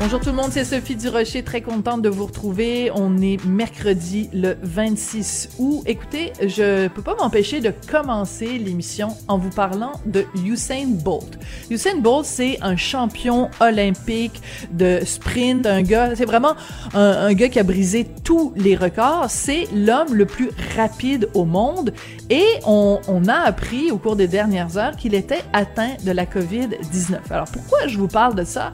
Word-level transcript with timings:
Bonjour 0.00 0.20
tout 0.20 0.30
le 0.30 0.34
monde, 0.34 0.50
c'est 0.50 0.64
Sophie 0.64 0.96
Durocher, 0.96 1.42
très 1.42 1.62
contente 1.62 2.02
de 2.02 2.08
vous 2.08 2.26
retrouver. 2.26 2.90
On 2.94 3.22
est 3.22 3.42
mercredi 3.44 4.28
le 4.34 4.56
26 4.60 5.50
août. 5.58 5.82
Écoutez, 5.86 6.32
je 6.40 6.88
peux 6.88 7.00
pas 7.00 7.14
m'empêcher 7.14 7.60
de 7.60 7.72
commencer 7.90 8.58
l'émission 8.58 9.08
en 9.28 9.38
vous 9.38 9.50
parlant 9.50 9.92
de 10.04 10.26
Usain 10.44 10.86
Bolt. 10.88 11.38
Usain 11.70 11.98
Bolt, 11.98 12.26
c'est 12.26 12.58
un 12.60 12.76
champion 12.76 13.50
olympique 13.60 14.42
de 14.72 15.00
sprint, 15.04 15.64
un 15.64 15.82
gars, 15.82 16.14
c'est 16.16 16.26
vraiment 16.26 16.54
un, 16.92 17.32
gars 17.32 17.48
qui 17.48 17.58
a 17.58 17.62
brisé 17.64 18.06
tous 18.24 18.52
les 18.56 18.76
records. 18.76 19.26
C'est 19.28 19.68
l'homme 19.74 20.12
le 20.12 20.26
plus 20.26 20.50
rapide 20.76 21.28
au 21.34 21.44
monde 21.44 21.94
et 22.30 22.44
on, 22.66 23.00
on 23.08 23.26
a 23.28 23.36
appris 23.36 23.90
au 23.90 23.98
cours 23.98 24.16
des 24.16 24.28
dernières 24.28 24.76
heures 24.76 24.96
qu'il 24.96 25.14
était 25.14 25.42
atteint 25.52 25.92
de 26.04 26.10
la 26.10 26.26
COVID-19. 26.26 27.18
Alors 27.30 27.48
pourquoi 27.50 27.86
je 27.86 27.96
vous 27.96 28.08
parle 28.08 28.34
de 28.34 28.44
ça? 28.44 28.70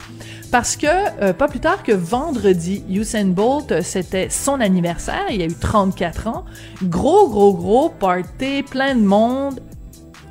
Parce 0.51 0.75
que 0.75 0.87
euh, 1.21 1.31
pas 1.31 1.47
plus 1.47 1.61
tard 1.61 1.81
que 1.81 1.93
vendredi, 1.93 2.83
Usain 2.89 3.27
Bolt, 3.27 3.71
euh, 3.71 3.81
c'était 3.81 4.29
son 4.29 4.59
anniversaire, 4.59 5.25
il 5.31 5.41
a 5.41 5.45
eu 5.45 5.53
34 5.53 6.27
ans. 6.27 6.43
Gros, 6.83 7.29
gros, 7.29 7.53
gros 7.53 7.87
party, 7.89 8.63
plein 8.63 8.95
de 8.95 9.01
monde. 9.01 9.61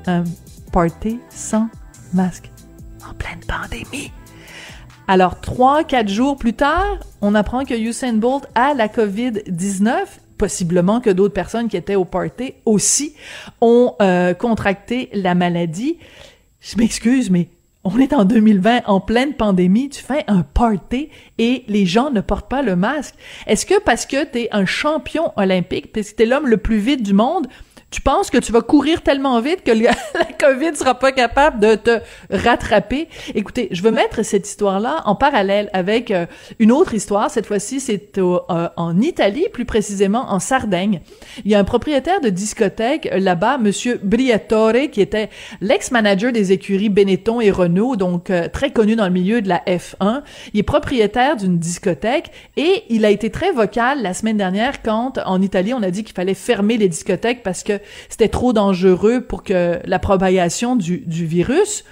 Un 0.07 0.25
party 0.73 1.21
sans 1.31 1.69
masque, 2.13 2.51
en 3.09 3.15
pleine 3.15 3.41
pandémie. 3.49 4.13
Alors, 5.09 5.41
trois, 5.41 5.85
quatre 5.85 6.09
jours 6.09 6.37
plus 6.37 6.53
tard, 6.53 6.99
on 7.23 7.35
apprend 7.35 7.65
que 7.65 7.75
Usain 7.75 8.13
Bolt 8.13 8.47
a 8.55 8.75
la 8.75 8.89
COVID-19 8.89 10.05
possiblement 10.37 11.01
que 11.01 11.11
d'autres 11.11 11.35
personnes 11.35 11.69
qui 11.69 11.77
étaient 11.77 11.97
au 11.97 12.05
party 12.05 12.55
aussi 12.65 13.15
ont 13.61 13.95
euh, 14.01 14.35
contracté 14.35 15.09
la 15.13 15.35
maladie. 15.35 15.99
Je 16.61 16.77
m'excuse, 16.77 17.31
mais 17.31 17.49
on 17.85 17.99
est 17.99 18.13
en 18.13 18.25
2020, 18.25 18.83
en 18.87 19.01
pleine 19.01 19.35
pandémie, 19.35 19.89
tu 19.89 20.03
fais 20.03 20.25
un 20.27 20.43
party 20.43 21.09
et 21.39 21.65
les 21.67 21.87
gens 21.87 22.11
ne 22.11 22.21
portent 22.21 22.51
pas 22.51 22.63
le 22.63 22.77
masque. 22.77 23.15
Est-ce 23.47 23.65
que 23.65 23.81
parce 23.81 24.05
que 24.05 24.25
tu 24.25 24.49
un 24.53 24.67
champion 24.67 25.33
olympique, 25.37 25.93
parce 25.93 26.13
que 26.13 26.23
tu 26.23 26.29
l'homme 26.29 26.47
le 26.47 26.59
plus 26.59 26.79
vite 26.79 27.03
du 27.03 27.15
monde, 27.15 27.47
tu 27.91 28.01
penses 28.01 28.31
que 28.31 28.39
tu 28.39 28.53
vas 28.53 28.63
courir 28.63 29.03
tellement 29.03 29.41
vite 29.41 29.65
que 29.65 29.73
la 29.83 29.95
COVID 30.39 30.77
sera 30.77 30.99
pas 30.99 31.13
capable 31.13 31.61
de 31.61 31.75
te 31.75 32.01
rattraper? 32.31 33.09
Écoutez, 33.35 33.69
je 33.73 33.83
veux 33.83 33.91
mettre 33.91 34.23
cette 34.25 34.47
histoire-là 34.47 35.03
en 35.07 35.17
parallèle 35.17 35.71
avec 35.73 36.11
euh, 36.11 36.27
une 36.59 36.71
autre 36.71 36.95
histoire. 36.95 37.31
Cette 37.31 37.47
fois-ci, 37.47 37.81
c'est 37.81 38.19
euh, 38.19 38.69
en 38.77 39.01
Italie, 39.01 39.47
plus 39.53 39.65
précisément 39.65 40.31
en 40.31 40.39
Sardaigne. 40.39 41.01
Il 41.45 41.51
y 41.51 41.55
a 41.55 41.59
un 41.59 41.65
propriétaire 41.65 42.21
de 42.21 42.29
discothèque 42.29 43.09
euh, 43.13 43.19
là-bas, 43.19 43.59
Monsieur 43.59 44.01
Briatore, 44.03 44.91
qui 44.93 45.01
était 45.01 45.29
l'ex-manager 45.61 46.33
des 46.33 46.53
écuries 46.53 46.89
Benetton 46.89 47.41
et 47.41 47.51
Renault, 47.51 47.97
donc 47.97 48.31
très 48.53 48.71
connu 48.71 48.95
dans 48.95 49.07
le 49.07 49.11
milieu 49.11 49.43
de 49.43 49.49
la 49.49 49.63
F1. 49.67 50.23
Il 50.53 50.61
est 50.61 50.65
propriétaire 50.65 51.37
d'une 51.37 51.59
discothèque 51.59 52.31
et 52.57 52.85
il 52.89 53.05
a 53.05 53.11
été 53.11 53.31
très 53.31 53.53
vocal 53.53 54.03
la 54.03 54.15
semaine 54.15 54.37
dernière 54.37 54.83
quand 54.83 55.19
en 55.25 55.43
Italie 55.43 55.75
on 55.75 55.83
a 55.83 55.91
dit 55.91 56.05
qu'il 56.05 56.15
fallait 56.15 56.35
fermer 56.35 56.77
les 56.77 56.89
discothèques 56.89 57.43
parce 57.43 57.63
que 57.63 57.80
c'était 58.09 58.29
trop 58.29 58.53
dangereux 58.53 59.21
pour 59.21 59.43
que 59.43 59.79
la 59.85 59.99
propagation 59.99 60.77
du, 60.77 61.05
virus. 61.07 61.85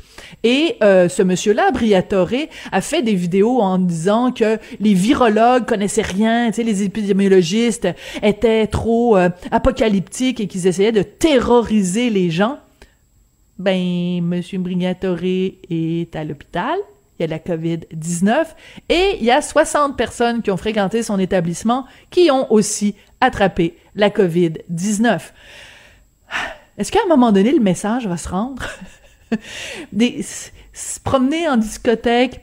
Et 0.44 0.76
euh, 0.82 1.08
ce 1.08 1.22
monsieur-là, 1.22 1.70
Briatore, 1.70 2.28
a 2.72 2.80
fait 2.80 3.02
des 3.02 3.14
vidéos 3.14 3.60
en 3.60 3.78
disant 3.78 4.32
que 4.32 4.58
les 4.80 4.94
virologues 4.94 5.66
connaissaient 5.66 6.02
rien, 6.02 6.48
tu 6.48 6.56
sais, 6.56 6.62
les 6.62 6.82
épidémiologistes 6.82 7.88
étaient 8.22 8.66
trop 8.66 9.16
euh, 9.16 9.30
apocalyptiques 9.50 10.40
et 10.40 10.46
qu'ils 10.46 10.66
essayaient 10.66 10.92
de 10.92 11.02
terroriser 11.02 12.10
les 12.10 12.30
gens. 12.30 12.58
Ben, 13.58 14.22
monsieur 14.22 14.58
Briatore 14.58 15.18
est 15.22 16.14
à 16.14 16.24
l'hôpital. 16.24 16.76
Il 17.18 17.22
y 17.22 17.24
a 17.24 17.28
la 17.28 17.38
COVID-19 17.40 18.46
et 18.88 19.16
il 19.18 19.24
y 19.24 19.32
a 19.32 19.42
60 19.42 19.96
personnes 19.96 20.40
qui 20.40 20.52
ont 20.52 20.56
fréquenté 20.56 21.02
son 21.02 21.18
établissement 21.18 21.84
qui 22.10 22.30
ont 22.30 22.50
aussi 22.52 22.94
attrapé 23.20 23.76
la 23.96 24.10
COVID-19. 24.10 25.18
Est-ce 26.76 26.92
qu'à 26.92 27.00
un 27.04 27.08
moment 27.08 27.32
donné, 27.32 27.52
le 27.52 27.60
message 27.60 28.06
va 28.06 28.16
se 28.16 28.28
rendre? 28.28 28.66
des, 29.92 30.22
se 30.22 31.00
promener 31.00 31.48
en 31.48 31.56
discothèque, 31.56 32.40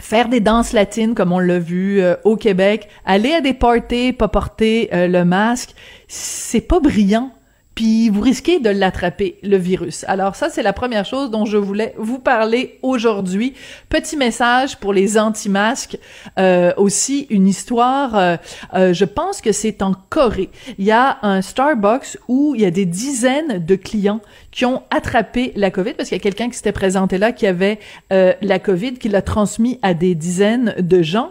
faire 0.00 0.28
des 0.28 0.40
danses 0.40 0.72
latines 0.72 1.14
comme 1.14 1.32
on 1.32 1.38
l'a 1.38 1.58
vu 1.58 2.00
euh, 2.00 2.16
au 2.24 2.36
Québec, 2.36 2.88
aller 3.04 3.32
à 3.32 3.40
des 3.40 3.54
parties, 3.54 4.12
pas 4.12 4.28
porter 4.28 4.88
euh, 4.92 5.06
le 5.06 5.24
masque, 5.24 5.74
c'est 6.06 6.60
pas 6.60 6.80
brillant 6.80 7.32
puis 7.78 8.08
vous 8.08 8.22
risquez 8.22 8.58
de 8.58 8.70
l'attraper, 8.70 9.36
le 9.44 9.56
virus. 9.56 10.04
Alors 10.08 10.34
ça, 10.34 10.50
c'est 10.50 10.64
la 10.64 10.72
première 10.72 11.04
chose 11.04 11.30
dont 11.30 11.44
je 11.44 11.56
voulais 11.56 11.94
vous 11.96 12.18
parler 12.18 12.80
aujourd'hui. 12.82 13.54
Petit 13.88 14.16
message 14.16 14.78
pour 14.78 14.92
les 14.92 15.16
anti-masques, 15.16 15.96
euh, 16.40 16.72
aussi 16.76 17.28
une 17.30 17.46
histoire, 17.46 18.16
euh, 18.16 18.36
euh, 18.74 18.92
je 18.92 19.04
pense 19.04 19.40
que 19.40 19.52
c'est 19.52 19.80
en 19.80 19.94
Corée. 20.08 20.50
Il 20.78 20.86
y 20.86 20.90
a 20.90 21.18
un 21.22 21.40
Starbucks 21.40 22.18
où 22.26 22.56
il 22.56 22.62
y 22.62 22.66
a 22.66 22.72
des 22.72 22.84
dizaines 22.84 23.64
de 23.64 23.76
clients 23.76 24.22
qui 24.50 24.64
ont 24.64 24.82
attrapé 24.90 25.52
la 25.54 25.70
COVID, 25.70 25.92
parce 25.92 26.08
qu'il 26.08 26.18
y 26.18 26.20
a 26.20 26.22
quelqu'un 26.22 26.48
qui 26.48 26.56
s'était 26.56 26.72
présenté 26.72 27.16
là 27.16 27.30
qui 27.30 27.46
avait 27.46 27.78
la 28.10 28.58
COVID, 28.58 28.94
qui 28.94 29.08
l'a 29.08 29.22
transmis 29.22 29.78
à 29.82 29.94
des 29.94 30.16
dizaines 30.16 30.74
de 30.80 31.00
gens. 31.02 31.30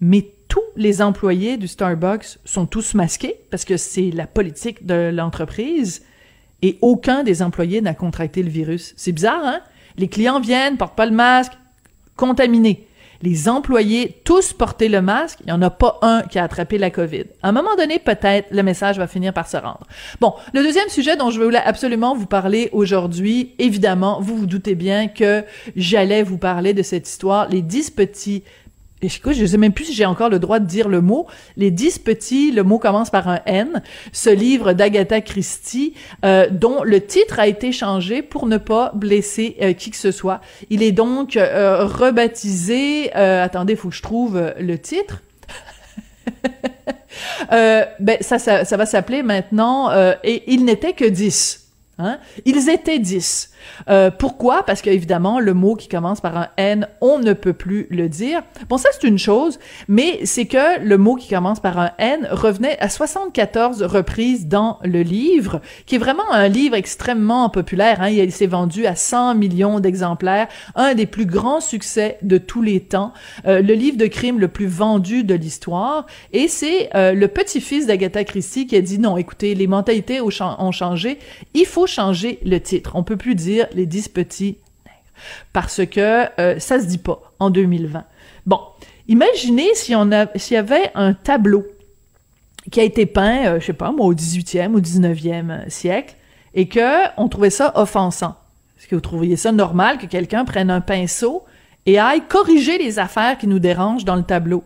Mais 0.00 0.28
tous 0.54 0.62
les 0.76 1.02
employés 1.02 1.56
du 1.56 1.66
Starbucks 1.66 2.38
sont 2.44 2.66
tous 2.66 2.94
masqués 2.94 3.34
parce 3.50 3.64
que 3.64 3.76
c'est 3.76 4.12
la 4.12 4.28
politique 4.28 4.86
de 4.86 5.10
l'entreprise 5.12 6.04
et 6.62 6.78
aucun 6.80 7.24
des 7.24 7.42
employés 7.42 7.80
n'a 7.80 7.92
contracté 7.92 8.40
le 8.40 8.50
virus. 8.50 8.94
C'est 8.96 9.10
bizarre, 9.10 9.44
hein? 9.44 9.62
Les 9.96 10.06
clients 10.06 10.38
viennent, 10.38 10.76
portent 10.76 10.94
pas 10.94 11.06
le 11.06 11.12
masque, 11.12 11.54
contaminés. 12.14 12.86
Les 13.20 13.48
employés, 13.48 14.20
tous 14.24 14.52
portaient 14.52 14.88
le 14.88 15.02
masque, 15.02 15.38
il 15.40 15.46
n'y 15.46 15.52
en 15.52 15.62
a 15.62 15.70
pas 15.70 15.98
un 16.02 16.22
qui 16.22 16.38
a 16.38 16.44
attrapé 16.44 16.78
la 16.78 16.90
COVID. 16.90 17.24
À 17.42 17.48
un 17.48 17.52
moment 17.52 17.74
donné, 17.74 17.98
peut-être, 17.98 18.46
le 18.52 18.62
message 18.62 18.96
va 18.96 19.08
finir 19.08 19.32
par 19.32 19.48
se 19.48 19.56
rendre. 19.56 19.84
Bon, 20.20 20.34
le 20.52 20.62
deuxième 20.62 20.88
sujet 20.88 21.16
dont 21.16 21.30
je 21.30 21.42
voulais 21.42 21.58
absolument 21.58 22.14
vous 22.14 22.26
parler 22.26 22.68
aujourd'hui, 22.72 23.54
évidemment, 23.58 24.20
vous 24.20 24.36
vous 24.36 24.46
doutez 24.46 24.76
bien 24.76 25.08
que 25.08 25.42
j'allais 25.74 26.22
vous 26.22 26.38
parler 26.38 26.74
de 26.74 26.82
cette 26.82 27.08
histoire, 27.08 27.48
les 27.48 27.62
dix 27.62 27.90
petits 27.90 28.44
écoute, 29.02 29.34
je 29.34 29.44
sais 29.44 29.56
même 29.56 29.72
plus 29.72 29.86
si 29.86 29.94
j'ai 29.94 30.06
encore 30.06 30.28
le 30.30 30.38
droit 30.38 30.58
de 30.58 30.66
dire 30.66 30.88
le 30.88 31.00
mot. 31.00 31.26
Les 31.56 31.70
dix 31.70 31.98
petits, 31.98 32.50
le 32.52 32.62
mot 32.62 32.78
commence 32.78 33.10
par 33.10 33.28
un 33.28 33.40
N. 33.46 33.82
Ce 34.12 34.30
livre 34.30 34.72
d'Agatha 34.72 35.20
Christie, 35.20 35.94
euh, 36.24 36.48
dont 36.50 36.82
le 36.82 37.04
titre 37.04 37.38
a 37.38 37.46
été 37.46 37.72
changé 37.72 38.22
pour 38.22 38.46
ne 38.46 38.56
pas 38.56 38.92
blesser 38.94 39.56
euh, 39.60 39.72
qui 39.72 39.90
que 39.90 39.96
ce 39.96 40.10
soit. 40.10 40.40
Il 40.70 40.82
est 40.82 40.92
donc 40.92 41.36
euh, 41.36 41.84
rebaptisé. 41.84 43.12
attendez, 43.12 43.76
faut 43.76 43.88
que 43.90 43.94
je 43.94 44.02
trouve 44.02 44.52
le 44.58 44.78
titre. 44.78 45.22
ben 47.50 48.16
ça, 48.20 48.38
ça, 48.38 48.64
ça 48.64 48.76
va 48.76 48.86
s'appeler 48.86 49.22
maintenant. 49.22 49.90
et 50.22 50.42
il 50.46 50.64
n'était 50.64 50.94
que 50.94 51.04
dix. 51.04 51.68
Hein? 51.98 52.18
Ils 52.44 52.68
étaient 52.68 52.98
dix. 52.98 53.50
Euh, 53.88 54.10
pourquoi? 54.10 54.62
Parce 54.64 54.82
qu'évidemment, 54.82 55.40
le 55.40 55.54
mot 55.54 55.74
qui 55.74 55.88
commence 55.88 56.20
par 56.20 56.36
un 56.36 56.48
N, 56.56 56.88
on 57.00 57.18
ne 57.18 57.32
peut 57.32 57.52
plus 57.52 57.86
le 57.90 58.08
dire. 58.08 58.42
Bon, 58.68 58.76
ça, 58.76 58.88
c'est 58.92 59.06
une 59.06 59.18
chose, 59.18 59.58
mais 59.88 60.20
c'est 60.24 60.46
que 60.46 60.80
le 60.82 60.98
mot 60.98 61.16
qui 61.16 61.28
commence 61.28 61.60
par 61.60 61.78
un 61.78 61.90
N 61.98 62.28
revenait 62.30 62.78
à 62.80 62.88
74 62.88 63.82
reprises 63.82 64.46
dans 64.46 64.78
le 64.82 65.02
livre, 65.02 65.60
qui 65.86 65.96
est 65.96 65.98
vraiment 65.98 66.30
un 66.32 66.48
livre 66.48 66.74
extrêmement 66.74 67.48
populaire. 67.50 68.00
Hein? 68.00 68.10
Il 68.10 68.32
s'est 68.32 68.46
vendu 68.46 68.86
à 68.86 68.96
100 68.96 69.34
millions 69.34 69.80
d'exemplaires, 69.80 70.48
un 70.74 70.94
des 70.94 71.06
plus 71.06 71.26
grands 71.26 71.60
succès 71.60 72.18
de 72.22 72.38
tous 72.38 72.62
les 72.62 72.80
temps, 72.80 73.12
euh, 73.46 73.60
le 73.60 73.74
livre 73.74 73.96
de 73.96 74.06
crime 74.06 74.38
le 74.38 74.48
plus 74.48 74.66
vendu 74.66 75.24
de 75.24 75.34
l'histoire, 75.34 76.06
et 76.32 76.48
c'est 76.48 76.90
euh, 76.94 77.12
le 77.12 77.28
petit-fils 77.28 77.86
d'Agatha 77.86 78.24
Christie 78.24 78.66
qui 78.66 78.76
a 78.76 78.80
dit, 78.80 78.98
non, 78.98 79.16
écoutez, 79.16 79.54
les 79.54 79.66
mentalités 79.66 80.20
ont 80.20 80.30
changé, 80.30 81.18
il 81.54 81.66
faut 81.66 81.86
changer 81.86 82.38
le 82.44 82.58
titre. 82.58 82.92
On 82.94 83.02
peut 83.02 83.16
plus 83.16 83.34
dire 83.34 83.53
les 83.72 83.86
dix 83.86 84.08
petits 84.08 84.58
nègres. 84.86 84.98
parce 85.52 85.84
que 85.86 86.26
euh, 86.40 86.58
ça 86.58 86.80
se 86.80 86.86
dit 86.86 86.98
pas 86.98 87.20
en 87.38 87.50
2020. 87.50 88.04
Bon, 88.46 88.60
imaginez 89.08 89.74
si 89.74 89.94
on 89.94 90.10
s'il 90.36 90.54
y 90.54 90.58
avait 90.58 90.90
un 90.94 91.14
tableau 91.14 91.66
qui 92.70 92.80
a 92.80 92.82
été 92.82 93.06
peint, 93.06 93.46
euh, 93.46 93.60
je 93.60 93.66
sais 93.66 93.72
pas 93.72 93.92
moi, 93.92 94.06
au 94.06 94.14
18e 94.14 94.72
ou 94.72 94.80
19e 94.80 95.68
siècle, 95.68 96.16
et 96.54 96.68
que 96.68 97.08
on 97.16 97.28
trouvait 97.28 97.50
ça 97.50 97.72
offensant. 97.76 98.36
Est-ce 98.78 98.88
que 98.88 98.94
vous 98.94 99.00
trouviez 99.00 99.36
ça 99.36 99.52
normal 99.52 99.98
que 99.98 100.06
quelqu'un 100.06 100.44
prenne 100.44 100.70
un 100.70 100.80
pinceau 100.80 101.44
et 101.86 101.98
aille 101.98 102.22
corriger 102.28 102.78
les 102.78 102.98
affaires 102.98 103.38
qui 103.38 103.46
nous 103.46 103.58
dérangent 103.58 104.04
dans 104.04 104.16
le 104.16 104.22
tableau? 104.22 104.64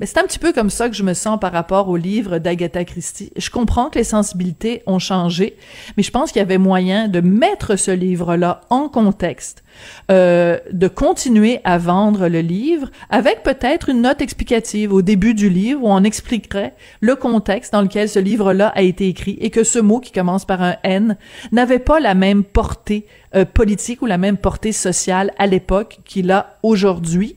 Mais 0.00 0.06
c'est 0.06 0.18
un 0.18 0.24
petit 0.24 0.38
peu 0.38 0.54
comme 0.54 0.70
ça 0.70 0.88
que 0.88 0.96
je 0.96 1.02
me 1.02 1.12
sens 1.12 1.38
par 1.38 1.52
rapport 1.52 1.88
au 1.90 1.98
livre 1.98 2.38
d'Agatha 2.38 2.86
Christie. 2.86 3.32
Je 3.36 3.50
comprends 3.50 3.90
que 3.90 3.98
les 3.98 4.04
sensibilités 4.04 4.82
ont 4.86 4.98
changé, 4.98 5.56
mais 5.96 6.02
je 6.02 6.10
pense 6.10 6.32
qu'il 6.32 6.40
y 6.40 6.42
avait 6.42 6.56
moyen 6.56 7.08
de 7.08 7.20
mettre 7.20 7.76
ce 7.76 7.90
livre-là 7.90 8.62
en 8.70 8.88
contexte, 8.88 9.62
euh, 10.10 10.58
de 10.72 10.88
continuer 10.88 11.60
à 11.64 11.76
vendre 11.76 12.28
le 12.28 12.40
livre 12.40 12.90
avec 13.10 13.42
peut-être 13.42 13.90
une 13.90 14.00
note 14.00 14.22
explicative 14.22 14.90
au 14.90 15.02
début 15.02 15.34
du 15.34 15.50
livre 15.50 15.82
où 15.82 15.88
on 15.88 16.02
expliquerait 16.02 16.74
le 17.00 17.14
contexte 17.14 17.74
dans 17.74 17.82
lequel 17.82 18.08
ce 18.08 18.18
livre-là 18.18 18.68
a 18.68 18.80
été 18.80 19.06
écrit 19.06 19.36
et 19.42 19.50
que 19.50 19.64
ce 19.64 19.78
mot 19.78 20.00
qui 20.00 20.12
commence 20.12 20.46
par 20.46 20.62
un 20.62 20.76
N 20.82 21.18
n'avait 21.52 21.78
pas 21.78 22.00
la 22.00 22.14
même 22.14 22.42
portée 22.42 23.06
euh, 23.34 23.44
politique 23.44 24.00
ou 24.00 24.06
la 24.06 24.18
même 24.18 24.38
portée 24.38 24.72
sociale 24.72 25.32
à 25.36 25.46
l'époque 25.46 25.98
qu'il 26.06 26.30
a 26.30 26.58
aujourd'hui 26.62 27.36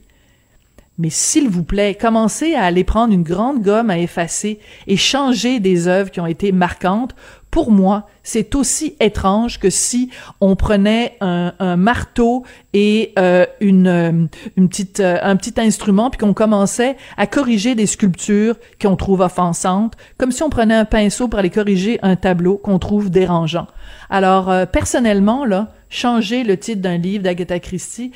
mais 0.99 1.09
s'il 1.09 1.49
vous 1.49 1.63
plaît, 1.63 1.95
commencez 1.95 2.53
à 2.53 2.63
aller 2.63 2.83
prendre 2.83 3.13
une 3.13 3.23
grande 3.23 3.61
gomme 3.63 3.89
à 3.89 3.97
effacer 3.97 4.59
et 4.85 4.97
changer 4.97 5.59
des 5.59 5.87
œuvres 5.87 6.11
qui 6.11 6.19
ont 6.19 6.27
été 6.27 6.51
marquantes. 6.51 7.15
Pour 7.49 7.71
moi, 7.71 8.07
c'est 8.23 8.55
aussi 8.55 8.95
étrange 8.99 9.59
que 9.59 9.69
si 9.69 10.09
on 10.41 10.55
prenait 10.55 11.17
un, 11.21 11.75
marteau 11.77 12.43
et 12.73 13.13
euh, 13.19 13.45
une, 13.59 13.87
euh, 13.87 14.11
une 14.57 14.69
petite, 14.69 14.99
euh, 14.99 15.19
un 15.21 15.35
petit 15.35 15.53
instrument 15.57 16.09
puis 16.09 16.19
qu'on 16.19 16.33
commençait 16.33 16.95
à 17.15 17.27
corriger 17.27 17.75
des 17.75 17.85
sculptures 17.85 18.55
qu'on 18.81 18.95
trouve 18.95 19.21
offensantes, 19.21 19.93
comme 20.17 20.31
si 20.31 20.41
on 20.41 20.49
prenait 20.49 20.73
un 20.73 20.85
pinceau 20.85 21.27
pour 21.27 21.39
aller 21.39 21.51
corriger 21.51 21.99
un 22.01 22.15
tableau 22.15 22.57
qu'on 22.57 22.79
trouve 22.79 23.11
dérangeant. 23.11 23.67
Alors, 24.09 24.51
personnellement, 24.67 25.45
là, 25.45 25.71
changer 25.89 26.43
le 26.43 26.57
titre 26.57 26.81
d'un 26.81 26.97
livre 26.97 27.23
d'Agatha 27.23 27.59
Christie, 27.59 28.11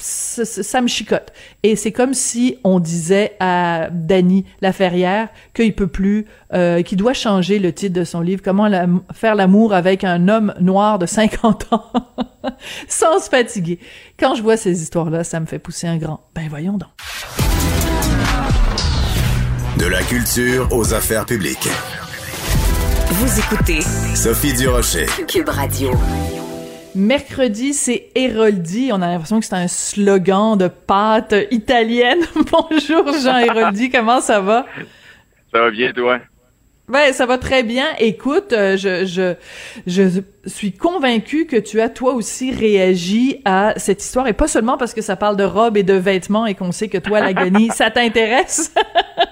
ça, 0.00 0.80
me 0.80 0.88
chicote. 0.88 1.32
Et 1.62 1.76
c'est 1.76 1.92
comme 1.92 2.14
si 2.14 2.58
on 2.64 2.80
disait 2.80 3.36
à 3.40 3.88
Danny 3.90 4.44
Laferrière 4.60 5.28
qu'il 5.54 5.74
peut 5.74 5.86
plus, 5.86 6.26
euh, 6.52 6.82
qu'il 6.82 6.98
doit 6.98 7.12
changer 7.12 7.58
le 7.58 7.72
titre 7.72 7.94
de 7.94 8.04
son 8.04 8.20
livre, 8.20 8.42
Comment 8.42 8.68
faire 9.12 9.34
l'amour 9.34 9.74
avec 9.74 10.04
un 10.04 10.28
homme 10.28 10.54
noir 10.60 10.98
de 10.98 11.06
50 11.06 11.72
ans 11.72 11.92
sans 12.88 13.20
se 13.20 13.28
fatiguer. 13.28 13.78
Quand 14.18 14.34
je 14.34 14.42
vois 14.42 14.56
ces 14.56 14.82
histoires-là, 14.82 15.24
ça 15.24 15.40
me 15.40 15.46
fait 15.46 15.58
pousser 15.58 15.86
un 15.86 15.96
grand. 15.96 16.20
Ben 16.34 16.48
voyons 16.48 16.78
donc. 16.78 16.90
De 19.78 19.86
la 19.86 20.02
culture 20.02 20.68
aux 20.72 20.92
affaires 20.94 21.26
publiques. 21.26 21.68
Vous 23.10 23.38
écoutez 23.38 23.80
Sophie 24.14 24.52
Durocher. 24.52 25.06
Cube 25.26 25.48
Radio. 25.48 25.90
Mercredi, 26.94 27.72
c'est 27.72 28.08
Héroldi. 28.14 28.90
On 28.92 29.00
a 29.00 29.06
l'impression 29.06 29.38
que 29.38 29.46
c'est 29.46 29.54
un 29.54 29.68
slogan 29.68 30.56
de 30.56 30.68
pâte 30.68 31.34
italienne. 31.50 32.20
Bonjour 32.50 33.12
Jean 33.12 33.38
Héroldi, 33.38 33.90
comment 33.90 34.20
ça 34.20 34.40
va? 34.40 34.66
Ça 35.52 35.60
va 35.60 35.70
bien, 35.70 35.92
toi? 35.92 36.18
Ben, 36.90 37.12
ça 37.12 37.24
va 37.24 37.38
très 37.38 37.62
bien. 37.62 37.86
Écoute, 38.00 38.52
euh, 38.52 38.76
je, 38.76 39.04
je, 39.06 39.34
je 39.86 40.20
suis 40.46 40.72
convaincue 40.72 41.46
que 41.46 41.56
tu 41.56 41.80
as 41.80 41.88
toi 41.88 42.14
aussi 42.14 42.50
réagi 42.50 43.40
à 43.44 43.74
cette 43.76 44.02
histoire 44.02 44.26
et 44.26 44.32
pas 44.32 44.48
seulement 44.48 44.76
parce 44.76 44.92
que 44.92 45.00
ça 45.00 45.14
parle 45.14 45.36
de 45.36 45.44
robes 45.44 45.76
et 45.76 45.84
de 45.84 45.94
vêtements 45.94 46.46
et 46.46 46.56
qu'on 46.56 46.72
sait 46.72 46.88
que 46.88 46.98
toi, 46.98 47.20
l'agonie, 47.20 47.68
ça 47.74 47.92
t'intéresse. 47.92 48.74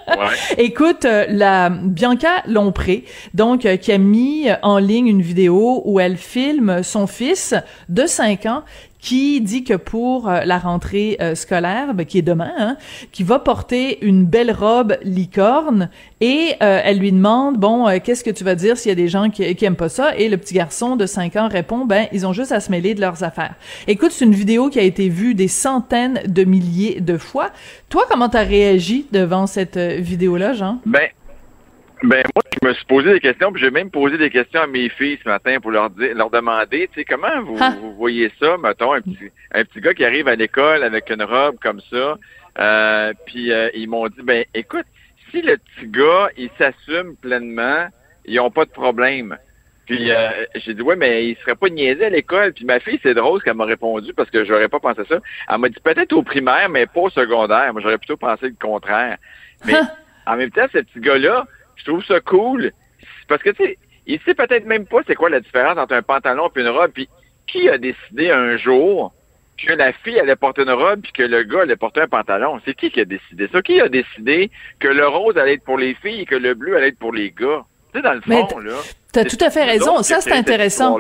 ouais. 0.09 0.15
Écoute, 0.59 1.05
euh, 1.05 1.27
la 1.29 1.69
Bianca 1.69 2.45
Lompré, 2.47 3.05
donc, 3.35 3.67
euh, 3.67 3.77
qui 3.77 3.91
a 3.91 3.99
mis 3.99 4.47
en 4.63 4.79
ligne 4.79 5.09
une 5.09 5.23
vidéo 5.23 5.83
où 5.85 5.99
elle 5.99 6.17
filme 6.17 6.85
son 6.85 7.09
fils 7.09 7.55
de 7.89 8.07
5 8.07 8.47
ans 8.47 8.63
qui 8.99 9.41
dit 9.41 9.65
que 9.65 9.75
pour 9.75 10.29
euh, 10.29 10.41
la 10.45 10.59
rentrée 10.59 11.17
euh, 11.21 11.35
scolaire, 11.35 11.95
ben, 11.95 12.05
qui 12.05 12.19
est 12.19 12.23
demain, 12.23 12.53
hein, 12.59 12.77
qui 13.13 13.23
va 13.23 13.39
porter 13.39 14.05
une 14.05 14.25
belle 14.25 14.51
robe 14.51 14.97
licorne 15.03 15.89
et 16.21 16.55
euh, 16.63 16.81
elle 16.83 16.99
lui 16.99 17.13
demande 17.13 17.59
bon 17.59 17.87
qu'est-ce 18.01 18.25
que 18.25 18.31
tu 18.31 18.45
vas 18.45 18.55
dire 18.55 18.77
s'il 18.77 18.91
y 18.91 18.93
a 18.93 18.97
des 18.97 19.09
gens 19.09 19.31
qui, 19.31 19.65
aiment 19.65 19.77
pas 19.77 19.89
ça 19.89 20.17
et 20.17 20.29
le 20.29 20.37
petit 20.37 20.55
garçon 20.55 20.97
de 20.97 21.07
5 21.07 21.37
ans 21.37 21.49
répond 21.49 21.85
ben 21.85 22.07
ils 22.13 22.27
ont 22.27 22.33
juste 22.33 22.53
à 22.53 22.61
se 22.61 22.71
mêler 22.71 22.95
de 22.95 23.01
leurs 23.01 23.23
affaires. 23.23 23.55
Écoute, 23.87 24.11
c'est 24.13 24.25
une 24.25 24.35
vidéo 24.35 24.69
qui 24.69 24.79
a 24.79 24.83
été 24.83 25.09
vue 25.09 25.35
des 25.35 25.49
centaines 25.49 26.21
de 26.27 26.45
milliers 26.45 27.01
de 27.01 27.19
fois. 27.19 27.51
Toi, 27.89 28.05
comment 28.11 28.29
t'as 28.29 28.45
réagi 28.45 29.07
devant 29.13 29.47
cette 29.47 29.79
vidéo 29.79 30.37
là, 30.37 30.53
Jean? 30.53 30.81
Ben 30.87 31.09
ben 32.03 32.23
moi, 32.35 32.43
je 32.63 32.69
me 32.69 32.75
suis 32.75 32.85
posé 32.87 33.13
des 33.13 33.21
questions, 33.21 33.53
puis 33.53 33.63
j'ai 33.63 33.71
même 33.71 33.91
posé 33.91 34.19
des 34.19 34.31
questions 34.31 34.63
à 34.63 34.67
mes 34.67 34.89
filles 34.89 35.19
ce 35.23 35.29
matin 35.29 35.59
pour 35.61 35.71
leur 35.71 35.91
dire, 35.91 36.15
leur 36.15 36.31
demander, 36.31 36.89
tu 36.89 37.01
sais, 37.01 37.05
comment 37.05 37.43
vous, 37.43 37.57
vous, 37.57 37.95
voyez 37.95 38.31
ça, 38.41 38.57
mettons, 38.59 38.93
un 38.93 39.01
petit, 39.01 39.31
un 39.53 39.65
petit 39.65 39.81
gars 39.81 39.95
qui 39.95 40.05
arrive 40.05 40.29
à 40.29 40.35
l'école 40.35 40.83
avec 40.83 41.11
une 41.11 41.23
robe 41.23 41.57
comme 41.61 41.81
ça, 41.91 42.19
euh, 42.59 43.13
puis 43.27 43.53
euh, 43.53 43.69
ils 43.75 43.89
m'ont 43.89 44.09
dit, 44.09 44.23
ben 44.23 44.45
écoute, 44.55 44.87
si 45.31 45.43
le 45.43 45.57
petit 45.59 45.87
gars, 45.87 46.31
il 46.37 46.51
s'assume 46.59 47.17
pleinement, 47.17 47.89
ils 48.25 48.41
ont 48.41 48.51
pas 48.51 48.65
de 48.65 48.71
problème. 48.71 49.37
Puis 49.87 50.11
euh, 50.11 50.45
j'ai 50.55 50.75
dit, 50.75 50.83
ouais, 50.83 50.97
mais 50.97 51.29
il 51.29 51.37
serait 51.37 51.55
pas 51.55 51.69
niaisé 51.69 52.05
à 52.05 52.11
l'école. 52.11 52.53
Puis 52.53 52.67
ma 52.67 52.79
fille, 52.79 53.01
c'est 53.03 53.15
drôle 53.15 53.41
ce 53.41 53.45
qu'elle 53.45 53.55
m'a 53.55 53.65
répondu 53.65 54.13
parce 54.13 54.29
que 54.29 54.45
j'aurais 54.45 54.69
pas 54.69 54.81
pensé 54.81 55.01
ça. 55.09 55.19
Elle 55.49 55.59
m'a 55.59 55.69
dit 55.71 55.81
peut-être 55.83 56.13
au 56.13 56.23
primaire, 56.23 56.69
mais 56.69 56.87
pas 56.87 57.01
au 57.01 57.11
secondaire. 57.11 57.73
Moi, 57.73 57.81
j'aurais 57.81 57.97
plutôt 57.97 58.19
pensé 58.19 58.49
le 58.49 58.57
contraire. 58.61 59.17
Mais 59.65 59.75
en 60.27 60.37
même 60.37 60.51
temps, 60.51 60.67
ce 60.73 60.79
petit 60.79 61.01
gars-là, 61.01 61.47
je 61.79 61.85
trouve 61.85 62.05
ça 62.05 62.21
cool. 62.21 62.73
Parce 63.29 63.43
que, 63.43 63.51
tu 63.51 63.65
sais, 63.65 63.79
il 64.07 64.21
sait 64.21 64.35
peut-être 64.35 64.67
même 64.67 64.87
pas 64.87 64.99
c'est 65.07 65.15
quoi 65.15 65.31
la 65.31 65.41
différence 65.41 65.79
entre 65.79 65.95
un 65.95 66.03
pantalon 66.03 66.51
et 66.55 66.61
une 66.61 66.69
robe. 66.69 66.91
Puis, 66.93 67.09
qui 67.47 67.69
a 67.69 67.79
décidé 67.79 68.31
un 68.31 68.57
jour 68.57 69.13
que 69.57 69.73
la 69.73 69.93
fille 69.93 70.19
allait 70.21 70.37
porter 70.37 70.63
une 70.63 70.71
robe 70.71 71.01
puis 71.03 71.13
que 71.13 71.23
le 71.23 71.43
gars 71.43 71.63
allait 71.63 71.77
porter 71.77 72.03
un 72.03 72.09
pantalon? 72.09 72.61
C'est 72.65 72.75
qui 72.75 72.91
qui 72.91 73.01
a 73.01 73.05
décidé 73.05 73.49
ça? 73.51 73.63
Qui 73.63 73.81
a 73.81 73.89
décidé 73.89 74.51
que 74.79 74.89
le 74.89 75.07
rose 75.09 75.37
allait 75.37 75.55
être 75.55 75.65
pour 75.65 75.79
les 75.79 75.95
filles 75.95 76.23
et 76.23 76.27
que 76.27 76.37
le 76.37 76.55
bleu 76.55 76.77
allait 76.77 76.89
être 76.89 76.99
pour 76.99 77.13
les 77.13 77.31
gars? 77.31 77.65
Tu 77.93 77.99
sais, 77.99 78.03
dans 78.03 78.13
le 78.13 78.21
fond, 78.21 78.59
là. 78.59 78.75
T'as 79.13 79.25
tout 79.25 79.39
à 79.41 79.51
fait 79.51 79.65
raison. 79.65 80.03
Ça, 80.03 80.21
c'est 80.21 80.33
intéressant. 80.33 80.99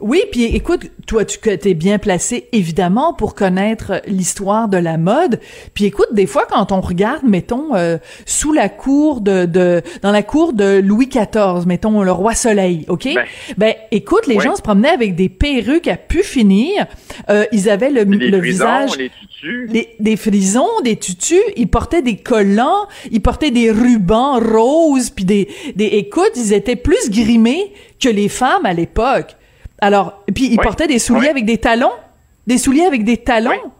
Oui, 0.00 0.22
puis 0.30 0.44
écoute, 0.44 0.82
toi, 1.08 1.24
tu 1.24 1.40
es 1.50 1.74
bien 1.74 1.98
placé 1.98 2.46
évidemment 2.52 3.14
pour 3.14 3.34
connaître 3.34 4.00
l'histoire 4.06 4.68
de 4.68 4.76
la 4.76 4.96
mode. 4.96 5.40
Puis 5.74 5.86
écoute, 5.86 6.06
des 6.12 6.26
fois, 6.26 6.46
quand 6.48 6.70
on 6.70 6.80
regarde, 6.80 7.24
mettons, 7.24 7.74
euh, 7.74 7.98
sous 8.24 8.52
la 8.52 8.68
cour 8.68 9.20
de, 9.20 9.44
de, 9.44 9.82
dans 10.02 10.12
la 10.12 10.22
cour 10.22 10.52
de 10.52 10.78
Louis 10.78 11.08
XIV, 11.08 11.66
mettons 11.66 12.00
le 12.04 12.12
roi 12.12 12.36
Soleil, 12.36 12.84
ok? 12.86 13.08
Ben, 13.12 13.24
ben 13.56 13.74
écoute, 13.90 14.28
les 14.28 14.38
gens 14.38 14.54
se 14.54 14.62
promenaient 14.62 14.88
avec 14.88 15.16
des 15.16 15.28
perruques 15.28 15.88
à 15.88 15.96
pu 15.96 16.22
finir. 16.22 16.86
Euh, 17.28 17.44
ils 17.50 17.68
avaient 17.68 17.90
le, 17.90 18.04
le 18.04 18.38
visage, 18.38 18.96
les 18.96 19.10
tutus. 19.10 19.68
Les, 19.72 19.96
des 19.98 20.16
frisons, 20.16 20.80
des 20.84 20.94
tutus. 20.94 21.42
Ils 21.56 21.68
portaient 21.68 22.02
des 22.02 22.18
collants, 22.18 22.86
ils 23.10 23.20
portaient 23.20 23.50
des 23.50 23.72
rubans 23.72 24.38
roses, 24.38 25.10
puis 25.10 25.24
des, 25.24 25.48
des, 25.74 25.86
écoute, 25.86 26.30
ils 26.36 26.52
étaient 26.52 26.76
plus 26.76 27.10
grimés 27.10 27.72
que 27.98 28.08
les 28.08 28.28
femmes 28.28 28.64
à 28.64 28.74
l'époque. 28.74 29.34
Alors, 29.80 30.24
puis 30.34 30.48
il 30.50 30.58
portait 30.58 30.86
des 30.86 30.98
souliers 30.98 31.28
avec 31.28 31.44
des 31.44 31.58
talons, 31.58 31.92
des 32.46 32.58
souliers 32.58 32.84
avec 32.84 33.04
des 33.04 33.18
talons. 33.18 33.72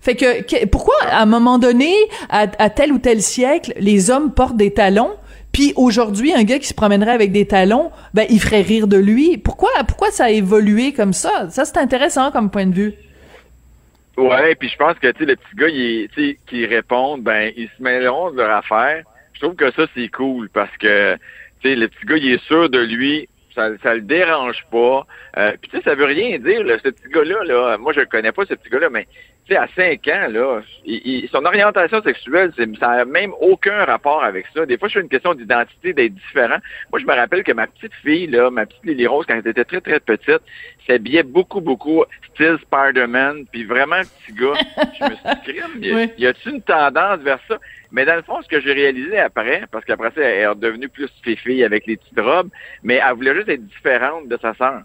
Fait 0.00 0.16
que, 0.16 0.66
pourquoi 0.66 0.94
à 1.04 1.22
un 1.22 1.26
moment 1.26 1.58
donné, 1.58 1.94
à, 2.28 2.46
tel 2.70 2.92
ou 2.92 2.98
tel 2.98 3.22
siècle, 3.22 3.72
les 3.78 4.10
hommes 4.10 4.32
portent 4.32 4.56
des 4.56 4.72
talons, 4.72 5.12
puis 5.52 5.72
aujourd'hui, 5.76 6.32
un 6.32 6.44
gars 6.44 6.58
qui 6.58 6.66
se 6.66 6.74
promènerait 6.74 7.12
avec 7.12 7.30
des 7.30 7.46
talons, 7.46 7.90
ben 8.14 8.26
il 8.30 8.40
ferait 8.40 8.62
rire 8.62 8.86
de 8.88 8.96
lui? 8.96 9.36
Pourquoi, 9.36 9.70
pourquoi 9.86 10.10
ça 10.10 10.24
a 10.24 10.30
évolué 10.30 10.92
comme 10.92 11.12
ça? 11.12 11.50
Ça 11.50 11.64
c'est 11.64 11.76
intéressant 11.76 12.32
comme 12.32 12.50
point 12.50 12.66
de 12.66 12.74
vue. 12.74 12.94
Ouais, 14.16 14.54
puis 14.54 14.68
je 14.68 14.76
pense 14.76 14.98
que 14.98 15.10
tu 15.12 15.24
le 15.24 15.36
petit 15.36 15.56
gars, 15.56 15.68
il 15.68 16.36
qui 16.46 16.66
répond, 16.66 17.18
ben 17.18 17.52
ils 17.56 17.68
se 17.76 17.82
mêleront 17.82 18.30
de 18.30 18.38
leur 18.38 18.56
affaire. 18.56 19.04
Je 19.34 19.40
trouve 19.40 19.54
que 19.54 19.70
ça 19.72 19.86
c'est 19.94 20.08
cool 20.08 20.48
parce 20.48 20.74
que 20.78 21.14
tu 21.60 21.68
sais 21.68 21.76
le 21.76 21.88
petit 21.88 22.06
gars, 22.06 22.16
il 22.16 22.32
est 22.32 22.44
sûr 22.44 22.68
de 22.68 22.80
lui, 22.80 23.28
ça, 23.54 23.70
ça 23.82 23.94
le 23.94 24.00
dérange 24.00 24.64
pas. 24.70 25.06
Euh, 25.36 25.52
puis 25.60 25.70
tu 25.70 25.76
sais, 25.76 25.82
ça 25.82 25.94
veut 25.94 26.04
rien 26.04 26.38
dire, 26.38 26.64
là, 26.64 26.76
ce 26.78 26.90
petit 26.90 27.08
gars-là, 27.08 27.44
là, 27.44 27.78
moi 27.78 27.92
je 27.92 28.00
connais 28.02 28.32
pas 28.32 28.44
ce 28.44 28.54
petit 28.54 28.70
gars-là, 28.70 28.90
mais 28.90 29.06
tu 29.46 29.54
sais, 29.54 29.56
à 29.56 29.66
5 29.74 30.06
ans, 30.08 30.28
là, 30.30 30.60
son 31.32 31.44
orientation 31.44 32.00
sexuelle, 32.02 32.52
ça 32.78 32.88
n'a 32.88 33.04
même 33.04 33.32
aucun 33.40 33.84
rapport 33.84 34.22
avec 34.22 34.46
ça. 34.54 34.64
Des 34.66 34.78
fois, 34.78 34.88
c'est 34.92 35.00
une 35.00 35.08
question 35.08 35.34
d'identité, 35.34 35.92
d'être 35.92 36.14
différent. 36.14 36.58
Moi, 36.90 37.00
je 37.00 37.06
me 37.06 37.12
rappelle 37.12 37.42
que 37.42 37.52
ma 37.52 37.66
petite 37.66 37.94
fille, 38.04 38.28
là, 38.28 38.50
ma 38.50 38.66
petite 38.66 38.84
Lily 38.84 39.06
Rose, 39.08 39.26
quand 39.26 39.34
elle 39.34 39.50
était 39.50 39.64
très, 39.64 39.80
très 39.80 39.98
petite, 39.98 40.42
s'habillait 40.86 41.24
beaucoup, 41.24 41.60
beaucoup 41.60 42.04
style 42.32 42.56
Spider-Man, 42.62 43.46
puis 43.50 43.64
vraiment 43.64 44.00
petit 44.00 44.32
gars. 44.32 44.54
Je 44.98 45.04
me 45.04 45.16
suis 45.16 45.80
dit, 45.80 46.12
y, 46.18 46.22
y 46.22 46.26
a-t-il 46.26 46.54
une 46.54 46.62
tendance 46.62 47.18
vers 47.20 47.40
ça? 47.48 47.58
Mais 47.92 48.04
dans 48.06 48.16
le 48.16 48.22
fond, 48.22 48.40
ce 48.42 48.48
que 48.48 48.60
j'ai 48.60 48.72
réalisé 48.72 49.18
après, 49.18 49.64
parce 49.70 49.84
qu'après 49.84 50.10
ça, 50.14 50.22
elle 50.22 50.50
est 50.50 50.54
devenue 50.56 50.88
plus 50.88 51.08
fille 51.36 51.62
avec 51.62 51.86
les 51.86 51.96
petites 51.98 52.18
robes, 52.20 52.48
mais 52.82 52.94
elle 53.06 53.14
voulait 53.14 53.34
juste 53.34 53.48
être 53.50 53.64
différente 53.66 54.28
de 54.28 54.38
sa 54.40 54.54
sœur. 54.54 54.80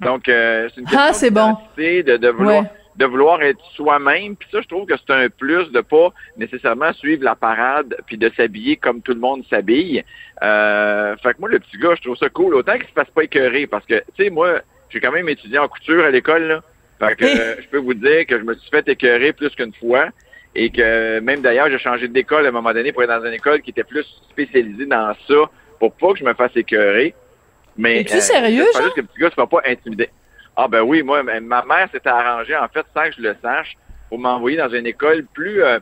Donc, 0.00 0.28
euh, 0.28 0.68
c'est 0.74 0.80
une 0.80 0.86
question 0.86 1.00
Ah, 1.08 1.12
c'est 1.12 1.30
bon. 1.30 1.52
d'identité, 1.52 2.02
de, 2.02 2.16
de 2.16 2.28
vouloir, 2.28 2.62
Ouais. 2.64 2.70
de 2.96 3.04
vouloir 3.06 3.42
être 3.42 3.64
soi-même. 3.76 4.34
Puis 4.34 4.48
ça, 4.50 4.60
je 4.60 4.66
trouve 4.66 4.86
que 4.86 4.94
c'est 4.96 5.12
un 5.14 5.28
plus 5.28 5.70
de 5.70 5.80
pas 5.80 6.08
nécessairement 6.36 6.92
suivre 6.94 7.22
la 7.22 7.36
parade 7.36 7.96
puis 8.06 8.18
de 8.18 8.28
s'habiller 8.36 8.76
comme 8.76 9.00
tout 9.00 9.14
le 9.14 9.20
monde 9.20 9.44
s'habille. 9.48 10.02
Euh, 10.42 11.14
fait 11.22 11.34
que 11.34 11.38
moi, 11.40 11.48
le 11.48 11.60
petit 11.60 11.78
gars, 11.78 11.94
je 11.96 12.02
trouve 12.02 12.16
ça 12.16 12.28
cool. 12.28 12.54
Autant 12.56 12.74
qu'il 12.74 12.86
se 12.88 12.92
fasse 12.92 13.10
pas 13.10 13.22
écœurer 13.22 13.68
parce 13.68 13.86
que, 13.86 14.02
tu 14.16 14.24
sais, 14.24 14.30
moi, 14.30 14.60
j'ai 14.90 14.98
quand 15.00 15.12
même 15.12 15.28
étudié 15.28 15.58
en 15.58 15.68
couture 15.68 16.04
à 16.04 16.10
l'école, 16.10 16.42
là. 16.48 16.60
Fait 16.98 17.14
que 17.16 17.24
euh, 17.24 17.56
je 17.60 17.68
peux 17.68 17.78
vous 17.78 17.94
dire 17.94 18.26
que 18.26 18.38
je 18.38 18.44
me 18.44 18.54
suis 18.54 18.70
fait 18.70 18.86
écœurer 18.88 19.32
plus 19.32 19.50
qu'une 19.50 19.72
fois. 19.74 20.06
Et 20.54 20.70
que 20.70 21.18
même 21.20 21.40
d'ailleurs, 21.40 21.70
j'ai 21.70 21.78
changé 21.78 22.08
d'école 22.08 22.44
à 22.44 22.48
un 22.48 22.52
moment 22.52 22.72
donné 22.72 22.92
pour 22.92 23.02
être 23.02 23.08
dans 23.20 23.24
une 23.26 23.32
école 23.34 23.62
qui 23.62 23.70
était 23.70 23.84
plus 23.84 24.04
spécialisée 24.30 24.86
dans 24.86 25.14
ça 25.26 25.34
pour 25.78 25.92
pas 25.94 26.12
que 26.12 26.18
je 26.18 26.24
me 26.24 26.34
fasse 26.34 26.54
écœurer. 26.56 27.14
Mais 27.76 28.00
Es-tu 28.00 28.20
sérieux, 28.20 28.64
c'est 28.72 28.78
Jean? 28.78 28.84
juste 28.84 28.96
que 28.96 29.00
le 29.00 29.06
petit 29.06 29.18
gars 29.20 29.26
ne 29.28 29.32
sera 29.32 29.46
pas 29.46 29.62
intimidé. 29.64 30.10
Ah 30.56 30.68
ben 30.68 30.82
oui, 30.82 31.02
moi, 31.02 31.22
ma 31.22 31.64
mère 31.64 31.88
s'était 31.90 32.10
arrangée, 32.10 32.54
en 32.54 32.68
fait, 32.68 32.84
sans 32.94 33.04
que 33.08 33.12
je 33.16 33.22
le 33.22 33.34
sache, 33.40 33.74
pour 34.10 34.18
m'envoyer 34.18 34.58
dans 34.58 34.68
une 34.68 34.86
école 34.86 35.24
plus 35.32 35.62
euh, 35.62 35.78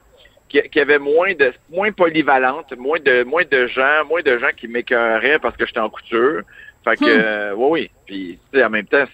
qui, 0.49 0.63
qui 0.71 0.79
avait 0.79 1.01
moins 1.01 1.35
de 1.35 1.53
moins 1.69 1.91
polyvalente, 1.91 2.73
moins 2.79 3.01
de 3.01 3.25
moins 3.25 3.43
de 3.51 3.67
gens, 3.67 4.05
moins 4.09 4.23
de 4.23 4.39
gens 4.39 4.51
qui 4.57 4.69
m'écœuraient 4.69 5.41
parce 5.41 5.57
que 5.57 5.67
j'étais 5.67 5.81
en 5.81 5.91
couture. 5.91 6.43
Fait 6.85 6.97
que 6.97 7.05
Hmm. 7.05 7.21
euh, 7.25 7.53
oui, 7.57 7.69
oui. 7.71 7.91
Puis 8.07 8.39
tu 8.53 8.59
sais, 8.61 8.65
en 8.65 8.71
même 8.71 8.87
temps, 8.87 9.05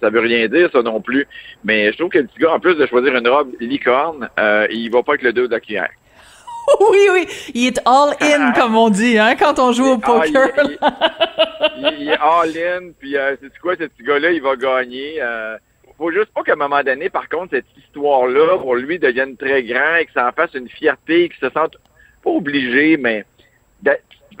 ça 0.00 0.10
veut 0.10 0.20
rien 0.20 0.46
dire 0.48 0.68
ça 0.72 0.82
non 0.82 1.00
plus. 1.00 1.26
Mais 1.64 1.92
je 1.92 1.98
trouve 1.98 2.10
que 2.10 2.18
le 2.18 2.26
petit 2.26 2.38
gars, 2.38 2.52
en 2.52 2.60
plus 2.60 2.74
de 2.76 2.86
choisir 2.86 3.14
une 3.16 3.28
robe 3.28 3.52
licorne, 3.60 4.28
euh, 4.38 4.66
il 4.70 4.90
va 4.90 5.02
pas 5.02 5.12
avec 5.12 5.22
le 5.22 5.32
dos 5.32 5.46
de 5.46 5.52
la 5.52 5.60
cuillère. 5.60 5.90
oui, 6.90 6.98
oui, 7.12 7.26
il 7.54 7.66
est 7.68 7.80
all 7.86 8.14
in, 8.20 8.52
comme 8.52 8.76
on 8.76 8.90
dit, 8.90 9.18
hein, 9.18 9.34
quand 9.36 9.58
on 9.58 9.72
joue 9.72 9.86
au 9.86 10.00
Ah, 10.02 10.22
il- 10.26 10.32
poker. 10.32 10.48
il, 11.98 12.08
est 12.10 12.18
all-in, 12.20 12.90
puis 12.98 13.16
euh, 13.16 13.34
c'est 13.40 13.58
quoi, 13.58 13.74
ce 13.76 13.84
petit 13.84 14.02
gars-là, 14.02 14.30
il 14.30 14.42
va 14.42 14.56
gagner. 14.56 15.14
Euh, 15.20 15.56
faut 15.98 16.12
juste 16.12 16.32
pas 16.34 16.42
qu'à 16.42 16.52
un 16.52 16.56
moment 16.56 16.82
donné, 16.82 17.10
par 17.10 17.28
contre, 17.28 17.50
cette 17.50 17.66
histoire-là, 17.76 18.58
pour 18.58 18.74
lui, 18.76 18.98
devienne 18.98 19.36
très 19.36 19.62
grand 19.64 19.96
et 19.96 20.06
que 20.06 20.12
ça 20.12 20.28
en 20.28 20.32
fasse 20.32 20.54
une 20.54 20.68
fierté, 20.68 21.28
qu'il 21.28 21.38
se 21.48 21.52
sente 21.52 21.76
pas 22.22 22.30
obligé, 22.30 22.96
mais 22.96 23.24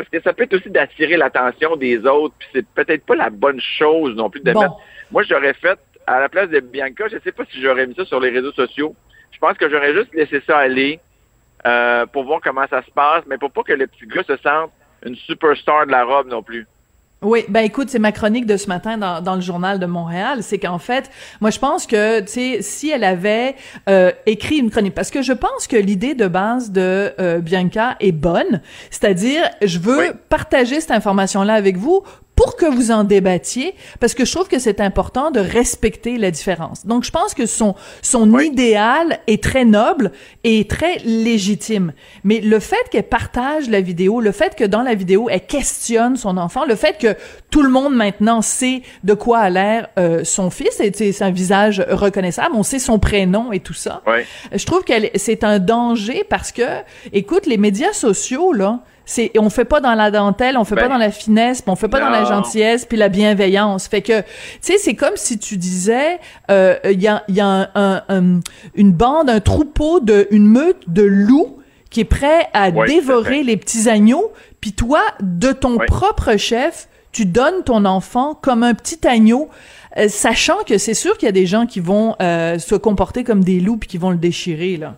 parce 0.00 0.08
que 0.08 0.22
ça 0.22 0.32
peut 0.32 0.44
être 0.44 0.54
aussi 0.54 0.70
d'attirer 0.70 1.18
l'attention 1.18 1.76
des 1.76 1.98
autres, 2.06 2.34
puis 2.38 2.48
c'est 2.54 2.66
peut-être 2.66 3.04
pas 3.04 3.16
la 3.16 3.28
bonne 3.28 3.60
chose 3.60 4.14
non 4.16 4.30
plus 4.30 4.40
de 4.40 4.50
Bon. 4.50 4.60
mettre. 4.62 4.74
Moi, 5.10 5.24
j'aurais 5.24 5.52
fait, 5.52 5.78
à 6.06 6.20
la 6.20 6.30
place 6.30 6.48
de 6.48 6.60
Bianca, 6.60 7.04
je 7.12 7.18
sais 7.22 7.32
pas 7.32 7.44
si 7.50 7.60
j'aurais 7.60 7.86
mis 7.86 7.94
ça 7.94 8.06
sur 8.06 8.18
les 8.18 8.30
réseaux 8.30 8.52
sociaux. 8.52 8.96
Je 9.30 9.38
pense 9.38 9.58
que 9.58 9.68
j'aurais 9.68 9.92
juste 9.92 10.14
laissé 10.14 10.40
ça 10.46 10.56
aller 10.56 11.00
euh, 11.66 12.06
pour 12.06 12.24
voir 12.24 12.40
comment 12.42 12.66
ça 12.70 12.82
se 12.82 12.90
passe, 12.92 13.24
mais 13.26 13.36
pour 13.36 13.50
pas 13.50 13.62
que 13.62 13.74
le 13.74 13.86
petit 13.86 14.06
gars 14.06 14.22
se 14.22 14.38
sente 14.38 14.70
une 15.04 15.16
superstar 15.16 15.84
de 15.86 15.92
la 15.92 16.04
robe 16.04 16.28
non 16.28 16.42
plus. 16.42 16.66
Oui, 17.22 17.44
ben 17.50 17.60
écoute, 17.60 17.90
c'est 17.90 17.98
ma 17.98 18.12
chronique 18.12 18.46
de 18.46 18.56
ce 18.56 18.66
matin 18.68 18.96
dans, 18.96 19.20
dans 19.20 19.34
le 19.34 19.42
journal 19.42 19.78
de 19.78 19.84
Montréal. 19.84 20.42
C'est 20.42 20.58
qu'en 20.58 20.78
fait, 20.78 21.10
moi 21.42 21.50
je 21.50 21.58
pense 21.58 21.86
que, 21.86 22.20
tu 22.20 22.28
sais, 22.28 22.58
si 22.62 22.88
elle 22.90 23.04
avait 23.04 23.56
euh, 23.90 24.10
écrit 24.24 24.56
une 24.56 24.70
chronique, 24.70 24.94
parce 24.94 25.10
que 25.10 25.20
je 25.20 25.34
pense 25.34 25.66
que 25.66 25.76
l'idée 25.76 26.14
de 26.14 26.28
base 26.28 26.70
de 26.70 27.12
euh, 27.20 27.40
Bianca 27.40 27.96
est 28.00 28.12
bonne, 28.12 28.62
c'est-à-dire, 28.90 29.42
je 29.60 29.78
veux 29.78 29.98
Oui. 29.98 30.06
partager 30.30 30.80
cette 30.80 30.92
information-là 30.92 31.52
avec 31.52 31.76
vous 31.76 32.02
pour 32.40 32.56
que 32.56 32.64
vous 32.64 32.90
en 32.90 33.04
débattiez, 33.04 33.74
parce 34.00 34.14
que 34.14 34.24
je 34.24 34.32
trouve 34.32 34.48
que 34.48 34.58
c'est 34.58 34.80
important 34.80 35.30
de 35.30 35.40
respecter 35.40 36.16
la 36.16 36.30
différence. 36.30 36.86
Donc, 36.86 37.04
je 37.04 37.10
pense 37.10 37.34
que 37.34 37.44
son 37.44 37.74
son 38.00 38.30
Oui. 38.30 38.46
idéal 38.46 39.18
est 39.26 39.42
très 39.42 39.66
noble 39.66 40.10
et 40.42 40.66
très 40.66 40.96
légitime. 41.04 41.92
Mais 42.24 42.40
le 42.40 42.58
fait 42.58 42.88
qu'elle 42.90 43.02
partage 43.02 43.68
la 43.68 43.82
vidéo, 43.82 44.22
le 44.22 44.32
fait 44.32 44.54
que 44.56 44.64
dans 44.64 44.80
la 44.80 44.94
vidéo, 44.94 45.28
elle 45.30 45.44
questionne 45.46 46.16
son 46.16 46.38
enfant, 46.38 46.64
le 46.64 46.76
fait 46.76 46.96
que 46.98 47.14
tout 47.50 47.62
le 47.62 47.68
monde 47.68 47.94
maintenant 47.94 48.40
sait 48.40 48.80
de 49.04 49.12
quoi 49.12 49.40
a 49.40 49.50
l'air 49.50 49.88
euh, 49.98 50.24
son 50.24 50.48
fils, 50.48 50.80
et 50.80 50.90
c'est 50.94 51.22
un 51.22 51.30
visage 51.30 51.84
reconnaissable, 51.90 52.54
on 52.54 52.62
sait 52.62 52.78
son 52.78 52.98
prénom 52.98 53.52
et 53.52 53.60
tout 53.60 53.74
ça. 53.74 54.00
Ouais. 54.06 54.24
Je 54.50 54.64
trouve 54.64 54.82
que 54.84 54.94
c'est 55.16 55.44
un 55.44 55.58
danger 55.58 56.24
parce 56.26 56.52
que, 56.52 56.62
écoute, 57.12 57.44
les 57.44 57.58
médias 57.58 57.92
sociaux, 57.92 58.54
là, 58.54 58.80
c'est, 59.10 59.32
on 59.36 59.50
fait 59.50 59.64
pas 59.64 59.80
dans 59.80 59.94
la 59.94 60.10
dentelle, 60.12 60.56
on 60.56 60.64
fait 60.64 60.76
Ben, 60.76 60.82
pas 60.82 60.88
dans 60.88 60.96
la 60.98 61.10
finesse, 61.10 61.62
puis 61.62 61.70
on 61.72 61.74
fait 61.76 61.88
pas 61.88 61.98
dans 61.98 62.10
la 62.10 62.24
gentillesse, 62.24 62.84
puis 62.84 62.96
la 62.96 63.08
bienveillance. 63.08 63.88
Fait 63.88 64.02
que, 64.02 64.20
tu 64.20 64.26
sais, 64.60 64.78
c'est 64.78 64.94
comme 64.94 65.16
si 65.16 65.36
tu 65.38 65.56
disais, 65.56 66.18
euh, 66.50 66.76
il 66.84 67.00
y 67.02 67.08
a, 67.08 67.24
il 67.28 67.34
y 67.34 67.40
a 67.40 67.46
un, 67.46 67.68
un- 67.74 68.02
un- 68.08 68.40
une 68.76 68.92
bande, 68.92 69.28
un 69.28 69.40
troupeau 69.40 69.98
de, 69.98 70.28
une 70.30 70.46
meute 70.46 70.82
de 70.86 71.02
loups 71.02 71.58
qui 71.90 72.00
est 72.00 72.04
prêt 72.04 72.46
à 72.52 72.70
Ouais, 72.70 72.86
dévorer 72.86 73.42
les 73.42 73.56
petits 73.56 73.88
agneaux, 73.88 74.32
puis 74.60 74.72
toi, 74.74 75.00
de 75.20 75.50
ton 75.50 75.76
Ouais. 75.76 75.86
propre 75.86 76.36
chef, 76.36 76.88
tu 77.10 77.26
donnes 77.26 77.64
ton 77.64 77.84
enfant 77.86 78.34
comme 78.40 78.62
un 78.62 78.74
petit 78.74 79.04
agneau, 79.08 79.48
euh, 79.98 80.06
sachant 80.08 80.58
que 80.64 80.78
c'est 80.78 80.94
sûr 80.94 81.18
qu'il 81.18 81.26
y 81.26 81.30
a 81.30 81.32
des 81.32 81.46
gens 81.46 81.66
qui 81.66 81.80
vont 81.80 82.14
euh, 82.22 82.60
se 82.60 82.76
comporter 82.76 83.24
comme 83.24 83.42
des 83.42 83.58
loups 83.58 83.78
puis 83.78 83.88
qui 83.88 83.98
vont 83.98 84.10
le 84.10 84.18
déchirer 84.18 84.76
là. 84.76 84.94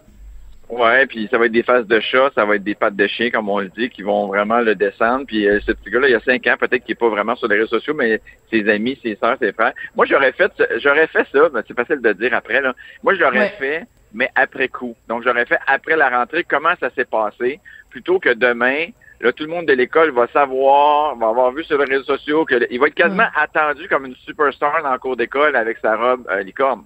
Ouais, 0.72 1.06
puis 1.06 1.28
ça 1.30 1.36
va 1.36 1.44
être 1.46 1.52
des 1.52 1.62
faces 1.62 1.86
de 1.86 2.00
chat, 2.00 2.30
ça 2.34 2.46
va 2.46 2.56
être 2.56 2.64
des 2.64 2.74
pattes 2.74 2.96
de 2.96 3.06
chien, 3.06 3.30
comme 3.30 3.50
on 3.50 3.58
le 3.58 3.68
dit, 3.68 3.90
qui 3.90 4.00
vont 4.00 4.26
vraiment 4.26 4.60
le 4.60 4.74
descendre. 4.74 5.26
Puis 5.26 5.46
euh, 5.46 5.60
ce 5.66 5.72
petit 5.72 5.90
gars-là, 5.90 6.08
il 6.08 6.12
y 6.12 6.14
a 6.14 6.20
cinq 6.20 6.46
ans, 6.46 6.56
peut-être 6.58 6.82
qu'il 6.84 6.92
est 6.92 6.98
pas 6.98 7.10
vraiment 7.10 7.36
sur 7.36 7.46
les 7.46 7.56
réseaux 7.56 7.78
sociaux, 7.78 7.92
mais 7.92 8.22
ses 8.50 8.66
amis, 8.70 8.98
ses 9.02 9.16
sœurs, 9.16 9.36
ses 9.38 9.52
frères. 9.52 9.74
Moi, 9.94 10.06
j'aurais 10.06 10.32
fait, 10.32 10.50
j'aurais 10.78 11.08
fait 11.08 11.26
ça, 11.30 11.50
mais 11.52 11.60
c'est 11.68 11.76
facile 11.76 12.00
de 12.00 12.12
dire 12.14 12.32
après. 12.34 12.62
Là. 12.62 12.72
Moi, 13.02 13.14
je 13.14 13.20
l'aurais 13.20 13.38
Ouais. 13.38 13.54
fait, 13.58 13.82
mais 14.14 14.30
après 14.34 14.68
coup. 14.68 14.96
Donc, 15.08 15.24
j'aurais 15.24 15.44
fait 15.44 15.58
après 15.66 15.94
la 15.94 16.08
rentrée 16.08 16.42
comment 16.42 16.72
ça 16.80 16.88
s'est 16.96 17.04
passé, 17.04 17.60
plutôt 17.90 18.18
que 18.18 18.32
demain. 18.32 18.86
Là, 19.20 19.30
tout 19.32 19.44
le 19.44 19.50
monde 19.50 19.66
de 19.66 19.74
l'école 19.74 20.10
va 20.12 20.26
savoir, 20.28 21.16
va 21.16 21.28
avoir 21.28 21.52
vu 21.52 21.64
sur 21.64 21.76
les 21.78 21.84
réseaux 21.84 22.16
sociaux 22.16 22.46
que 22.46 22.66
il 22.70 22.80
va 22.80 22.86
être 22.86 22.94
quasiment 22.94 23.28
attendu 23.38 23.88
comme 23.88 24.06
une 24.06 24.16
superstar 24.16 24.82
dans 24.82 24.92
le 24.94 24.98
cours 24.98 25.16
d'école 25.18 25.54
avec 25.54 25.76
sa 25.82 25.96
robe 25.96 26.26
euh, 26.30 26.42
licorne. 26.42 26.84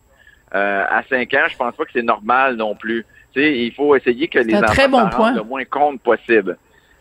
Euh, 0.54 0.84
à 0.88 1.02
5 1.08 1.32
ans, 1.34 1.46
je 1.48 1.56
pense 1.56 1.74
pas 1.76 1.84
que 1.84 1.90
c'est 1.92 2.02
normal 2.02 2.56
non 2.56 2.74
plus. 2.74 3.06
Tu 3.36 3.46
il 3.66 3.72
faut 3.74 3.94
essayer 3.94 4.28
que 4.28 4.38
les 4.38 4.54
enfants 4.56 4.66
très 4.66 4.88
bon 4.88 4.98
s'en 5.00 5.08
point. 5.10 5.26
rendent 5.28 5.36
le 5.36 5.42
moins 5.44 5.64
compte 5.64 6.00
possible. 6.00 6.56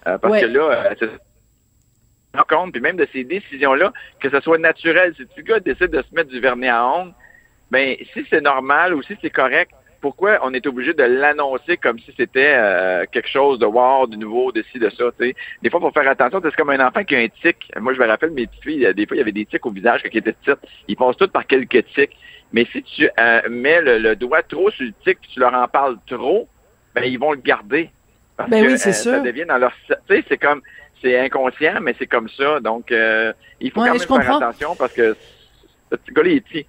Euh, 0.07 0.17
parce 0.17 0.33
Ouais. 0.33 0.41
que 0.41 0.45
là, 0.47 0.93
euh, 1.01 2.43
compte, 2.49 2.73
puis 2.73 2.81
même 2.81 2.97
de 2.97 3.07
ces 3.13 3.23
décisions-là, 3.23 3.93
que 4.19 4.29
ce 4.29 4.39
soit 4.41 4.57
naturel. 4.57 5.13
Si 5.17 5.23
le 5.37 5.43
gars 5.43 5.59
décide 5.59 5.87
de 5.91 6.01
se 6.01 6.13
mettre 6.13 6.29
du 6.29 6.39
vernis 6.39 6.67
à 6.67 6.85
ongles, 6.85 7.13
ben 7.71 7.95
si 8.13 8.25
c'est 8.29 8.41
normal 8.41 8.93
ou 8.93 9.01
si 9.01 9.15
c'est 9.21 9.29
correct, 9.29 9.71
pourquoi 10.01 10.37
on 10.43 10.53
est 10.53 10.67
obligé 10.67 10.93
de 10.93 11.01
l'annoncer 11.03 11.77
comme 11.77 11.97
si 11.97 12.13
c'était 12.15 12.53
euh, 12.55 13.05
quelque 13.11 13.29
chose 13.29 13.57
de 13.57 13.65
wow, 13.65 14.05
de 14.05 14.17
nouveau, 14.17 14.51
de 14.51 14.63
ci, 14.71 14.77
de 14.77 14.89
ça, 14.89 15.05
tu 15.17 15.27
sais. 15.29 15.35
Des 15.63 15.69
fois, 15.71 15.79
il 15.81 15.87
faut 15.87 15.91
faire 15.99 16.07
attention, 16.07 16.39
c'est 16.43 16.55
comme 16.55 16.69
un 16.69 16.85
enfant 16.85 17.03
qui 17.03 17.15
a 17.15 17.19
un 17.19 17.27
tic. 17.27 17.71
Moi, 17.79 17.93
je 17.93 17.99
me 17.99 18.05
rappelle 18.05 18.29
mes 18.31 18.45
petites 18.45 18.63
filles, 18.63 18.93
des 18.93 19.07
fois, 19.07 19.15
il 19.15 19.19
y 19.19 19.21
avait 19.21 19.31
des 19.31 19.45
tics 19.45 19.65
au 19.65 19.71
visage 19.71 20.03
quand 20.03 20.09
ils 20.13 20.17
étaient 20.19 20.33
petites. 20.33 20.59
Ils 20.87 20.95
passent 20.95 21.17
toutes 21.17 21.31
par 21.31 21.47
quelques 21.47 21.85
tics. 21.95 22.15
Mais 22.55 22.65
si 22.71 22.81
tu 22.83 23.07
euh, 23.19 23.41
mets 23.49 23.81
le, 23.81 23.99
le 23.99 24.15
doigt 24.15 24.41
trop 24.41 24.71
sur 24.71 24.85
le 24.85 24.93
tic, 25.03 25.19
tu 25.31 25.39
leur 25.39 25.53
en 25.53 25.67
parles 25.67 25.97
trop, 26.07 26.47
ben 26.95 27.03
ils 27.03 27.19
vont 27.19 27.33
le 27.33 27.41
garder. 27.41 27.89
Parce 28.37 28.49
Ben 28.49 28.63
que 28.63 28.71
oui, 28.71 28.77
c'est 28.79 28.89
euh, 28.89 28.93
sûr. 28.93 29.11
ça 29.11 29.19
devient 29.19 29.45
dans 29.47 29.57
leur... 29.57 29.73
Tu 29.87 29.93
sais, 30.09 30.23
c'est 30.29 30.37
comme... 30.37 30.61
C'est 31.01 31.19
inconscient, 31.19 31.81
mais 31.81 31.93
c'est 31.99 32.07
comme 32.07 32.29
ça. 32.29 32.59
Donc, 32.61 32.91
euh, 32.91 33.31
il 33.59 33.69
faut 33.71 33.81
Ouais, 33.81 33.87
quand 33.89 33.93
même 33.93 33.99
faire 33.99 34.07
comprends. 34.07 34.37
attention 34.37 34.75
parce 34.75 34.93
que 34.93 35.15
ce 35.91 35.95
petit 35.97 36.11
gars-là, 36.13 36.29
est 36.31 36.39
petit. 36.41 36.65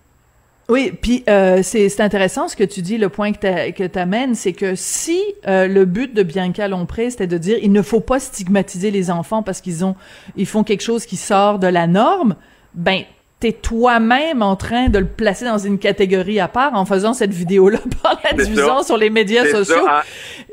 Oui, 0.69 0.93
puis 1.00 1.23
euh, 1.28 1.61
c'est 1.62 1.88
c'est 1.88 2.02
intéressant 2.02 2.49
ce 2.49 2.57
que 2.57 2.64
tu 2.64 2.83
dis, 2.83 2.99
le 2.99 3.09
point 3.09 3.33
que 3.33 3.71
que 3.71 3.85
t'amènes, 3.87 4.35
c'est 4.35 4.52
que 4.52 4.75
si 4.75 5.23
euh, 5.47 5.69
le 5.69 5.85
but 5.85 6.12
de 6.12 6.25
Bianca 6.25 6.66
Lompré, 6.66 7.09
c'était 7.11 7.28
de 7.28 7.38
dire 7.38 7.57
il 7.62 7.71
ne 7.71 7.83
faut 7.83 8.00
pas 8.00 8.19
stigmatiser 8.19 8.90
les 8.90 9.11
enfants 9.12 9.45
parce 9.45 9.61
qu'ils 9.61 9.85
ont 9.85 9.95
ils 10.35 10.45
font 10.47 10.64
quelque 10.64 10.83
chose 10.83 11.07
qui 11.07 11.16
sort 11.16 11.61
de 11.61 11.69
la 11.69 11.87
norme, 11.87 12.35
ben 12.75 13.05
t'es 13.38 13.52
toi-même 13.52 14.40
en 14.40 14.57
train 14.57 14.88
de 14.88 14.99
le 14.99 15.05
placer 15.07 15.45
dans 15.45 15.59
une 15.59 15.78
catégorie 15.78 16.40
à 16.40 16.49
part 16.49 16.73
en 16.75 16.87
faisant 16.87 17.12
cette 17.12 17.33
vidéo-là, 17.35 17.78
par 18.02 18.19
la 18.25 18.45
ça. 18.45 18.83
sur 18.83 18.97
les 18.97 19.11
médias 19.11 19.45
sociaux. 19.47 19.87
hein. 19.87 20.00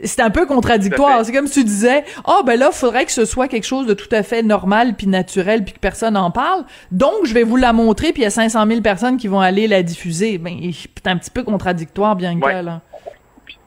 C'est 0.04 0.22
un 0.22 0.30
peu 0.30 0.46
contradictoire. 0.46 1.24
C'est 1.24 1.32
comme 1.32 1.48
si 1.48 1.62
tu 1.62 1.64
disais, 1.64 2.04
oh 2.28 2.42
ben 2.46 2.60
là, 2.60 2.72
faudrait 2.72 3.06
que 3.06 3.14
ce 3.14 3.24
soit 3.24 3.48
quelque 3.48 3.64
chose 3.64 3.88
de 3.88 3.94
tout 3.94 4.10
à 4.12 4.22
fait 4.22 4.44
normal 4.44 4.96
puis 4.98 5.08
naturel 5.08 5.64
puis 5.64 5.74
que 5.74 5.80
personne 5.80 6.18
en 6.18 6.30
parle. 6.30 6.66
Donc 6.92 7.14
je 7.24 7.34
vais 7.34 7.44
vous 7.44 7.56
la 7.56 7.72
montrer 7.72 8.12
puis 8.12 8.22
il 8.24 8.26
y 8.26 8.28
a 8.28 8.32
500 8.32 8.68
000 8.68 8.82
personnes 8.82 9.16
qui 9.18 9.30
vont 9.30 9.40
aller 9.40 9.68
la 9.68 9.82
diffuser. 9.82 10.38
Ben 10.38 10.58
c'est 10.74 11.08
un 11.08 11.18
petit 11.18 11.32
peu 11.32 11.44
contradictoire, 11.44 12.18
bien 12.18 12.38
que 12.38 12.46
Ouais. 12.46 12.62
là. 12.62 12.82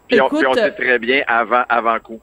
Puis, 0.08 0.20
on, 0.20 0.26
Écoute, 0.26 0.38
puis 0.40 0.46
on 0.46 0.54
sait 0.54 0.70
très 0.72 0.98
bien 0.98 1.22
avant, 1.26 1.62
avant 1.68 1.98
coup. 2.00 2.20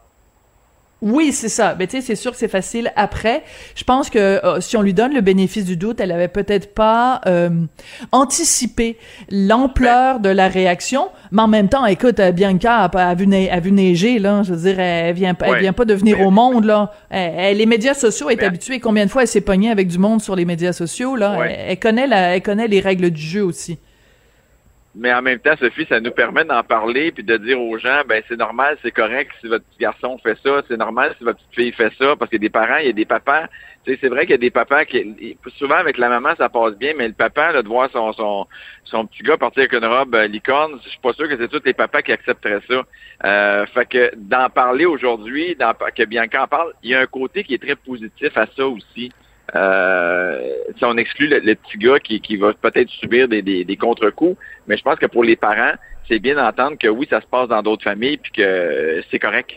Oui, 1.05 1.33
c'est 1.33 1.49
ça. 1.49 1.75
Mais 1.77 1.85
tu 1.85 1.97
sais, 1.97 2.01
c'est 2.01 2.15
sûr 2.15 2.31
que 2.31 2.37
c'est 2.37 2.47
facile 2.47 2.93
après. 2.95 3.43
Je 3.75 3.83
pense 3.83 4.09
que 4.09 4.17
euh, 4.19 4.61
si 4.61 4.77
on 4.77 4.81
lui 4.81 4.93
donne 4.93 5.13
le 5.13 5.19
bénéfice 5.19 5.65
du 5.65 5.75
doute, 5.75 5.99
elle 5.99 6.13
avait 6.13 6.29
peut-être 6.29 6.73
pas 6.73 7.19
euh, 7.27 7.49
anticipé 8.13 8.97
l'ampleur 9.29 10.19
de 10.21 10.29
la 10.29 10.47
réaction. 10.47 11.09
Mais 11.31 11.41
en 11.41 11.47
même 11.47 11.67
temps, 11.67 11.85
écoute, 11.85 12.19
euh, 12.19 12.31
Bianca 12.31 12.89
a, 12.93 13.15
vu, 13.15 13.27
ne- 13.27 13.49
a 13.49 13.59
vu 13.59 13.71
neiger 13.71 14.19
là. 14.19 14.43
Je 14.43 14.53
veux 14.53 14.61
dire, 14.71 14.79
elle 14.79 15.13
vient, 15.13 15.33
pas- 15.33 15.47
elle 15.47 15.51
Ouais. 15.53 15.59
vient 15.59 15.73
pas 15.73 15.85
de 15.85 15.93
venir 15.93 16.21
au 16.21 16.31
monde 16.31 16.63
là. 16.65 16.91
Elle- 17.09 17.33
elle- 17.37 17.57
les 17.57 17.65
médias 17.65 17.93
sociaux 17.93 18.29
elle 18.29 18.39
est 18.39 18.43
habituée. 18.45 18.79
Combien 18.79 19.05
de 19.05 19.11
fois 19.11 19.23
elle 19.23 19.27
s'est 19.27 19.41
pognée 19.41 19.71
avec 19.71 19.87
du 19.89 19.97
monde 19.97 20.21
sur 20.21 20.35
les 20.35 20.45
médias 20.45 20.71
sociaux 20.73 21.15
là? 21.15 21.37
Ouais. 21.37 21.51
elle, 21.59 21.65
elle 21.71 21.79
connaît 21.79 22.07
la, 22.07 22.35
elle 22.35 22.41
connaît 22.41 22.67
les 22.67 22.79
règles 22.79 23.09
du 23.09 23.21
jeu 23.21 23.43
aussi. 23.43 23.77
Mais 24.95 25.11
en 25.11 25.23
même 25.23 25.39
temps, 25.39 25.55
Sophie, 25.59 25.87
ça 25.89 25.99
nous 25.99 26.11
permet 26.11 26.45
d'en 26.45 26.61
parler 26.63 27.11
puis 27.11 27.23
de 27.23 27.37
dire 27.37 27.59
aux 27.59 27.77
gens, 27.79 28.03
ben 28.07 28.21
c'est 28.27 28.37
normal, 28.37 28.77
c'est 28.83 28.91
correct 28.91 29.31
si 29.41 29.47
votre 29.47 29.65
petit 29.65 29.79
garçon 29.79 30.19
fait 30.19 30.37
ça, 30.43 30.61
c'est 30.67 30.77
normal 30.77 31.15
si 31.17 31.23
votre 31.23 31.39
petite 31.39 31.55
fille 31.55 31.71
fait 31.71 31.91
ça, 31.97 32.15
parce 32.15 32.29
qu'il 32.29 32.39
y 32.39 32.45
a 32.45 32.47
des 32.47 32.51
parents, 32.51 32.77
il 32.77 32.85
y 32.85 32.89
a 32.89 32.93
des 32.93 33.05
papas. 33.05 33.47
Tu 33.85 33.91
sais, 33.91 33.97
c'est 34.01 34.07
vrai 34.07 34.21
qu'il 34.21 34.31
y 34.31 34.35
a 34.35 34.37
des 34.37 34.51
papas 34.51 34.85
qui, 34.85 35.35
souvent 35.57 35.75
avec 35.75 35.97
la 35.97 36.09
maman, 36.09 36.35
ça 36.37 36.47
passe 36.47 36.75
bien, 36.77 36.93
mais 36.95 37.07
le 37.07 37.13
papa, 37.13 37.51
là, 37.51 37.63
de 37.63 37.67
voir 37.67 37.89
son, 37.91 38.13
son, 38.13 38.47
son 38.83 39.07
petit 39.07 39.23
gars 39.23 39.35
partir 39.35 39.61
avec 39.61 39.73
une 39.73 39.85
robe 39.85 40.13
euh, 40.13 40.27
licorne, 40.27 40.79
je 40.83 40.89
suis 40.89 40.99
pas 40.99 41.13
sûr 41.13 41.27
que 41.27 41.37
c'est 41.37 41.49
tous 41.49 41.65
les 41.65 41.73
papas 41.73 42.03
qui 42.03 42.11
accepteraient 42.11 42.61
ça. 42.69 42.83
Euh, 43.25 43.65
fait 43.65 43.85
que 43.87 44.11
d'en 44.15 44.49
parler 44.49 44.85
aujourd'hui, 44.85 45.57
que 45.95 46.05
Bianca 46.05 46.43
en 46.43 46.47
parle, 46.47 46.73
il 46.83 46.91
y 46.91 46.95
a 46.95 47.01
un 47.01 47.07
côté 47.07 47.43
qui 47.43 47.55
est 47.55 47.61
très 47.61 47.75
positif 47.75 48.37
à 48.37 48.45
ça 48.55 48.67
aussi. 48.67 49.11
Euh, 49.55 50.53
si 50.77 50.85
on 50.85 50.97
exclut 50.97 51.27
le, 51.27 51.55
petit 51.55 51.77
gars 51.77 51.99
qui, 51.99 52.21
qui 52.21 52.37
va 52.37 52.53
peut-être 52.53 52.89
subir 52.89 53.27
des, 53.27 53.41
des, 53.41 53.65
des 53.65 53.77
contre-coups, 53.77 54.37
mais 54.67 54.77
je 54.77 54.83
pense 54.83 54.97
que 54.97 55.05
pour 55.05 55.23
les 55.23 55.35
parents, 55.35 55.73
c'est 56.07 56.19
bien 56.19 56.35
d'entendre 56.35 56.77
que 56.77 56.87
oui, 56.87 57.07
ça 57.09 57.21
se 57.21 57.27
passe 57.27 57.49
dans 57.49 57.61
d'autres 57.61 57.83
familles 57.83 58.17
puis 58.17 58.31
que 58.31 59.03
c'est 59.11 59.19
correct. 59.19 59.51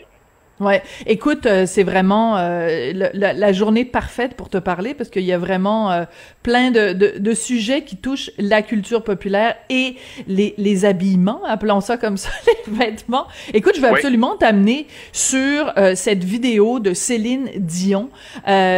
Ouais, 0.59 0.81
écoute, 1.05 1.45
euh, 1.45 1.65
c'est 1.67 1.83
vraiment 1.83 2.35
euh, 2.37 2.91
la, 3.13 3.33
la, 3.33 3.53
journée 3.53 3.85
parfaite 3.85 4.33
pour 4.33 4.49
te 4.49 4.57
parler 4.57 4.95
parce 4.95 5.11
qu'il 5.11 5.21
y 5.21 5.31
a 5.31 5.37
vraiment 5.37 5.91
euh, 5.91 6.05
plein 6.41 6.71
de, 6.71 6.93
de, 6.93 7.13
de, 7.19 7.33
sujets 7.35 7.83
qui 7.83 7.95
touchent 7.95 8.31
la 8.39 8.63
culture 8.63 9.03
populaire 9.03 9.55
et 9.69 9.97
les, 10.27 10.55
les 10.57 10.83
habillements, 10.83 11.41
appelons 11.45 11.79
ça 11.79 11.97
comme 11.97 12.17
ça, 12.17 12.31
les 12.47 12.73
vêtements. 12.73 13.27
Écoute, 13.53 13.73
je 13.75 13.81
veux 13.81 13.87
absolument 13.87 14.35
t'amener 14.35 14.87
sur 15.11 15.71
cette 15.95 16.23
vidéo 16.23 16.79
de 16.79 16.93
Céline 16.93 17.49
Dion. 17.57 18.09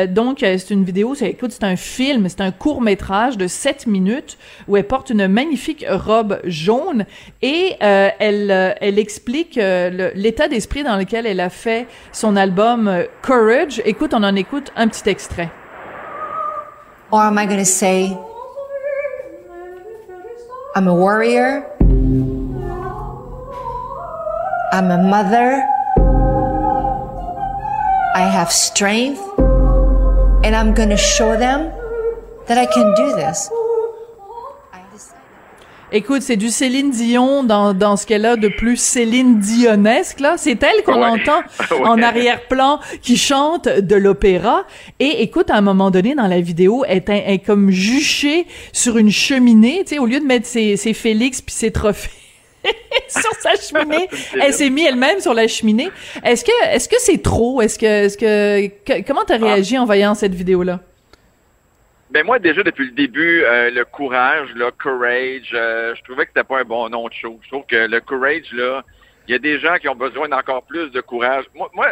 donc, 0.09 0.39
c'est 0.39 0.71
une 0.71 0.83
vidéo, 0.83 1.15
c'est, 1.15 1.29
écoute, 1.29 1.51
c'est 1.51 1.63
un 1.63 1.75
film, 1.75 2.27
c'est 2.27 2.41
un 2.41 2.51
court 2.51 2.81
métrage 2.81 3.38
de 3.38 3.48
7 3.48 3.88
minutes 3.88 4.38
où 4.67 4.75
elle 4.75 4.88
porte 4.88 5.12
une 5.12 5.27
magnifique 5.27 5.86
robe 5.88 6.39
jaune 6.43 7.05
et 7.41 7.75
elle, 7.79 8.75
elle 8.81 9.00
explique 9.00 9.55
l'état 9.55 10.48
d'esprit 10.48 10.83
dans 10.83 10.98
lequel 10.98 11.25
elle 11.25 11.39
a 11.39 11.50
fait 11.50 11.69
son 12.12 12.36
album 12.36 12.88
euh, 12.88 13.06
Courage. 13.22 13.82
Écoute, 13.86 14.14
on 14.14 14.24
en 14.24 14.36
écoute 14.36 14.72
un 14.76 14.88
petit 14.88 15.10
extrait. 15.10 15.50
Or 17.12 17.22
am 17.22 17.38
I 17.38 17.46
going 17.46 17.60
to 17.60 17.66
say, 17.66 18.16
I'm 20.76 20.88
a 20.88 20.94
warrior, 20.94 21.66
I'm 24.72 24.92
a 24.92 25.02
mother, 25.02 25.64
I 28.14 28.22
have 28.22 28.52
strength, 28.52 29.22
and 30.44 30.56
I'm 30.56 30.74
going 30.76 30.90
to 30.90 30.98
show 30.98 31.36
them 31.36 31.72
that 32.48 32.58
I 32.58 32.68
can 32.68 32.94
do 32.96 33.16
this. 33.16 33.50
Écoute, 35.91 36.22
c'est 36.22 36.36
du 36.36 36.50
Céline 36.50 36.91
Dion 36.91 37.43
dans, 37.43 37.74
dans 37.74 37.98
ce 37.98 38.05
qu'elle 38.05 38.25
a 38.27 38.36
de 38.36 38.48
plus 38.48 38.77
Céline 38.77 39.39
Dionesque, 39.39 40.19
là. 40.19 40.36
C'est 40.38 40.62
elle 40.62 40.84
qu'on 40.84 41.01
entend 41.01 41.41
en 41.84 42.00
arrière-plan 42.00 42.79
qui 43.01 43.17
chante 43.17 43.67
de 43.67 43.96
l'opéra. 43.96 44.65
Et 45.00 45.24
écoute, 45.24 45.50
à 45.50 45.55
un 45.55 45.62
moment 45.62 45.89
donné, 45.89 46.13
dans 46.13 46.27
la 46.27 46.41
vidéo, 46.41 46.86
elle 46.88 47.03
est, 47.08 47.43
comme 47.43 47.72
juchée 47.72 48.46
sur 48.72 48.98
une 49.00 49.12
cheminée, 49.12 49.79
tu 49.84 49.96
sais, 49.96 50.00
au 50.00 50.05
lieu 50.05 50.19
de 50.19 50.25
mettre 50.25 50.46
ses, 50.46 50.77
ses 50.77 50.93
Félix 50.93 51.41
puis 51.41 51.55
ses 51.55 51.72
trophées 51.72 52.12
sur 53.08 53.34
sa 53.41 53.55
cheminée. 53.55 54.08
elle 54.41 54.53
s'est 54.53 54.69
mise 54.69 54.86
elle-même 54.89 55.19
sur 55.19 55.34
la 55.34 55.48
cheminée. 55.48 55.89
Est-ce 56.24 56.46
que 56.46 56.51
est-ce 56.72 56.88
que 56.88 56.98
c'est 57.00 57.24
trop? 57.24 57.62
Est-ce 57.62 57.79
que 57.79 57.86
est-ce 57.86 58.17
que, 58.17 59.01
comment 59.08 59.22
t'as 59.25 59.36
ah. 59.41 59.46
réagi 59.46 59.77
en 59.77 59.86
voyant 59.86 60.13
cette 60.13 60.36
vidéo 60.36 60.62
là 60.62 60.81
ben 62.12 62.25
moi 62.25 62.39
déjà 62.39 62.63
depuis 62.63 62.86
le 62.86 62.92
début, 62.92 63.44
euh, 63.44 63.70
le 63.70 63.86
courage, 63.86 64.50
le 64.56 64.72
courage, 64.72 65.51
euh, 65.54 65.94
je 65.96 66.04
trouvais 66.04 66.25
que 66.25 66.32
c'était 66.36 66.48
pas 66.48 66.60
un 66.60 66.63
bon 66.63 66.89
nom 66.89 67.08
de 67.08 67.13
show. 67.13 67.39
Je 67.44 67.50
trouve 67.50 67.66
que 67.68 67.88
le 67.88 68.01
courage 68.01 68.51
là, 68.54 68.84
il 69.28 69.32
y 69.32 69.36
a 69.36 69.39
des 69.39 69.60
gens 69.60 69.75
qui 69.75 69.88
ont 69.88 69.96
besoin 69.96 70.28
d'encore 70.28 70.63
plus 70.63 70.89
de 70.92 71.01
courage. 71.01 71.46
Moi, 71.54 71.70
moi, 71.74 71.88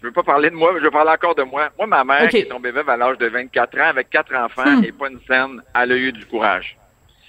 je 0.00 0.06
veux 0.06 0.12
pas 0.12 0.22
parler 0.22 0.50
de 0.50 0.54
moi, 0.54 0.72
je 0.78 0.84
veux 0.84 0.90
parler 0.90 1.10
encore 1.10 1.34
de 1.34 1.42
moi. 1.42 1.70
Moi, 1.76 1.86
ma 1.86 2.04
mère 2.04 2.28
qui 2.28 2.38
est 2.38 2.50
tombée 2.50 2.70
veuve 2.70 2.88
à 2.88 2.96
l'âge 2.96 3.18
de 3.18 3.26
24 3.26 3.78
ans 3.80 3.88
avec 3.88 4.10
quatre 4.10 4.34
enfants 4.34 4.78
hmm. 4.78 4.84
et 4.84 4.92
pas 4.92 5.08
une 5.08 5.20
scène, 5.26 5.62
elle 5.74 5.92
a 5.92 5.96
eu 5.96 6.12
du 6.12 6.24
courage. 6.26 6.76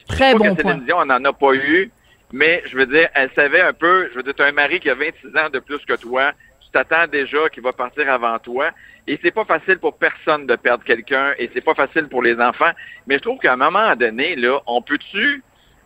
Très 0.07 0.35
bon 0.35 0.55
que 0.55 0.61
point. 0.61 0.75
Dion, 0.75 0.97
on 0.99 1.05
n'en 1.05 1.23
a 1.23 1.33
pas 1.33 1.53
eu, 1.53 1.89
mais 2.31 2.61
je 2.67 2.77
veux 2.77 2.85
dire, 2.85 3.09
elle 3.15 3.31
savait 3.35 3.61
un 3.61 3.73
peu. 3.73 4.09
Je 4.11 4.17
veux 4.17 4.23
dire, 4.23 4.35
tu 4.35 4.43
as 4.43 4.47
un 4.47 4.51
mari 4.51 4.79
qui 4.79 4.89
a 4.89 4.95
26 4.95 5.35
ans 5.37 5.49
de 5.51 5.59
plus 5.59 5.79
que 5.79 5.95
toi 5.95 6.33
t'attends 6.73 7.07
déjà 7.07 7.47
qu'il 7.49 7.63
va 7.63 7.71
partir 7.71 8.11
avant 8.11 8.37
toi. 8.39 8.71
Et 9.07 9.19
c'est 9.21 9.31
pas 9.31 9.45
facile 9.45 9.79
pour 9.79 9.97
personne 9.97 10.47
de 10.47 10.55
perdre 10.55 10.83
quelqu'un 10.83 11.33
et 11.37 11.49
c'est 11.53 11.61
pas 11.63 11.73
facile 11.73 12.07
pour 12.07 12.21
les 12.21 12.39
enfants. 12.39 12.71
Mais 13.07 13.15
je 13.15 13.21
trouve 13.21 13.37
qu'à 13.39 13.53
un 13.53 13.57
moment 13.57 13.95
donné, 13.95 14.35
là, 14.35 14.61
on 14.65 14.81
peut-tu 14.81 15.43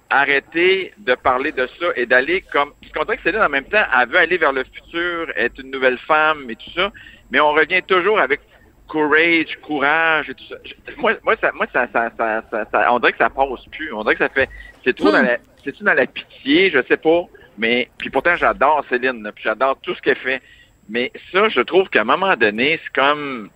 arrêter 0.10 0.94
de 1.00 1.16
parler 1.16 1.52
de 1.52 1.68
ça 1.80 1.88
et 1.96 2.06
d'aller 2.06 2.42
comme. 2.52 2.74
Qu'on 2.96 3.04
dirait 3.04 3.18
que 3.18 3.24
Céline, 3.24 3.42
en 3.42 3.50
même 3.50 3.66
temps, 3.66 3.84
elle 4.00 4.10
veut 4.10 4.18
aller 4.18 4.38
vers 4.38 4.54
le 4.54 4.64
futur, 4.64 5.32
être 5.36 5.60
une 5.60 5.72
nouvelle 5.72 5.98
femme 5.98 6.50
et 6.50 6.56
tout 6.56 6.70
ça. 6.76 6.92
Mais 7.32 7.40
on 7.40 7.52
revient 7.52 7.82
toujours 7.82 8.20
avec 8.20 8.42
courage, 8.88 9.58
courage 9.62 10.30
et 10.30 10.34
tout 10.34 10.46
ça. 10.50 10.56
Moi, 10.98 11.14
moi, 11.24 11.36
ça, 11.42 11.52
moi 11.54 11.66
ça, 11.74 11.88
ça, 11.92 12.12
ça, 12.52 12.94
on 12.94 13.00
dirait 13.00 13.12
que 13.12 13.18
ça 13.18 13.30
passe 13.30 13.66
plus. 13.72 13.92
On 13.94 14.04
dirait 14.04 14.16
que 14.16 14.24
ça 14.24 14.30
fait. 14.30 14.50
C'est 14.84 14.96
trop 14.96 15.12
dans 15.12 15.22
la. 15.22 15.38
C'est-tu 15.64 15.84
dans 15.84 15.94
la 15.94 16.06
pitié, 16.06 16.70
je 16.70 16.80
sais 16.88 16.98
pas. 16.98 17.24
Mais 17.58 17.90
puis 17.98 18.10
pourtant 18.10 18.36
j'adore 18.36 18.86
Céline, 18.90 19.30
puis 19.34 19.44
j'adore 19.44 19.78
tout 19.82 19.96
ce 19.96 20.02
qu'elle 20.02 20.16
fait. 20.18 20.42
Mais 20.90 21.12
ça, 21.32 21.50
je 21.50 21.62
trouve 21.62 21.90
qu'à 21.90 22.02
un 22.02 22.06
moment 22.06 22.36
donné, 22.36 22.80
c'est 22.84 22.94
comme 22.94 23.50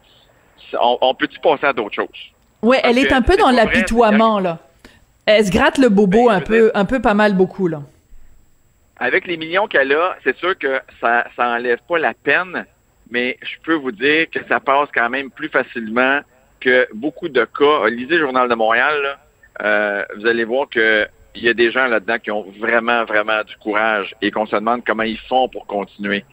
on, 0.80 1.14
peut-tu 1.16 1.40
passer 1.40 1.66
à 1.66 1.74
d'autres 1.74 1.96
choses? 1.96 2.32
Oui, 2.62 2.78
elle 2.84 2.98
est 2.98 3.12
un 3.12 3.22
peu 3.22 3.36
dans 3.38 3.52
l'apitoiement, 3.52 4.40
là. 4.40 4.60
Elle 5.26 5.46
se 5.46 5.52
gratte 5.52 5.78
le 5.78 5.90
bobo 5.90 6.28
ben, 6.28 6.36
un 6.36 6.42
peu, 6.42 6.72
un 6.74 6.86
peu 6.86 7.00
pas 7.02 7.14
mal 7.14 7.34
beaucoup, 7.36 7.68
là. 7.68 7.82
Avec 8.98 9.26
les 9.26 9.38
millions 9.38 9.68
qu'elle 9.68 9.94
a, 9.94 10.16
c'est 10.24 10.38
sûr 10.38 10.58
que 10.58 10.80
ça, 11.00 11.26
ça 11.36 11.50
enlève 11.50 11.80
pas 11.88 11.98
la 11.98 12.14
peine, 12.14 12.66
mais 13.10 13.38
je 13.42 13.56
peux 13.64 13.74
vous 13.74 13.92
dire 13.92 14.30
que 14.30 14.40
ça 14.48 14.60
passe 14.60 14.90
quand 14.94 15.10
même 15.10 15.32
plus 15.32 15.50
facilement 15.50 16.20
que 16.60 16.88
beaucoup 16.94 17.30
de 17.30 17.46
cas. 17.46 17.88
Lisez 17.90 18.18
le 18.18 18.20
Journal 18.20 18.48
de 18.48 18.56
Montréal, 18.56 19.02
là, 19.02 19.18
euh, 19.64 20.06
vous 20.18 20.28
allez 20.28 20.44
voir 20.44 20.70
que 20.70 21.08
il 21.34 21.44
y 21.44 21.50
a 21.50 21.54
des 21.54 21.72
gens 21.72 21.88
là-dedans 21.88 22.20
qui 22.20 22.32
ont 22.32 22.46
vraiment, 22.60 23.06
vraiment 23.06 23.42
du 23.44 23.56
courage 23.58 24.14
et 24.22 24.32
qu'on 24.32 24.46
se 24.46 24.56
demande 24.56 24.84
comment 24.86 25.04
ils 25.04 25.20
font 25.20 25.48
pour 25.48 25.66
continuer. 25.66 26.26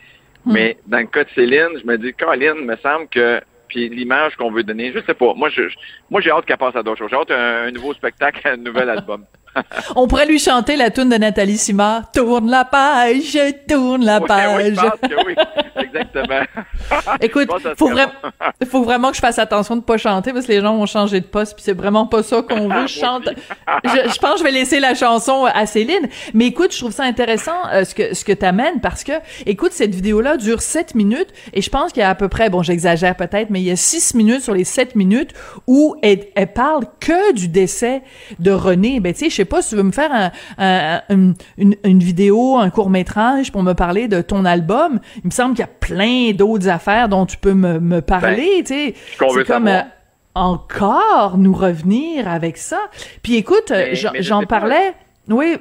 Hmm. 0.49 0.53
Mais 0.53 0.79
dans 0.87 0.99
le 0.99 1.07
cas 1.07 1.25
de 1.25 1.31
Céline, 1.35 1.79
je 1.81 1.87
me 1.87 1.99
dis, 1.99 2.15
Caroline, 2.15 2.65
me 2.65 2.77
semble 2.77 3.07
que 3.09 3.41
puis 3.69 3.91
l'image 3.91 4.35
qu'on 4.37 4.51
veut 4.51 4.63
donner, 4.63 4.93
je 4.95 5.01
sais 5.07 5.13
pas. 5.13 5.35
Moi, 5.35 5.51
je, 5.51 5.63
moi, 6.09 6.23
j'ai 6.23 6.31
hâte 6.31 6.47
qu'elle 6.47 6.57
passe 6.57 6.75
à 6.75 6.83
d'autres 6.83 7.01
choses. 7.01 7.11
J'ai 7.11 7.17
hâte 7.17 7.31
un, 7.31 7.67
un 7.67 7.71
nouveau 7.71 7.93
spectacle, 7.93 8.41
un 8.49 8.57
nouvel 8.57 8.89
album. 8.89 9.27
On 9.97 10.09
pourrait 10.09 10.25
lui 10.25 10.39
chanter 10.39 10.77
la 10.77 10.91
tune 10.91 11.11
de 11.11 11.17
Nathalie 11.17 11.59
Simard. 11.59 12.11
Tourne 12.13 12.51
la 12.51 12.65
page, 12.65 13.37
tourne 13.69 14.07
la 14.07 14.21
page. 14.21 14.79
Oui, 15.27 15.37
exactement. 16.15 17.17
Écoute, 17.21 17.49
faut, 17.77 17.91
faut 18.67 18.83
vraiment 18.83 19.11
que 19.11 19.17
je 19.17 19.21
fasse 19.21 19.39
attention 19.39 19.77
de 19.77 19.83
pas 19.83 19.97
chanter 19.97 20.33
parce 20.33 20.47
que 20.47 20.53
les 20.53 20.61
gens 20.61 20.77
vont 20.77 20.87
changer 20.87 21.21
de 21.21 21.27
poste 21.27 21.55
puis 21.55 21.63
c'est 21.63 21.77
vraiment 21.77 22.07
pas 22.07 22.23
ça 22.23 22.43
qu'on 22.43 22.69
veut. 22.75 22.87
Je 22.87 22.99
chante. 22.99 23.29
Je, 23.85 24.19
pense 24.19 24.33
que 24.35 24.39
je 24.39 24.45
vais 24.45 24.51
laisser 24.51 24.81
la 24.81 24.95
chanson 24.95 25.45
à 25.45 25.67
Céline. 25.67 26.09
Mais 26.35 26.47
écoute, 26.47 26.73
je 26.73 26.79
trouve 26.79 26.93
ça 26.93 27.05
intéressant 27.05 27.53
euh, 27.73 27.85
ce 27.85 27.95
que 27.95 28.15
ce 28.15 28.25
que 28.25 28.33
t'amènes 28.33 28.81
parce 28.81 29.05
que 29.05 29.13
écoute 29.47 29.73
cette 29.73 29.95
vidéo 29.95 30.21
là 30.21 30.37
dure 30.37 30.63
7 30.63 30.95
minutes 30.95 31.29
et 31.53 31.63
je 31.63 31.71
pense 31.71 31.93
qu'il 31.93 32.01
y 32.01 32.05
a 32.05 32.11
à 32.11 32.15
peu 32.15 32.29
près 32.29 32.51
bon 32.51 32.63
j'exagère 32.63 33.17
peut-être 33.17 33.51
mais 33.51 33.61
il 33.61 33.67
y 33.67 33.71
a 33.71 33.77
6 33.77 34.15
minutes 34.15 34.43
sur 34.43 34.55
les 34.55 34.65
7 34.65 34.95
minutes 34.95 35.33
où 35.67 35.97
elle, 36.03 36.27
elle 36.35 36.53
parle 36.53 36.85
que 37.01 37.33
du 37.33 37.49
décès 37.49 38.03
de 38.39 38.51
René. 38.51 39.01
Ben 39.01 39.13
tu 39.13 39.21
sais 39.21 39.31
je 39.31 39.37
sais 39.37 39.45
pas 39.45 39.63
si 39.63 39.71
tu 39.71 39.77
veux 39.77 39.83
me 39.83 39.93
faire 39.93 40.33
une, 41.09 41.35
une, 41.59 41.99
vidéo, 41.99 42.57
un 42.57 42.71
court 42.71 42.91
métrage 42.91 43.53
pour 43.53 43.63
me 43.63 43.75
parler 43.75 44.09
de 44.09 44.21
ton 44.21 44.45
album. 44.45 45.01
Il 45.17 45.27
me 45.27 45.31
semble 45.31 45.55
qu'il 45.55 45.61
y 45.61 45.65
a 45.65 45.67
plein 45.67 45.98
d'autres 46.33 46.69
affaires 46.69 47.09
dont 47.09 47.27
tu 47.27 47.37
peux 47.37 47.55
me, 47.55 47.81
me 47.81 48.01
parler. 48.01 48.63
Ben, 48.63 48.65
tu 48.65 48.75
sais, 48.75 48.95
c'est 49.19 49.47
comme 49.47 49.69
euh, 49.69 49.83
encore 50.35 51.39
nous 51.39 51.55
revenir 51.55 52.29
avec 52.29 52.57
ça. 52.57 52.81
Puis 53.23 53.37
écoute, 53.37 53.73
j'en 54.21 54.45
parlais. 54.45 54.95
Oui, 55.29 55.57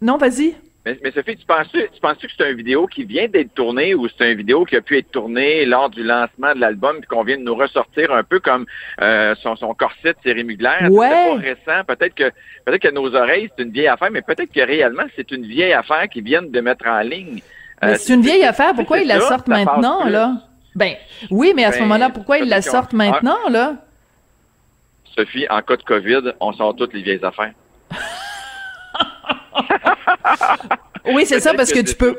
non, 0.00 0.16
vas-y. 0.16 0.54
Mais, 0.86 0.98
mais, 1.02 1.10
Sophie, 1.12 1.36
tu 1.36 1.46
penses, 1.46 1.68
tu 1.72 2.00
penses 2.02 2.18
que 2.18 2.26
c'est 2.36 2.50
une 2.50 2.58
vidéo 2.58 2.86
qui 2.86 3.04
vient 3.04 3.26
d'être 3.26 3.54
tournée 3.54 3.94
ou 3.94 4.06
c'est 4.06 4.32
une 4.32 4.36
vidéo 4.36 4.66
qui 4.66 4.76
a 4.76 4.82
pu 4.82 4.98
être 4.98 5.10
tournée 5.10 5.64
lors 5.64 5.88
du 5.88 6.02
lancement 6.02 6.54
de 6.54 6.60
l'album 6.60 6.98
puis 6.98 7.06
qu'on 7.06 7.24
vient 7.24 7.38
de 7.38 7.42
nous 7.42 7.54
ressortir 7.54 8.12
un 8.12 8.22
peu 8.22 8.38
comme 8.38 8.66
euh, 9.00 9.34
son, 9.36 9.56
son 9.56 9.72
corset 9.72 10.12
de 10.12 10.18
série 10.22 10.44
Mugler? 10.44 10.88
Ouais. 10.90 11.08
C'est 11.08 11.64
pas 11.64 11.72
récent? 11.72 11.84
Peut-être 11.86 12.14
que 12.14 12.30
peut-être 12.66 12.82
que 12.82 12.90
nos 12.90 13.14
oreilles, 13.14 13.50
c'est 13.56 13.64
une 13.64 13.70
vieille 13.70 13.88
affaire, 13.88 14.10
mais 14.10 14.20
peut-être 14.20 14.52
que 14.52 14.60
réellement, 14.60 15.04
c'est 15.16 15.30
une 15.30 15.46
vieille 15.46 15.72
affaire 15.72 16.06
qu'ils 16.10 16.24
viennent 16.24 16.50
de 16.50 16.60
mettre 16.60 16.86
en 16.86 17.00
ligne. 17.00 17.40
Euh, 17.84 17.96
c'est 17.98 18.14
une 18.14 18.22
vieille 18.22 18.44
affaire. 18.44 18.74
Pourquoi 18.74 18.98
ils 18.98 19.06
la 19.06 19.20
sortent 19.20 19.48
maintenant, 19.48 20.04
là? 20.04 20.34
Ben, 20.74 20.94
oui, 21.30 21.52
mais 21.54 21.64
à 21.64 21.72
ce 21.72 21.78
ben, 21.78 21.84
moment-là, 21.84 22.10
pourquoi 22.10 22.38
ils 22.38 22.48
la 22.48 22.62
sortent 22.62 22.92
maintenant, 22.92 23.48
là? 23.48 23.76
Sophie, 25.16 25.46
en 25.48 25.62
cas 25.62 25.76
de 25.76 25.82
COVID, 25.82 26.32
on 26.40 26.52
sort 26.52 26.74
toutes 26.74 26.92
les 26.92 27.02
vieilles 27.02 27.24
affaires. 27.24 27.52
oui, 31.06 31.24
c'est 31.24 31.38
ça, 31.38 31.54
parce 31.54 31.72
que, 31.72 31.80
tu 31.80 31.94
peux. 31.94 32.18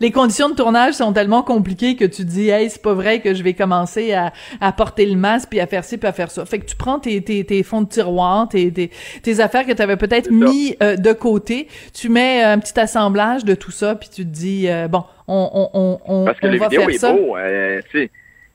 Les 0.00 0.10
conditions 0.10 0.48
de 0.48 0.54
tournage 0.54 0.94
sont 0.94 1.12
tellement 1.12 1.42
compliquées 1.42 1.96
que 1.96 2.04
tu 2.04 2.24
dis 2.24 2.48
hey 2.48 2.70
c'est 2.70 2.82
pas 2.82 2.94
vrai 2.94 3.20
que 3.20 3.34
je 3.34 3.42
vais 3.42 3.54
commencer 3.54 4.12
à, 4.12 4.32
à 4.60 4.72
porter 4.72 5.06
le 5.06 5.16
masque 5.16 5.48
puis 5.50 5.60
à 5.60 5.66
faire 5.66 5.84
ci 5.84 5.98
puis 5.98 6.08
à 6.08 6.12
faire 6.12 6.30
ça. 6.30 6.44
Fait 6.44 6.58
que 6.58 6.66
tu 6.66 6.76
prends 6.76 6.98
tes, 6.98 7.22
tes, 7.22 7.44
tes 7.44 7.62
fonds 7.62 7.82
de 7.82 7.88
tiroir 7.88 8.48
tes, 8.48 8.72
tes, 8.72 8.90
tes 9.22 9.40
affaires 9.40 9.66
que 9.66 9.72
tu 9.72 9.82
avais 9.82 9.96
peut-être 9.96 10.30
mis 10.30 10.76
euh, 10.82 10.96
de 10.96 11.12
côté. 11.12 11.68
Tu 11.92 12.08
mets 12.08 12.42
un 12.42 12.58
petit 12.58 12.78
assemblage 12.78 13.44
de 13.44 13.54
tout 13.54 13.70
ça 13.72 13.94
puis 13.94 14.08
tu 14.08 14.24
te 14.24 14.30
dis 14.30 14.68
euh, 14.68 14.88
bon 14.88 15.04
on 15.26 15.68
on 15.74 16.00
on 16.06 16.24
parce 16.24 16.38
que 16.38 16.46
on 16.46 16.50
le 16.50 16.58
va 16.58 16.68
vidéo 16.68 16.80
faire 16.82 16.90
est 16.90 16.98
ça. 16.98 17.12
beau 17.12 17.36
euh, 17.36 17.80
tu 17.90 18.02
sais 18.02 18.10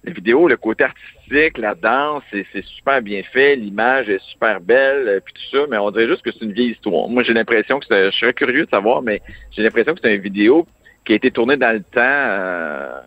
la 0.06 0.12
vidéo, 0.14 0.48
le 0.48 0.58
côté 0.58 0.84
artistique, 0.84 1.58
la 1.58 1.74
danse, 1.74 2.24
c'est 2.32 2.46
c'est 2.54 2.64
super 2.64 3.02
bien 3.02 3.24
fait, 3.24 3.56
l'image 3.56 4.10
est 4.10 4.22
super 4.30 4.62
belle, 4.62 5.08
euh, 5.08 5.20
puis 5.24 5.34
tout 5.34 5.58
ça, 5.58 5.66
mais 5.70 5.78
on 5.78 5.90
dirait 5.92 6.08
juste 6.08 6.22
que 6.22 6.32
c'est 6.32 6.46
une 6.46 6.54
vieille 6.54 6.72
histoire. 6.72 7.08
Moi, 7.10 7.24
j'ai 7.24 7.34
l'impression 7.34 7.80
que 7.80 7.86
c'est, 7.90 8.12
je 8.12 8.18
serais 8.18 8.34
curieux 8.34 8.66
de 8.66 8.70
savoir, 8.70 9.02
mais 9.02 9.22
j'ai 9.52 9.64
l'impression 9.64 9.94
que 9.94 10.00
c'est 10.04 10.14
une 10.14 10.22
vidéo 10.22 10.68
qui 11.06 11.14
a 11.14 11.16
été 11.16 11.32
tournée 11.32 11.58
dans 11.58 11.72
le 11.74 11.82
temps. 11.82 12.00
Euh, 12.02 13.00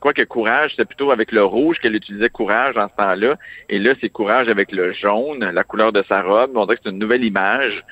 Quoique 0.00 0.22
Courage, 0.22 0.70
c'était 0.70 0.84
plutôt 0.84 1.10
avec 1.10 1.32
le 1.32 1.42
rouge 1.44 1.78
qu'elle 1.80 1.96
utilisait 1.96 2.28
Courage 2.28 2.76
dans 2.76 2.88
ce 2.88 2.94
temps-là. 2.94 3.34
Et 3.68 3.80
là, 3.80 3.94
c'est 4.00 4.08
Courage 4.08 4.48
avec 4.48 4.70
le 4.70 4.92
jaune, 4.92 5.40
la 5.52 5.64
couleur 5.64 5.92
de 5.92 6.04
sa 6.08 6.22
robe. 6.22 6.52
On 6.54 6.66
dirait 6.66 6.76
que 6.76 6.82
c'est 6.84 6.90
une 6.90 7.00
nouvelle 7.00 7.24
image. 7.24 7.82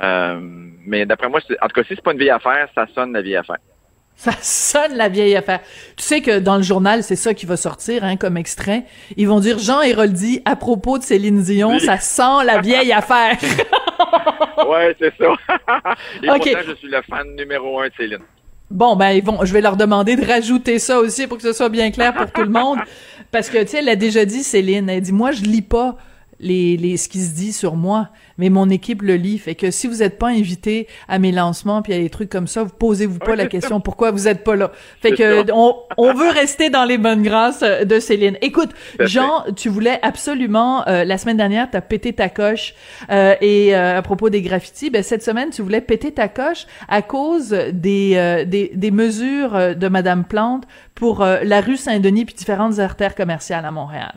Euh, 0.00 0.38
mais 0.86 1.04
d'après 1.06 1.28
moi, 1.28 1.40
c'est- 1.46 1.60
en 1.60 1.66
tout 1.66 1.74
cas, 1.74 1.82
si 1.82 1.96
c'est 1.96 2.02
pas 2.04 2.12
une 2.12 2.18
vieille 2.18 2.30
affaire, 2.30 2.68
ça 2.72 2.86
sonne 2.94 3.12
la 3.12 3.20
vieille 3.20 3.34
affaire. 3.36 3.56
Ça 4.14 4.30
sonne 4.40 4.94
la 4.96 5.08
vieille 5.08 5.34
affaire. 5.36 5.58
Tu 5.96 6.04
sais 6.04 6.20
que 6.20 6.38
dans 6.38 6.56
le 6.56 6.62
journal, 6.62 7.02
c'est 7.02 7.16
ça 7.16 7.34
qui 7.34 7.46
va 7.46 7.56
sortir 7.56 8.04
hein, 8.04 8.16
comme 8.16 8.36
extrait. 8.36 8.84
Ils 9.16 9.26
vont 9.26 9.40
dire 9.40 9.58
Jean 9.58 9.82
Héroldi 9.82 10.40
à 10.44 10.54
propos 10.54 10.98
de 10.98 11.02
Céline 11.02 11.42
Dion, 11.42 11.70
Oui. 11.72 11.80
ça 11.80 11.98
sent 11.98 12.44
la 12.46 12.60
vieille 12.60 12.92
affaire. 12.92 13.36
ouais, 14.68 14.96
c'est 15.00 15.12
ça. 15.18 15.24
Et 16.22 16.30
Ok. 16.30 16.36
pourtant, 16.44 16.58
je 16.68 16.74
suis 16.76 16.88
le 16.88 17.02
fan 17.02 17.34
numéro 17.34 17.80
un 17.80 17.88
de 17.88 17.92
Céline. 17.96 18.18
Bon, 18.70 18.96
ben 18.96 19.10
ils 19.10 19.24
vont, 19.24 19.44
je 19.44 19.52
vais 19.52 19.60
leur 19.60 19.76
demander 19.76 20.16
de 20.16 20.26
rajouter 20.26 20.78
ça 20.78 20.98
aussi 20.98 21.26
pour 21.26 21.36
que 21.38 21.42
ce 21.44 21.52
soit 21.52 21.68
bien 21.68 21.90
clair 21.90 22.12
pour 22.14 22.30
tout 22.32 22.42
le 22.42 22.50
monde, 22.50 22.78
parce 23.30 23.48
que 23.48 23.58
tu 23.62 23.68
sais, 23.68 23.78
elle 23.78 23.88
a 23.88 23.96
déjà 23.96 24.24
dit 24.24 24.42
Céline, 24.42 24.88
elle 24.88 25.00
dit 25.00 25.12
moi 25.12 25.30
je 25.30 25.42
lis 25.42 25.62
pas 25.62 25.96
les, 26.40 26.76
les 26.76 26.96
ce 26.96 27.08
qui 27.08 27.20
se 27.20 27.34
dit 27.34 27.52
sur 27.52 27.76
moi, 27.76 28.08
mais 28.38 28.50
mon 28.50 28.68
équipe 28.70 29.02
le 29.02 29.16
lit, 29.16 29.38
fait 29.38 29.54
que 29.54 29.70
si 29.70 29.86
vous 29.86 30.02
êtes 30.02 30.18
pas 30.18 30.28
invité 30.28 30.86
à 31.08 31.18
mes 31.18 31.32
lancements 31.32 31.82
puis 31.82 31.94
à 31.94 31.98
des 31.98 32.10
trucs 32.10 32.28
comme 32.28 32.46
ça, 32.46 32.62
vous 32.62 32.72
posez-vous 32.78 33.18
pas 33.18 33.36
la 33.36 33.46
question 33.46 33.80
pourquoi 33.80 34.10
vous 34.10 34.28
êtes 34.28 34.44
pas 34.44 34.56
là? 34.56 34.72
Fait 35.00 35.12
que 35.12 35.50
on, 35.52 35.74
on 35.96 36.14
veut 36.14 36.30
rester 36.30 36.70
dans 36.70 36.84
les 36.84 36.98
bonnes 36.98 37.22
grâces 37.22 37.62
euh, 37.62 37.84
de 37.84 37.98
Céline. 38.00 38.36
Écoute, 38.42 38.70
Jean, 39.00 39.44
tu 39.56 39.68
voulais 39.68 39.98
absolument 40.02 40.86
euh, 40.88 41.04
la 41.04 41.18
semaine 41.18 41.36
dernière 41.36 41.70
t'as 41.70 41.80
pété 41.80 42.12
ta 42.12 42.28
coche 42.28 42.74
euh, 43.10 43.34
et 43.40 43.74
euh, 43.74 43.98
à 43.98 44.02
propos 44.02 44.30
des 44.30 44.42
graffitis, 44.42 44.90
ben 44.90 45.02
cette 45.02 45.22
semaine 45.22 45.50
tu 45.50 45.62
voulais 45.62 45.80
péter 45.80 46.12
ta 46.12 46.28
coche 46.28 46.66
à 46.88 47.02
cause 47.02 47.50
des 47.72 48.12
euh, 48.16 48.44
des, 48.44 48.72
des 48.74 48.90
mesures 48.90 49.54
euh, 49.54 49.74
de 49.74 49.88
Madame 49.88 50.24
Plante 50.24 50.64
pour 50.94 51.24
la 51.24 51.60
rue 51.60 51.76
Saint-Denis 51.76 52.24
puis 52.24 52.34
différentes 52.34 52.78
artères 52.78 53.14
commerciales 53.14 53.66
à 53.66 53.70
Montréal. 53.70 54.14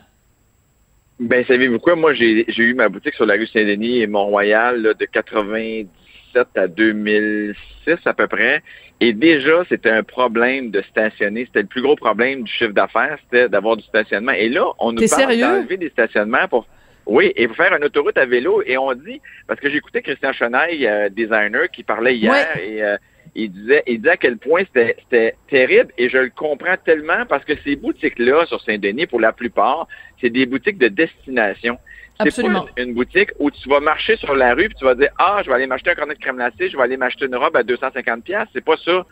Ben, 1.20 1.44
savez-vous 1.44 1.78
quoi? 1.78 1.96
Moi, 1.96 2.14
j'ai 2.14 2.46
j'ai 2.48 2.62
eu 2.62 2.72
ma 2.72 2.88
boutique 2.88 3.14
sur 3.14 3.26
la 3.26 3.34
rue 3.34 3.46
Saint-Denis 3.46 4.00
et 4.00 4.06
Mont-Royal 4.06 4.82
de 4.98 5.04
97 5.04 6.46
à 6.56 6.66
2006 6.66 7.96
à 8.06 8.14
peu 8.14 8.26
près. 8.26 8.62
Et 9.00 9.12
déjà, 9.12 9.62
c'était 9.68 9.90
un 9.90 10.02
problème 10.02 10.70
de 10.70 10.80
stationner. 10.80 11.44
C'était 11.44 11.60
le 11.60 11.66
plus 11.66 11.82
gros 11.82 11.94
problème 11.94 12.42
du 12.44 12.50
chiffre 12.50 12.72
d'affaires, 12.72 13.18
c'était 13.24 13.50
d'avoir 13.50 13.76
du 13.76 13.82
stationnement. 13.84 14.32
Et 14.32 14.48
là, 14.48 14.64
on 14.78 14.92
nous 14.92 15.06
parle 15.08 15.38
d'enlever 15.38 15.76
des 15.76 15.90
stationnements 15.90 16.48
pour... 16.48 16.66
Oui, 17.04 17.32
et 17.34 17.46
pour 17.48 17.56
faire 17.56 17.74
une 17.74 17.84
autoroute 17.84 18.16
à 18.16 18.24
vélo. 18.24 18.62
Et 18.64 18.78
on 18.78 18.92
dit, 18.94 19.20
parce 19.46 19.60
que 19.60 19.68
j'ai 19.68 19.76
écouté 19.76 20.00
Christian 20.00 20.32
Chenaille, 20.32 20.86
euh, 20.86 21.08
designer, 21.08 21.68
qui 21.70 21.82
parlait 21.82 22.16
hier, 22.16 22.46
et 22.56 22.82
euh, 22.82 22.96
il 23.34 23.52
disait, 23.52 23.82
il 23.86 23.98
disait 23.98 24.10
à 24.10 24.16
quel 24.16 24.38
point 24.38 24.62
c'était 24.74 25.36
terrible, 25.48 25.92
et 25.98 26.08
je 26.08 26.18
le 26.18 26.30
comprends 26.30 26.76
tellement 26.84 27.26
parce 27.28 27.44
que 27.44 27.52
ces 27.64 27.76
boutiques-là 27.76 28.46
sur 28.46 28.60
Saint-Denis, 28.62 29.06
pour 29.06 29.20
la 29.20 29.32
plupart, 29.32 29.86
c'est 30.20 30.30
des 30.30 30.46
boutiques 30.46 30.78
de 30.78 30.88
destination. 30.88 31.78
C'est 32.22 32.42
pas 32.42 32.48
une, 32.48 32.88
une 32.88 32.94
boutique 32.94 33.30
où 33.38 33.50
tu 33.50 33.68
vas 33.68 33.80
marcher 33.80 34.16
sur 34.16 34.34
la 34.34 34.52
rue 34.54 34.68
puis 34.68 34.76
tu 34.78 34.84
vas 34.84 34.94
dire 34.94 35.08
ah 35.18 35.40
je 35.42 35.48
vais 35.48 35.56
aller 35.56 35.66
m'acheter 35.66 35.90
un 35.90 35.94
cornet 35.94 36.14
de 36.14 36.20
crème 36.20 36.36
glacée, 36.36 36.68
je 36.68 36.76
vais 36.76 36.82
aller 36.82 36.98
m'acheter 36.98 37.24
une 37.24 37.36
robe 37.36 37.56
à 37.56 37.62
250 37.62 38.24
pièces. 38.24 38.46
C'est 38.52 38.64
pas 38.64 38.76
ça. 38.76 39.06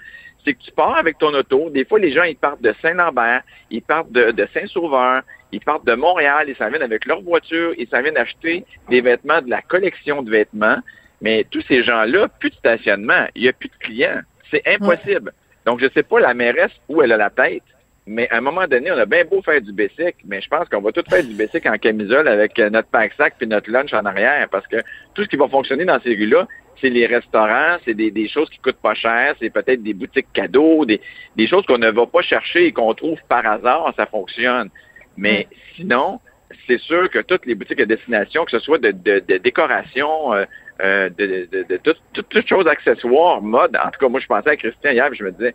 C'est 0.44 0.52
que 0.52 0.62
tu 0.62 0.70
pars 0.72 0.96
avec 0.96 1.16
ton 1.16 1.32
auto. 1.34 1.70
Des 1.70 1.86
fois 1.86 1.98
les 1.98 2.12
gens 2.12 2.24
ils 2.24 2.36
partent 2.36 2.60
de 2.60 2.74
Saint-Lambert, 2.82 3.42
ils 3.70 3.80
partent 3.80 4.12
de, 4.12 4.30
de 4.32 4.46
Saint-Sauveur, 4.52 5.22
ils 5.52 5.60
partent 5.60 5.86
de 5.86 5.94
Montréal, 5.94 6.46
ils 6.48 6.56
s'en 6.56 6.68
viennent 6.68 6.82
avec 6.82 7.06
leur 7.06 7.22
voiture, 7.22 7.72
ils 7.78 7.88
s'en 7.88 8.02
viennent 8.02 8.18
acheter 8.18 8.64
des 8.90 9.00
vêtements 9.00 9.40
de 9.40 9.48
la 9.48 9.62
collection 9.62 10.22
de 10.22 10.30
vêtements. 10.30 10.78
Mais 11.20 11.44
tous 11.50 11.62
ces 11.62 11.82
gens-là, 11.82 12.28
plus 12.40 12.50
de 12.50 12.54
stationnement, 12.56 13.26
il 13.34 13.42
n'y 13.42 13.48
a 13.48 13.52
plus 13.52 13.68
de 13.68 13.76
clients. 13.80 14.20
C'est 14.50 14.62
impossible. 14.66 15.32
Donc, 15.66 15.80
je 15.80 15.88
sais 15.92 16.02
pas 16.02 16.20
la 16.20 16.34
mairesse 16.34 16.72
où 16.88 17.02
elle 17.02 17.12
a 17.12 17.16
la 17.16 17.30
tête, 17.30 17.62
mais 18.06 18.26
à 18.30 18.38
un 18.38 18.40
moment 18.40 18.66
donné, 18.66 18.90
on 18.90 18.96
a 18.96 19.04
bien 19.04 19.24
beau 19.24 19.42
faire 19.42 19.60
du 19.60 19.72
basic, 19.72 20.16
mais 20.24 20.40
je 20.40 20.48
pense 20.48 20.66
qu'on 20.68 20.80
va 20.80 20.92
tout 20.92 21.02
faire 21.10 21.22
du 21.22 21.34
basic 21.34 21.66
en 21.66 21.76
camisole 21.76 22.26
avec 22.26 22.58
euh, 22.58 22.70
notre 22.70 22.88
pack-sac 22.88 23.34
puis 23.36 23.46
notre 23.46 23.70
lunch 23.70 23.92
en 23.92 24.06
arrière, 24.06 24.48
parce 24.50 24.66
que 24.66 24.76
tout 25.14 25.24
ce 25.24 25.28
qui 25.28 25.36
va 25.36 25.46
fonctionner 25.48 25.84
dans 25.84 26.00
ces 26.00 26.14
rues-là, 26.14 26.48
c'est 26.80 26.88
les 26.88 27.06
restaurants, 27.06 27.76
c'est 27.84 27.92
des, 27.92 28.10
des 28.10 28.28
choses 28.28 28.48
qui 28.48 28.58
coûtent 28.58 28.80
pas 28.80 28.94
cher, 28.94 29.34
c'est 29.40 29.50
peut-être 29.50 29.82
des 29.82 29.92
boutiques 29.92 30.32
cadeaux, 30.32 30.86
des, 30.86 31.02
des 31.36 31.46
choses 31.46 31.66
qu'on 31.66 31.76
ne 31.76 31.90
va 31.90 32.06
pas 32.06 32.22
chercher 32.22 32.66
et 32.66 32.72
qu'on 32.72 32.94
trouve 32.94 33.18
par 33.28 33.44
hasard, 33.44 33.92
ça 33.96 34.06
fonctionne. 34.06 34.70
Mais 35.18 35.46
sinon, 35.76 36.20
c'est 36.66 36.80
sûr 36.80 37.10
que 37.10 37.18
toutes 37.18 37.44
les 37.44 37.54
boutiques 37.54 37.80
à 37.80 37.84
destination, 37.84 38.44
que 38.46 38.52
ce 38.52 38.60
soit 38.60 38.78
de, 38.78 38.92
de, 38.92 39.22
de 39.26 39.36
décoration, 39.36 40.32
euh, 40.32 40.44
euh, 40.82 41.08
de, 41.10 41.48
de, 41.50 41.62
de, 41.68 41.76
tout- 41.78 41.94
tout- 42.12 42.22
toutes 42.22 42.48
choses 42.48 42.66
accessoires, 42.66 43.42
mode. 43.42 43.76
En 43.76 43.90
tout 43.90 43.98
cas, 44.00 44.08
moi, 44.08 44.20
je 44.20 44.26
pensais 44.26 44.50
à 44.50 44.56
Christian 44.56 44.90
hier, 44.92 45.08
puis 45.10 45.18
je 45.18 45.24
me 45.24 45.32
disais, 45.32 45.54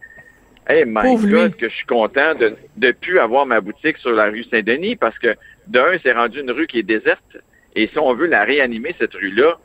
hey, 0.67 0.83
my 0.85 1.01
Pauvre 1.01 1.25
lui. 1.25 1.33
God, 1.33 1.55
que 1.55 1.69
je 1.69 1.73
suis 1.75 1.85
content 1.85 2.35
de 2.35 2.55
ne 2.77 2.91
plus 2.91 3.19
avoir 3.19 3.45
ma 3.45 3.61
boutique 3.61 3.97
sur 3.97 4.11
la 4.11 4.25
rue 4.25 4.43
Saint-Denis, 4.43 4.95
parce 4.95 5.17
que 5.19 5.35
d'un, 5.67 5.97
c'est 6.03 6.11
rendu 6.13 6.41
une 6.41 6.51
rue 6.51 6.67
qui 6.67 6.79
est 6.79 6.83
déserte, 6.83 7.37
et 7.75 7.87
si 7.87 7.97
on 7.99 8.13
veut 8.13 8.27
la 8.27 8.43
réanimer, 8.43 8.95
cette 8.99 9.13
rue-là, 9.13 9.57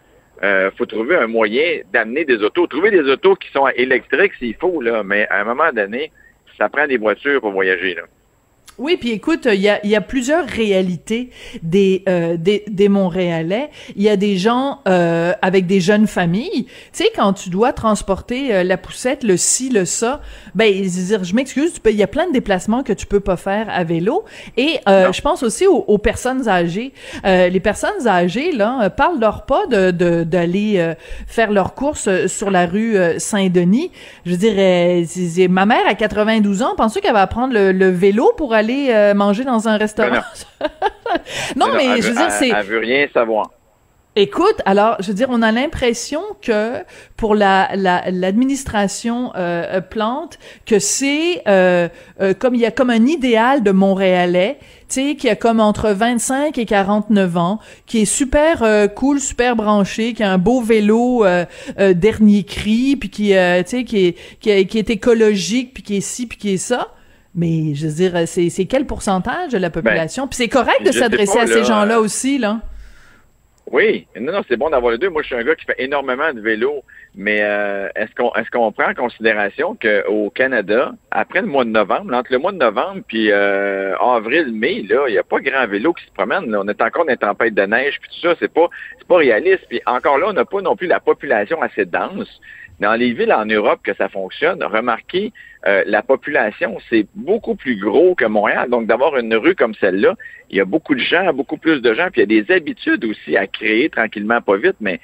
euh, 0.44 0.71
faut 0.79 0.87
trouver 0.87 1.16
un 1.16 1.27
moyen 1.27 1.81
d'amener 1.92 2.25
des 2.25 2.37
autos. 2.42 2.66
Trouver 2.68 2.90
des 2.92 3.01
autos 3.11 3.35
qui 3.35 3.51
sont 3.51 3.66
électriques 3.68 4.35
s'il 4.38 4.55
faut, 4.55 4.81
là, 4.81 5.03
mais 5.03 5.27
à 5.29 5.40
un 5.40 5.44
moment 5.44 5.73
donné, 5.73 6.12
ça 6.57 6.68
prend 6.68 6.87
des 6.87 6.97
voitures 6.97 7.40
pour 7.40 7.51
voyager, 7.51 7.94
là. 7.94 8.03
Oui, 8.79 8.97
puis 8.97 9.11
écoute, 9.11 9.49
il 9.53 9.61
y 9.61 9.69
a, 9.69 9.85
y 9.85 9.97
a 9.97 10.01
plusieurs 10.01 10.47
réalités 10.47 11.31
des, 11.62 12.05
euh, 12.09 12.37
des, 12.37 12.64
des 12.69 12.88
Montréalais. 12.88 13.71
Il 13.97 14.03
y 14.03 14.09
a 14.09 14.17
des 14.17 14.37
gens 14.37 14.81
euh, 14.87 15.33
avec 15.43 15.67
des 15.67 15.81
jeunes 15.81 16.07
familles. 16.07 16.64
Tu 16.67 16.71
sais, 16.93 17.11
quand 17.14 17.33
tu 17.33 17.51
dois 17.51 17.73
transporter 17.73 18.55
euh, 18.55 18.62
la 18.62 18.77
poussette, 18.77 19.25
le 19.25 19.37
ci, 19.37 19.69
le 19.71 19.85
ça, 19.85 20.21
ben, 20.55 20.73
je 20.73 20.83
veux 20.88 21.07
dire, 21.07 21.25
je 21.25 21.35
m'excuse, 21.35 21.73
il 21.87 21.97
y 21.97 22.03
a 22.03 22.07
plein 22.07 22.29
de 22.29 22.33
déplacements 22.33 22.83
que 22.85 22.93
tu 22.93 23.07
peux 23.07 23.19
pas 23.21 23.37
faire 23.37 23.67
à 23.69 23.83
vélo. 23.83 24.25
Et 24.57 24.79
euh, 24.88 25.12
je 25.12 25.21
pense 25.23 25.43
aussi 25.43 25.67
aux, 25.67 25.85
aux 25.88 25.99
personnes 25.99 26.49
âgées. 26.49 26.93
Euh, 27.27 27.49
les 27.49 27.61
personnes 27.61 28.07
âgées, 28.07 28.53
là, 28.53 28.79
euh, 28.83 28.88
parlent-leur 28.91 29.45
pas 29.45 29.67
de 29.67 29.91
de- 29.91 30.23
d'aller 30.23 30.75
euh, 30.77 30.95
faire 31.27 31.51
leurs 31.51 31.75
courses 31.75 32.09
sur 32.29 32.51
la 32.51 32.67
rue 32.67 32.97
Saint-Denis. 33.19 33.91
Je 34.25 34.31
veux 34.33 34.37
dire, 34.37 34.53
c'est- 34.55 35.29
c'est- 35.29 35.49
ma 35.49 35.67
mère 35.67 35.87
à 35.88 35.95
92 35.95 36.62
ans, 36.62 36.75
penses-tu 36.77 37.01
qu'elle 37.01 37.12
va 37.14 37.27
prendre 37.27 37.55
le, 37.55 37.73
le 37.73 37.88
vélo 37.91 38.31
pour 38.37 38.55
aller 38.55 38.67
euh, 38.90 39.14
manger 39.14 39.44
dans 39.44 39.68
un 39.68 39.76
restaurant? 39.76 40.22
non, 41.57 41.66
mais 41.76 42.00
je 42.00 42.09
veux 42.09 42.14
dire, 42.14 42.31
c'est... 42.31 42.48
Elle 42.50 42.66
veut 42.66 42.78
rien 42.78 43.07
savoir. 43.12 43.50
Écoute, 44.20 44.57
alors, 44.64 44.96
je 44.98 45.09
veux 45.09 45.14
dire, 45.14 45.28
on 45.31 45.42
a 45.42 45.52
l'impression 45.52 46.20
que 46.42 46.78
pour 47.16 47.37
la 47.37 47.68
la- 47.76 48.11
l'administration 48.11 49.31
euh, 49.37 49.76
euh, 49.76 49.81
Plante, 49.81 50.40
que 50.66 50.81
c'est 50.81 51.42
euh, 51.46 51.88
euh, 52.20 52.35
comme 52.35 52.57
il 52.57 52.61
y 52.61 52.66
a 52.66 52.72
comme 52.72 52.90
un 52.90 53.07
idéal 53.07 53.62
de 53.62 53.70
Montréalais, 53.70 54.59
tu 54.88 55.11
sais, 55.11 55.14
qui 55.14 55.28
a 55.28 55.37
comme 55.37 55.61
entre 55.61 55.90
25 55.90 56.59
et 56.59 56.66
49 56.66 57.37
ans, 57.37 57.61
qui 57.87 58.00
est 58.02 58.04
super 58.07 58.64
cool, 58.96 59.20
super 59.20 59.54
branché, 59.54 60.14
qui 60.14 60.24
a 60.24 60.33
un 60.33 60.38
beau 60.38 60.62
vélo 60.62 61.24
dernier 61.94 62.42
cri, 62.42 62.96
puis 62.96 63.11
qui, 63.11 63.28
tu 63.28 63.35
sais, 63.66 63.85
qui 63.85 64.07
est, 64.07 64.16
qui, 64.40 64.50
est, 64.50 64.66
qui 64.66 64.78
est 64.78 64.90
écologique, 64.90 65.74
puis 65.74 65.83
qui 65.85 65.98
est 65.98 66.00
ci, 66.00 66.26
puis 66.26 66.38
qui 66.38 66.54
est 66.54 66.57
ça. 66.57 66.88
Mais 67.38 67.72
je 67.74 67.87
veux 67.87 67.92
dire, 67.92 68.27
c'est 68.27 68.66
quel 68.66 68.85
pourcentage 68.85 69.53
de 69.53 69.59
la 69.59 69.70
population? 69.70 70.27
Puis 70.27 70.37
c'est 70.37 70.48
correct 70.48 70.81
de 70.81 70.87
Ben, 70.87 70.92
s'adresser 70.92 71.38
à 71.38 71.46
ces 71.46 71.61
là, 71.61 71.62
gens-là 71.62 71.98
euh, 71.98 72.03
aussi, 72.03 72.37
là. 72.38 72.61
Oui, 73.70 74.07
non, 74.18 74.33
non, 74.33 74.42
c'est 74.48 74.57
bon 74.57 74.70
d'avoir 74.70 74.92
les 74.92 74.98
deux. 74.98 75.11
Moi, 75.11 75.22
je 75.22 75.27
suis 75.29 75.37
un 75.37 75.44
gars 75.44 75.55
qui 75.55 75.64
fait 75.66 75.77
énormément 75.79 76.33
de 76.33 76.40
vélo, 76.40 76.83
mais 77.14 77.40
euh, 77.42 77.88
est-ce 77.94 78.12
qu'on 78.14 78.33
est-ce 78.35 78.51
qu'on 78.51 78.72
prend 78.72 78.90
en 78.90 78.94
considération 78.94 79.77
qu'au 79.81 80.31
Canada, 80.31 80.92
après 81.11 81.42
le 81.42 81.46
mois 81.46 81.64
de 81.64 81.70
novembre, 81.70 82.12
entre 82.14 82.33
le 82.33 82.38
mois 82.38 82.51
de 82.53 82.57
novembre 82.57 83.03
puis 83.07 83.31
euh, 83.31 83.94
avril, 83.98 84.53
mai, 84.53 84.85
là, 84.88 85.05
il 85.09 85.12
n'y 85.12 85.18
a 85.18 85.22
pas 85.22 85.38
grand 85.40 85.66
vélo 85.68 85.92
qui 85.92 86.05
se 86.07 86.11
promène. 86.12 86.51
là. 86.51 86.61
On 86.64 86.68
est 86.68 86.81
encore 86.81 87.05
dans 87.05 87.12
les 87.12 87.18
tempêtes 87.18 87.55
de 87.55 87.62
neige 87.62 88.01
puis 88.01 88.11
tout 88.11 88.29
ça, 88.29 88.35
c'est 88.40 88.53
pas 88.53 88.68
c'est 88.98 89.07
pas 89.07 89.18
réaliste. 89.18 89.64
Puis 89.68 89.81
encore 89.87 90.18
là, 90.18 90.27
on 90.31 90.33
n'a 90.33 90.44
pas 90.46 90.61
non 90.62 90.74
plus 90.74 90.88
la 90.88 90.98
population 90.98 91.61
assez 91.62 91.85
dense. 91.85 92.40
Dans 92.81 92.95
les 92.95 93.12
villes 93.12 93.33
en 93.33 93.45
Europe 93.45 93.81
que 93.83 93.95
ça 93.95 94.09
fonctionne, 94.09 94.62
remarquez, 94.62 95.33
euh, 95.67 95.83
la 95.87 96.03
population, 96.03 96.79
c'est 96.88 97.07
beaucoup 97.14 97.57
plus 97.57 97.77
gros 97.77 98.14
que 98.14 98.25
Montréal. 98.25 98.71
Donc, 98.71 98.87
d'avoir 98.87 99.17
une 99.19 99.35
rue 99.35 99.57
comme 99.57 99.75
celle-là, 99.75 100.14
il 100.51 100.57
y 100.59 100.61
a 100.61 100.64
beaucoup 100.64 100.95
de 100.95 101.01
gens, 101.01 101.33
beaucoup 101.33 101.57
plus 101.57 101.83
de 101.83 101.93
gens, 101.95 102.09
puis 102.12 102.23
il 102.23 102.33
y 102.33 102.38
a 102.41 102.43
des 102.45 102.55
habitudes 102.55 103.05
aussi 103.05 103.37
à 103.37 103.47
créer 103.49 103.88
tranquillement, 103.88 104.41
pas 104.41 104.57
vite, 104.57 104.77
mais 104.81 105.01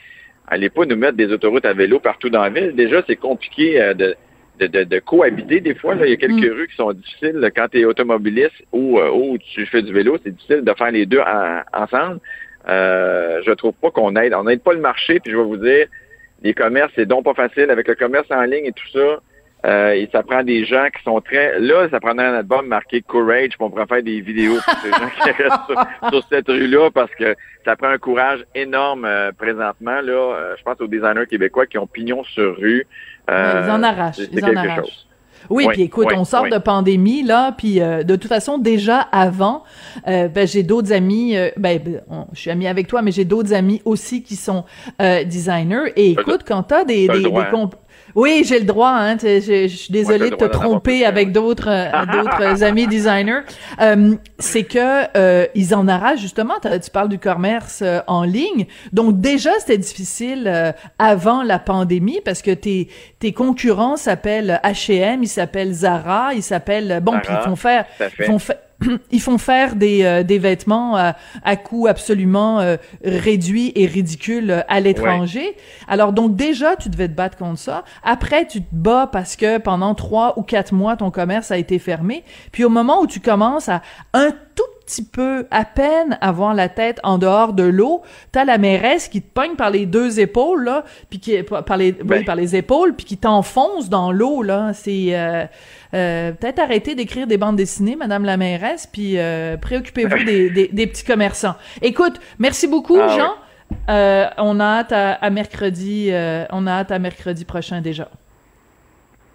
allez 0.46 0.68
pas 0.70 0.84
nous 0.86 0.94
mettre 0.96 1.16
des 1.16 1.32
autoroutes 1.32 1.64
à 1.64 1.72
vélo 1.72 1.98
partout 1.98 2.30
dans 2.30 2.42
la 2.42 2.50
ville. 2.50 2.74
Déjà, 2.76 3.02
c'est 3.08 3.16
compliqué 3.16 3.80
euh, 3.80 3.92
de, 3.94 4.14
de, 4.60 4.66
de, 4.68 4.84
de 4.84 4.98
cohabiter 5.00 5.58
des 5.60 5.74
fois. 5.74 5.96
Là. 5.96 6.06
Il 6.06 6.10
y 6.10 6.14
a 6.14 6.16
quelques 6.16 6.48
Mm. 6.48 6.52
rues 6.56 6.68
qui 6.68 6.76
sont 6.76 6.92
difficiles 6.92 7.50
quand 7.56 7.66
tu 7.72 7.80
es 7.80 7.84
automobiliste 7.84 8.62
ou, 8.70 9.00
euh, 9.00 9.10
ou 9.10 9.36
tu 9.38 9.66
fais 9.66 9.82
du 9.82 9.92
vélo, 9.92 10.16
c'est 10.22 10.30
difficile 10.30 10.62
de 10.62 10.72
faire 10.74 10.92
les 10.92 11.06
deux 11.06 11.18
en- 11.18 11.62
ensemble. 11.72 12.20
Euh, 12.68 13.40
je 13.44 13.50
trouve 13.52 13.74
pas 13.74 13.90
qu'on 13.90 14.14
aide. 14.16 14.32
On 14.34 14.44
n'aide 14.44 14.62
pas 14.62 14.72
le 14.74 14.80
marché, 14.80 15.18
puis 15.18 15.32
je 15.32 15.36
vais 15.36 15.42
vous 15.42 15.56
dire, 15.56 15.86
les 16.44 16.54
commerces, 16.54 16.92
c'est 16.94 17.06
donc 17.06 17.24
pas 17.24 17.34
facile 17.34 17.70
avec 17.70 17.88
le 17.88 17.94
commerce 17.96 18.26
en 18.30 18.42
ligne 18.42 18.66
et 18.66 18.72
tout 18.72 18.88
ça. 18.92 19.18
Euh, 19.66 19.92
et 19.92 20.06
ça 20.12 20.22
prend 20.22 20.42
des 20.42 20.66
gens 20.66 20.88
qui 20.94 21.02
sont 21.04 21.22
très... 21.22 21.58
Là, 21.58 21.88
ça 21.90 21.98
prendrait 21.98 22.26
un 22.26 22.34
album 22.34 22.66
marqué 22.66 23.00
Courage, 23.00 23.48
puis 23.48 23.56
on 23.60 23.70
pourrait 23.70 23.86
faire 23.86 24.02
des 24.02 24.20
vidéos 24.20 24.56
pour 24.62 24.74
ces 24.82 24.90
gens 24.90 25.08
qui 25.08 25.30
restent 25.30 25.66
sur, 25.66 25.86
sur 26.10 26.22
cette 26.28 26.48
rue-là, 26.48 26.90
parce 26.92 27.10
que 27.14 27.34
ça 27.64 27.74
prend 27.74 27.88
un 27.88 27.96
courage 27.96 28.44
énorme 28.54 29.06
euh, 29.06 29.32
présentement. 29.32 30.02
Là, 30.02 30.12
Euh, 30.36 30.54
je 30.58 30.62
pense 30.64 30.78
aux 30.82 30.86
designers 30.86 31.26
québécois 31.26 31.64
qui 31.64 31.78
ont 31.78 31.86
pignon 31.86 32.22
sur 32.24 32.58
rue. 32.58 32.86
Euh, 33.30 33.62
ils 33.64 33.70
en 33.70 33.82
arrachent, 33.82 34.16
c'est- 34.16 34.28
ils 34.30 34.44
en 34.44 34.48
quelque 34.48 34.58
arrachent. 34.58 34.76
chose. 34.80 35.06
Oui, 35.50 35.64
Oui, 35.66 35.72
puis 35.72 35.82
écoute, 35.82 36.06
oui, 36.10 36.14
on 36.16 36.24
sort 36.24 36.44
oui. 36.44 36.50
de 36.50 36.58
pandémie 36.58 37.22
là, 37.22 37.52
puis 37.52 37.80
euh, 37.80 38.02
de 38.02 38.16
toute 38.16 38.28
façon 38.28 38.58
déjà 38.58 38.98
avant, 38.98 39.62
euh, 40.08 40.28
ben, 40.28 40.46
j'ai 40.46 40.62
d'autres 40.62 40.92
amis, 40.92 41.36
euh, 41.36 41.50
ben, 41.56 41.78
ben, 41.84 42.00
on- 42.10 42.26
je 42.32 42.40
suis 42.40 42.50
amie 42.50 42.66
avec 42.66 42.86
toi, 42.86 43.02
mais 43.02 43.12
j'ai 43.12 43.24
d'autres 43.24 43.52
amis 43.52 43.82
aussi 43.84 44.22
qui 44.22 44.36
sont 44.36 44.64
euh, 45.02 45.24
designers. 45.24 45.92
Et 45.96 46.10
écoute, 46.12 46.40
quand 46.46 46.62
t'as 46.64 46.84
des, 46.84 47.06
droit, 47.08 47.18
des 47.18 47.48
hein. 47.48 47.70
Oui, 48.14 48.44
j'ai 48.46 48.58
le 48.58 48.64
droit. 48.64 48.90
Hein, 48.90 49.16
je, 49.20 49.66
je 49.68 49.76
suis 49.76 49.92
désolée 49.92 50.30
de 50.30 50.36
te 50.36 50.44
tromper 50.52 51.04
avec 51.04 51.32
d'autres 51.32 51.68
euh, 51.68 51.90
d'autres 52.12 52.62
amis 52.62 52.86
designers. 52.86 53.40
Euh, 53.80 54.14
c'est 54.38 54.64
que 54.64 55.04
euh, 55.16 55.46
ils 55.54 55.74
en 55.74 55.88
arrachent 55.88 56.20
justement. 56.20 56.54
Tu 56.62 56.90
parles 56.90 57.08
du 57.08 57.18
commerce 57.18 57.80
euh, 57.82 58.00
en 58.06 58.22
ligne, 58.24 58.66
donc 58.92 59.20
déjà 59.20 59.50
c'était 59.60 59.78
difficile 59.78 60.74
avant 60.98 61.42
la 61.42 61.58
pandémie 61.58 62.20
parce 62.24 62.42
que 62.42 62.50
tes 62.52 62.88
tes 63.18 63.32
concurrents 63.32 63.96
s'appellent 63.96 64.60
H&M, 64.64 65.22
ils 65.22 65.28
s'appellent 65.28 65.72
Zara, 65.72 66.34
ils 66.34 66.42
s'appellent 66.42 67.00
bon, 67.02 67.12
puis 67.22 67.32
ils 67.40 67.44
font 67.44 67.56
faire 67.56 67.84
ils 68.00 68.24
font 68.26 68.38
fa- 68.38 68.54
ils 69.10 69.20
font 69.20 69.38
faire 69.38 69.76
des, 69.76 70.04
euh, 70.04 70.22
des 70.22 70.38
vêtements 70.38 70.96
à, 70.96 71.16
à 71.42 71.56
coût 71.56 71.86
absolument 71.86 72.60
euh, 72.60 72.76
réduit 73.04 73.72
et 73.74 73.86
ridicule 73.86 74.50
euh, 74.50 74.60
à 74.68 74.80
l'étranger. 74.80 75.56
Alors 75.88 76.12
donc 76.12 76.36
déjà, 76.36 76.76
tu 76.76 76.88
devais 76.88 77.08
te 77.08 77.14
battre 77.14 77.36
contre 77.36 77.58
ça. 77.58 77.84
Après, 78.02 78.46
tu 78.46 78.60
te 78.60 78.72
bats 78.72 79.08
parce 79.10 79.36
que 79.36 79.58
pendant 79.58 79.94
trois 79.94 80.38
ou 80.38 80.42
quatre 80.42 80.72
mois, 80.72 80.96
ton 80.96 81.10
commerce 81.10 81.50
a 81.50 81.58
été 81.58 81.78
fermé. 81.78 82.24
Puis 82.52 82.64
au 82.64 82.68
moment 82.68 83.00
où 83.00 83.06
tu 83.06 83.20
commences 83.20 83.68
à 83.68 83.82
un 84.12 84.30
tout 84.30 84.64
petit 84.84 85.04
peu, 85.04 85.46
à 85.50 85.64
peine 85.64 86.18
avoir 86.20 86.52
la 86.52 86.68
tête 86.68 87.00
en 87.04 87.16
dehors 87.16 87.54
de 87.54 87.62
l'eau, 87.62 88.02
t'as 88.32 88.44
la 88.44 88.58
mairesse 88.58 89.08
qui 89.08 89.22
te 89.22 89.32
pogne 89.32 89.56
par 89.56 89.70
les 89.70 89.86
deux 89.86 90.20
épaules, 90.20 90.64
là, 90.64 90.84
puis 91.08 91.20
qui 91.20 91.42
par 91.42 91.76
les, 91.78 91.96
oui, 92.06 92.22
par 92.24 92.36
les 92.36 92.54
épaules, 92.54 92.94
puis 92.94 93.06
qui 93.06 93.16
t'enfonce 93.16 93.88
dans 93.88 94.12
l'eau, 94.12 94.42
là. 94.42 94.72
C'est 94.74 95.48
euh, 95.94 96.32
peut-être 96.32 96.58
arrêter 96.58 96.94
d'écrire 96.94 97.26
des 97.26 97.38
bandes 97.38 97.56
dessinées, 97.56 97.96
Madame 97.96 98.24
la 98.24 98.36
mairesse, 98.36 98.86
puis 98.86 99.18
euh, 99.18 99.56
préoccupez-vous 99.56 100.24
des, 100.26 100.50
des, 100.50 100.68
des 100.68 100.86
petits 100.86 101.04
commerçants. 101.04 101.54
Écoute, 101.82 102.20
merci 102.38 102.66
beaucoup, 102.66 102.98
Ah, 103.00 103.08
Jean. 103.08 103.34
Euh, 103.88 104.28
on 104.38 104.60
a 104.60 104.64
hâte 104.64 104.92
à, 104.92 105.12
à 105.12 105.30
mercredi, 105.30 106.10
on 106.50 106.66
a 106.66 106.72
hâte 106.72 106.90
à 106.92 106.98
mercredi 106.98 107.44
prochain 107.44 107.80
déjà. 107.80 108.08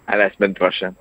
À 0.06 0.16
la 0.16 0.30
semaine 0.32 0.54
prochaine. 0.54 0.94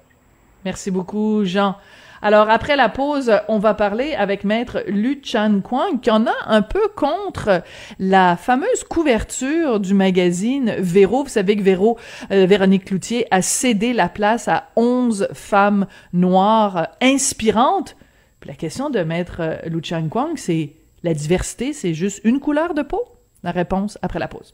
Merci 0.66 0.92
beaucoup, 0.92 1.46
Jean. 1.46 1.76
Alors, 2.22 2.50
après 2.50 2.76
la 2.76 2.90
pause, 2.90 3.32
on 3.48 3.60
va 3.60 3.74
parler 3.74 4.14
avec 4.14 4.44
Maître 4.44 4.84
Lu 4.88 5.22
Chan 5.24 5.62
Kwang, 5.64 6.02
qui 6.02 6.12
en 6.12 6.26
a 6.28 6.36
un 6.48 6.62
peu 6.62 6.88
contre 6.96 7.64
la 7.98 8.36
fameuse 8.36 8.84
couverture 8.90 9.80
du 9.80 9.94
magazine 9.94 10.76
Véro. 10.80 11.24
Vous 11.24 11.30
savez 11.30 11.56
que 11.56 11.64
Véro, 11.64 11.98
euh, 12.32 12.46
Véronique 12.46 12.86
Cloutier, 12.86 13.26
a 13.32 13.42
cédé 13.42 13.94
la 13.94 14.10
place 14.10 14.48
à 14.48 14.70
11 14.76 15.30
femmes 15.34 15.88
noires 16.12 16.90
inspirantes. 17.02 17.96
Puis 18.42 18.50
la 18.50 18.56
question 18.56 18.90
de 18.90 19.00
Maître 19.00 19.38
euh, 19.40 19.58
Lu 19.68 19.80
Chan 19.84 20.08
Kwang, 20.10 20.34
c'est 20.36 20.74
la 21.04 21.14
diversité, 21.14 21.72
c'est 21.72 21.94
juste 21.94 22.20
une 22.26 22.40
couleur 22.40 22.74
de 22.74 22.82
peau? 22.82 23.04
La 23.44 23.52
réponse 23.52 23.98
après 24.02 24.20
la 24.20 24.28
pause. 24.28 24.54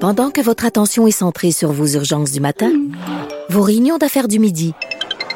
Pendant 0.00 0.30
que 0.30 0.42
votre 0.42 0.66
attention 0.66 1.06
est 1.06 1.12
centrée 1.12 1.50
sur 1.50 1.72
vos 1.72 1.86
urgences 1.86 2.32
du 2.32 2.40
matin, 2.40 2.70
vos 3.48 3.62
réunions 3.62 3.96
d'affaires 3.96 4.28
du 4.28 4.38
midi, 4.38 4.74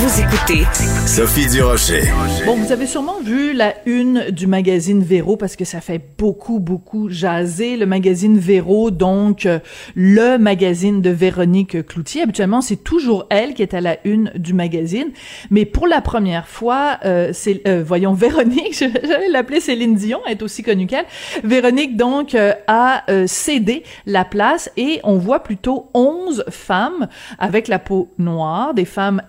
Vous 0.00 0.20
écoutez 0.20 0.64
Sophie 1.08 1.48
Durocher. 1.48 2.02
Bon, 2.46 2.54
vous 2.54 2.70
avez 2.70 2.86
sûrement 2.86 3.20
vu 3.20 3.52
la 3.52 3.74
une 3.84 4.30
du 4.30 4.46
magazine 4.46 5.02
Véro 5.02 5.36
parce 5.36 5.56
que 5.56 5.64
ça 5.64 5.80
fait 5.80 6.00
beaucoup, 6.16 6.60
beaucoup 6.60 7.08
jaser. 7.08 7.76
Le 7.76 7.84
magazine 7.84 8.38
Véro, 8.38 8.92
donc 8.92 9.44
euh, 9.44 9.58
le 9.96 10.38
magazine 10.38 11.02
de 11.02 11.10
Véronique 11.10 11.84
Cloutier. 11.84 12.22
Habituellement, 12.22 12.60
c'est 12.60 12.76
toujours 12.76 13.26
elle 13.28 13.54
qui 13.54 13.62
est 13.62 13.74
à 13.74 13.80
la 13.80 13.96
une 14.04 14.30
du 14.36 14.54
magazine. 14.54 15.08
Mais 15.50 15.64
pour 15.64 15.88
la 15.88 16.00
première 16.00 16.46
fois, 16.46 16.98
euh, 17.04 17.30
c'est, 17.32 17.66
euh, 17.66 17.82
voyons, 17.84 18.12
Véronique, 18.14 18.74
j'allais 18.74 19.30
l'appeler 19.30 19.58
Céline 19.58 19.96
Dion, 19.96 20.20
elle 20.26 20.34
est 20.34 20.42
aussi 20.42 20.62
connue 20.62 20.86
qu'elle. 20.86 21.06
Véronique, 21.42 21.96
donc, 21.96 22.36
euh, 22.36 22.52
a 22.68 23.02
euh, 23.10 23.26
cédé 23.26 23.82
la 24.06 24.24
place 24.24 24.70
et 24.76 25.00
on 25.02 25.18
voit 25.18 25.42
plutôt 25.42 25.90
11 25.94 26.44
femmes 26.50 27.08
avec 27.40 27.66
la 27.66 27.80
peau 27.80 28.12
noire, 28.18 28.74
des 28.74 28.84
femmes 28.84 29.22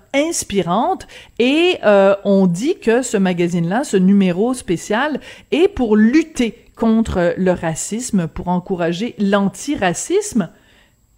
et 1.39 1.77
euh, 1.83 2.15
on 2.25 2.47
dit 2.47 2.79
que 2.79 3.01
ce 3.01 3.17
magazine-là, 3.17 3.83
ce 3.83 3.97
numéro 3.97 4.53
spécial, 4.53 5.19
est 5.51 5.67
pour 5.67 5.95
lutter 5.95 6.65
contre 6.75 7.33
le 7.37 7.51
racisme, 7.51 8.27
pour 8.27 8.47
encourager 8.47 9.15
l'antiracisme, 9.19 10.49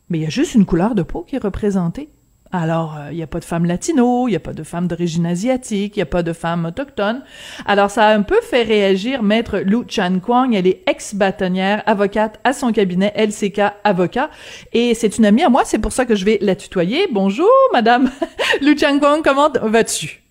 mais 0.10 0.19
il 0.19 0.23
y 0.23 0.27
a 0.27 0.30
juste 0.30 0.56
une 0.56 0.65
couleur 0.65 0.95
de 0.95 1.04
peau 1.04 1.21
qui 1.21 1.36
est 1.36 1.43
représentée. 1.43 2.10
Alors, 2.54 2.98
euh, 2.98 3.12
il 3.12 3.16
n'y 3.16 3.24
a 3.24 3.28
pas 3.28 3.40
de 3.40 3.46
femmes 3.46 3.66
latino, 3.66 4.28
il 4.28 4.32
n'y 4.32 4.36
a 4.36 4.42
pas 4.42 4.54
de 4.54 4.64
femmes 4.64 4.88
d'origine 4.88 5.26
asiatique, 5.26 5.96
il 5.96 6.00
n'y 6.00 6.04
a 6.04 6.08
pas 6.08 6.22
de 6.22 6.34
femmes 6.34 6.66
autochtones. 6.66 7.24
Alors, 7.66 7.90
ça 7.90 8.08
a 8.08 8.14
un 8.14 8.24
peu 8.24 8.40
fait 8.42 8.64
réagir 8.64 9.24
Maître 9.24 9.60
Lou 9.60 9.86
Chan 9.88 10.20
Kwang. 10.20 10.54
Elle 10.54 10.68
est 10.68 10.84
ex-bâtonnière, 10.88 11.82
avocate 11.86 12.40
à 12.44 12.52
son 12.52 12.72
cabinet 12.74 13.14
LCK 13.16 13.62
Avocat. 13.84 14.30
Et 14.74 14.94
c'est 14.96 15.18
une 15.18 15.26
amie 15.26 15.44
à 15.44 15.50
moi, 15.50 15.64
c'est 15.64 15.80
pour 15.80 15.94
ça 15.94 16.06
que 16.06 16.16
je 16.16 16.26
vais 16.26 16.40
la 16.42 16.56
tutoyer. 16.56 17.08
Bonjour, 17.12 17.50
Madame 17.72 18.12
Lou 18.62 18.78
Chan 18.78 19.00
Kwang, 19.00 19.22
comment 19.24 19.50
vas-tu? 19.62 20.22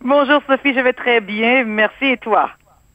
Bonjour 0.00 0.40
Sophie, 0.46 0.74
je 0.74 0.80
vais 0.80 0.92
très 0.92 1.20
bien, 1.20 1.64
merci 1.64 2.06
et 2.06 2.18
toi? 2.18 2.50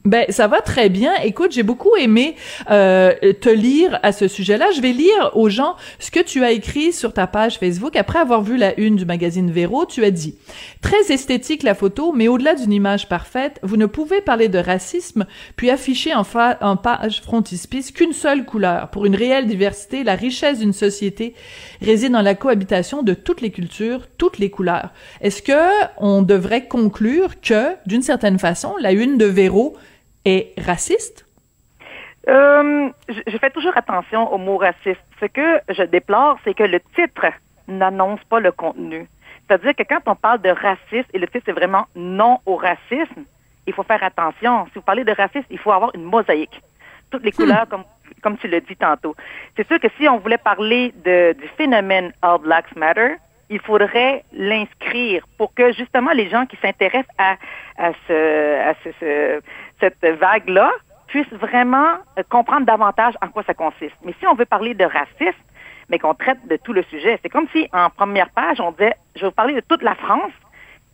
Ben, 0.06 0.26
ça 0.28 0.48
va 0.48 0.60
très 0.60 0.90
bien. 0.90 1.14
Écoute, 1.22 1.52
j'ai 1.52 1.62
beaucoup 1.62 1.96
aimé 1.96 2.36
euh, 2.70 3.14
te 3.40 3.48
lire 3.48 3.98
à 4.02 4.12
ce 4.12 4.28
sujet-là. 4.28 4.66
Je 4.76 4.82
vais 4.82 4.92
lire 4.92 5.30
aux 5.32 5.48
gens 5.48 5.76
ce 5.98 6.10
que 6.10 6.20
tu 6.20 6.44
as 6.44 6.50
écrit 6.50 6.92
sur 6.92 7.14
ta 7.14 7.26
page 7.26 7.58
Facebook 7.58 7.96
après 7.96 8.18
avoir 8.18 8.42
vu 8.42 8.58
la 8.58 8.78
une 8.78 8.96
du 8.96 9.06
magazine 9.06 9.50
Véro. 9.50 9.86
Tu 9.86 10.04
as 10.04 10.10
dit 10.10 10.34
très 10.82 11.10
esthétique 11.10 11.62
la 11.62 11.74
photo, 11.74 12.12
mais 12.12 12.28
au-delà 12.28 12.54
d'une 12.54 12.74
image 12.74 13.08
parfaite, 13.08 13.58
vous 13.62 13.78
ne 13.78 13.86
pouvez 13.86 14.20
parler 14.20 14.48
de 14.48 14.58
racisme 14.58 15.24
puis 15.56 15.70
afficher 15.70 16.12
en, 16.12 16.24
en 16.60 16.76
page 16.76 17.22
frontispice 17.22 17.90
qu'une 17.90 18.12
seule 18.12 18.44
couleur. 18.44 18.90
Pour 18.90 19.06
une 19.06 19.16
réelle 19.16 19.46
diversité, 19.46 20.04
la 20.04 20.16
richesse 20.16 20.58
d'une 20.58 20.74
société 20.74 21.32
réside 21.80 22.12
dans 22.12 22.20
la 22.20 22.34
cohabitation 22.34 23.02
de 23.02 23.14
toutes 23.14 23.40
les 23.40 23.50
cultures, 23.50 24.06
toutes 24.18 24.36
les 24.36 24.50
couleurs. 24.50 24.90
Est-ce 25.22 25.40
que 25.40 25.86
on 25.96 26.20
devrait 26.20 26.66
conclure 26.66 27.40
que, 27.40 27.74
d'une 27.86 28.02
certaine 28.02 28.38
façon, 28.38 28.74
la 28.82 28.92
une 28.92 29.16
de 29.16 29.24
Véro 29.24 29.74
est 30.24 30.58
raciste? 30.60 31.26
Euh, 32.28 32.88
je, 33.08 33.38
fais 33.38 33.50
toujours 33.50 33.76
attention 33.76 34.32
au 34.32 34.38
mot 34.38 34.56
raciste. 34.56 35.02
Ce 35.20 35.26
que 35.26 35.60
je 35.68 35.82
déplore, 35.82 36.38
c'est 36.44 36.54
que 36.54 36.62
le 36.62 36.80
titre 36.94 37.26
n'annonce 37.68 38.20
pas 38.24 38.40
le 38.40 38.52
contenu. 38.52 39.06
C'est-à-dire 39.46 39.74
que 39.74 39.82
quand 39.82 40.00
on 40.06 40.16
parle 40.16 40.40
de 40.40 40.48
racisme 40.48 41.10
et 41.12 41.18
le 41.18 41.26
titre 41.26 41.44
c'est 41.46 41.52
vraiment 41.52 41.86
non 41.94 42.38
au 42.46 42.56
racisme, 42.56 43.24
il 43.66 43.72
faut 43.74 43.82
faire 43.82 44.02
attention. 44.02 44.64
Si 44.66 44.72
vous 44.76 44.82
parlez 44.82 45.04
de 45.04 45.12
racisme, 45.12 45.46
il 45.50 45.58
faut 45.58 45.72
avoir 45.72 45.94
une 45.94 46.04
mosaïque. 46.04 46.60
Toutes 47.10 47.24
les 47.24 47.32
couleurs, 47.32 47.68
comme, 47.68 47.84
comme 48.22 48.38
tu 48.38 48.48
l'as 48.48 48.60
dit 48.60 48.76
tantôt. 48.76 49.14
C'est 49.56 49.66
sûr 49.66 49.78
que 49.78 49.88
si 49.98 50.08
on 50.08 50.18
voulait 50.18 50.38
parler 50.38 50.92
de, 51.04 51.34
du 51.34 51.48
phénomène 51.56 52.12
All 52.22 52.38
Blacks 52.38 52.74
Matter, 52.74 53.16
il 53.50 53.60
faudrait 53.60 54.24
l'inscrire 54.32 55.24
pour 55.38 55.52
que 55.54 55.72
justement 55.72 56.12
les 56.12 56.28
gens 56.28 56.46
qui 56.46 56.56
s'intéressent 56.56 57.14
à, 57.18 57.36
ce, 58.08 58.60
à 58.70 58.74
ce, 58.82 58.88
ce- 59.00 59.40
cette 59.80 60.04
vague-là 60.18 60.70
puissent 61.08 61.32
vraiment 61.32 61.94
euh, 62.18 62.22
comprendre 62.28 62.66
davantage 62.66 63.14
en 63.22 63.28
quoi 63.28 63.42
ça 63.44 63.54
consiste. 63.54 63.94
Mais 64.04 64.14
si 64.18 64.26
on 64.26 64.34
veut 64.34 64.46
parler 64.46 64.74
de 64.74 64.84
racisme, 64.84 65.38
mais 65.90 65.98
qu'on 65.98 66.14
traite 66.14 66.38
de 66.48 66.56
tout 66.56 66.72
le 66.72 66.82
sujet. 66.84 67.18
C'est 67.22 67.28
comme 67.28 67.46
si, 67.52 67.68
en 67.72 67.90
première 67.90 68.30
page, 68.30 68.58
on 68.60 68.70
disait, 68.72 68.94
je 69.16 69.20
vais 69.20 69.26
vous 69.26 69.32
parler 69.32 69.54
de 69.54 69.60
toute 69.60 69.82
la 69.82 69.94
France, 69.94 70.32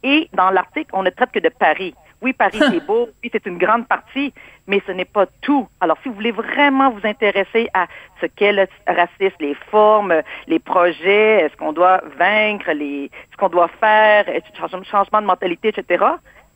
et 0.03 0.29
dans 0.33 0.51
l'article, 0.51 0.91
on 0.95 1.05
ne 1.05 1.11
traite 1.11 1.31
que 1.31 1.39
de 1.39 1.49
Paris. 1.49 1.95
Oui, 2.23 2.33
Paris, 2.35 2.59
c'est 2.59 2.87
beau, 2.87 3.09
oui, 3.23 3.31
c'est 3.33 3.47
une 3.47 3.57
grande 3.57 3.89
partie, 3.89 4.33
mais 4.67 4.83
ce 4.87 4.93
n'est 4.93 5.07
pas 5.07 5.27
tout. 5.41 5.67
Alors, 5.81 5.97
si 6.03 6.09
vous 6.09 6.15
voulez 6.15 6.33
vraiment 6.33 6.91
vous 6.91 7.07
intéresser 7.07 7.69
à 7.73 7.87
ce 8.21 8.27
qu'est 8.27 8.53
le 8.53 8.67
racisme, 8.87 9.37
les 9.41 9.55
formes, 9.71 10.15
les 10.47 10.59
projets, 10.59 11.49
ce 11.51 11.57
qu'on 11.57 11.73
doit 11.73 12.03
vaincre, 12.19 12.71
les, 12.73 13.11
ce 13.33 13.37
qu'on 13.37 13.49
doit 13.49 13.71
faire, 13.81 14.27
changement 14.85 15.23
de 15.23 15.27
mentalité, 15.27 15.69
etc., 15.69 16.05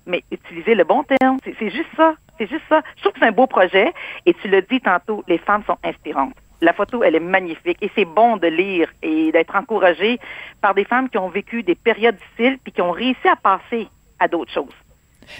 mais 0.06 0.22
utilisez 0.30 0.74
le 0.74 0.84
bon 0.84 1.02
terme. 1.02 1.38
C'est 1.44 1.70
juste 1.70 1.88
ça. 1.96 2.14
C'est 2.38 2.48
juste 2.48 2.64
ça. 2.68 2.82
Je 2.96 3.02
trouve 3.02 3.12
que 3.12 3.20
c'est 3.20 3.26
un 3.26 3.32
beau 3.32 3.46
projet. 3.46 3.92
Et 4.26 4.34
tu 4.34 4.48
le 4.48 4.60
dis 4.62 4.80
tantôt, 4.80 5.24
les 5.28 5.38
femmes 5.38 5.62
sont 5.66 5.78
inspirantes. 5.82 6.34
La 6.60 6.72
photo, 6.72 7.02
elle 7.02 7.14
est 7.14 7.20
magnifique 7.20 7.78
et 7.80 7.90
c'est 7.94 8.04
bon 8.04 8.36
de 8.36 8.46
lire 8.46 8.90
et 9.02 9.32
d'être 9.32 9.54
encouragé 9.56 10.18
par 10.60 10.74
des 10.74 10.84
femmes 10.84 11.08
qui 11.08 11.18
ont 11.18 11.28
vécu 11.28 11.62
des 11.62 11.74
périodes 11.74 12.16
difficiles 12.16 12.58
puis 12.62 12.72
qui 12.72 12.80
ont 12.80 12.92
réussi 12.92 13.28
à 13.28 13.36
passer 13.36 13.88
à 14.18 14.28
d'autres 14.28 14.52
choses. 14.52 14.74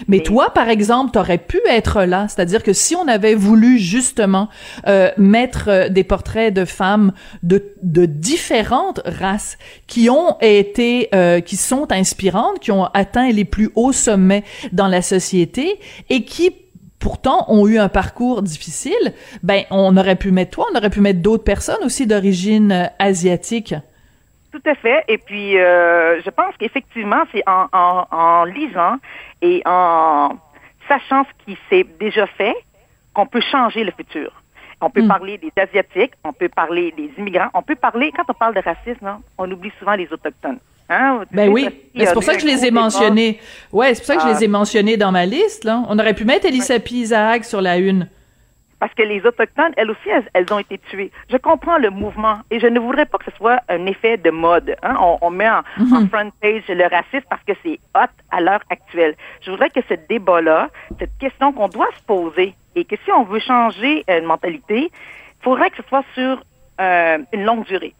Mais 0.07 0.19
toi, 0.19 0.51
par 0.53 0.69
exemple, 0.69 1.11
t'aurais 1.11 1.37
pu 1.37 1.59
être 1.69 2.03
là, 2.03 2.27
c'est-à-dire 2.27 2.63
que 2.63 2.73
si 2.73 2.95
on 2.95 3.07
avait 3.07 3.35
voulu 3.35 3.77
justement 3.77 4.49
euh, 4.87 5.11
mettre 5.17 5.69
euh, 5.69 5.89
des 5.89 6.03
portraits 6.03 6.53
de 6.53 6.65
femmes 6.65 7.13
de, 7.43 7.73
de 7.83 8.05
différentes 8.05 9.01
races 9.05 9.57
qui 9.87 10.09
ont 10.09 10.37
été, 10.41 11.09
euh, 11.13 11.39
qui 11.39 11.57
sont 11.57 11.91
inspirantes, 11.91 12.59
qui 12.59 12.71
ont 12.71 12.85
atteint 12.85 13.31
les 13.31 13.45
plus 13.45 13.69
hauts 13.75 13.93
sommets 13.93 14.43
dans 14.71 14.87
la 14.87 15.01
société 15.01 15.79
et 16.09 16.23
qui 16.23 16.51
pourtant 17.05 17.45
ont 17.49 17.67
eu 17.67 17.77
un 17.77 17.87
parcours 17.87 18.41
difficile, 18.41 19.13
ben 19.43 19.63
on 19.69 19.95
aurait 19.95 20.15
pu 20.15 20.31
mettre 20.31 20.51
toi, 20.51 20.65
on 20.73 20.75
aurait 20.75 20.89
pu 20.89 21.01
mettre 21.01 21.21
d'autres 21.21 21.43
personnes 21.43 21.83
aussi 21.83 22.07
d'origine 22.07 22.71
euh, 22.71 22.85
asiatique. 22.97 23.75
Tout 24.55 24.69
à 24.69 24.75
fait. 24.75 25.03
Et 25.09 25.17
puis, 25.17 25.57
euh, 25.57 26.21
je 26.21 26.29
pense 26.29 26.55
qu'effectivement, 26.57 27.23
c'est 27.33 27.43
en, 27.45 27.67
en, 27.73 28.05
en, 28.09 28.45
lisant 28.45 28.95
et 29.41 29.61
en 29.65 30.37
sachant 30.87 31.25
ce 31.25 31.45
qui 31.45 31.57
s'est 31.69 31.85
déjà 31.99 32.25
fait 32.25 32.55
qu'on 33.13 33.25
peut 33.25 33.41
changer 33.41 33.83
le 33.83 33.91
futur. 33.91 34.31
On 34.79 34.89
peut 34.89 35.01
hmm. 35.01 35.09
parler 35.09 35.37
des 35.37 35.51
Asiatiques, 35.61 36.13
on 36.23 36.31
peut 36.31 36.47
parler 36.47 36.93
des 36.95 37.11
immigrants, 37.17 37.49
on 37.53 37.63
peut 37.63 37.75
parler, 37.75 38.13
quand 38.15 38.23
on 38.29 38.33
parle 38.33 38.55
de 38.55 38.61
racisme, 38.61 39.05
hein, 39.05 39.19
on 39.37 39.51
oublie 39.51 39.73
souvent 39.77 39.95
les 39.95 40.07
Autochtones. 40.13 40.59
Hein? 40.87 41.23
Ben 41.31 41.49
oui, 41.49 41.67
c'est 41.97 42.13
pour 42.13 42.23
ça 42.23 42.35
que 42.35 42.41
je 42.41 42.47
les 42.47 42.65
ai 42.65 42.71
mentionnés. 42.71 43.41
Ouais, 43.73 43.93
c'est 43.93 44.05
pour 44.05 44.07
ça 44.07 44.15
que 44.15 44.21
je 44.21 44.37
les 44.37 44.45
ai 44.45 44.47
mentionnés 44.47 44.95
dans 44.95 45.11
ma 45.11 45.25
liste. 45.25 45.65
Là. 45.65 45.83
On 45.89 45.99
aurait 45.99 46.13
pu 46.13 46.23
mettre 46.23 46.45
Elisabeth 46.45 46.91
Isaac 46.91 47.43
sur 47.43 47.59
la 47.59 47.77
une 47.77 48.07
parce 48.79 48.93
que 48.93 49.03
les 49.03 49.25
Autochtones, 49.25 49.73
elles 49.77 49.89
aussi, 49.89 50.09
elles, 50.33 50.51
ont 50.51 50.59
été 50.59 50.77
tuées. 50.77 51.11
Je 51.29 51.37
comprends 51.37 51.77
le 51.77 51.89
mouvement 51.89 52.39
et 52.51 52.59
je 52.59 52.67
ne 52.67 52.79
voudrais 52.79 53.05
pas 53.05 53.17
que 53.17 53.31
ce 53.31 53.37
soit 53.37 53.59
un 53.69 53.85
effet 53.85 54.17
de 54.17 54.29
mode. 54.29 54.75
Hein. 54.83 54.95
On, 55.21 55.29
met 55.29 55.49
en, 55.49 55.61
mhm. 55.77 56.09
front 56.09 56.31
page 56.41 56.63
le 56.67 56.83
racisme 56.83 57.25
parce 57.29 57.43
que 57.43 57.53
c'est 57.63 57.79
hot 57.95 58.11
à 58.31 58.41
l'heure 58.41 58.61
actuelle. 58.69 59.15
Je 59.41 59.51
voudrais 59.51 59.69
que 59.69 59.81
ce 59.87 59.93
débat-là, 60.09 60.69
cette 60.99 61.17
question 61.17 61.53
qu'on 61.53 61.69
doit 61.69 61.89
se 61.97 62.03
poser 62.03 62.53
et 62.75 62.85
que 62.85 62.95
si 63.03 63.11
on 63.11 63.23
veut 63.23 63.39
changer 63.39 64.03
euh, 64.09 64.19
une 64.19 64.25
mentalité, 64.25 64.91
il 64.91 65.43
faudrait 65.43 65.69
que 65.69 65.77
ce 65.77 65.87
soit 65.87 66.03
sur 66.13 66.43
euh, 66.81 67.17
une 67.31 67.43
longue 67.45 67.65
durée, 67.65 67.93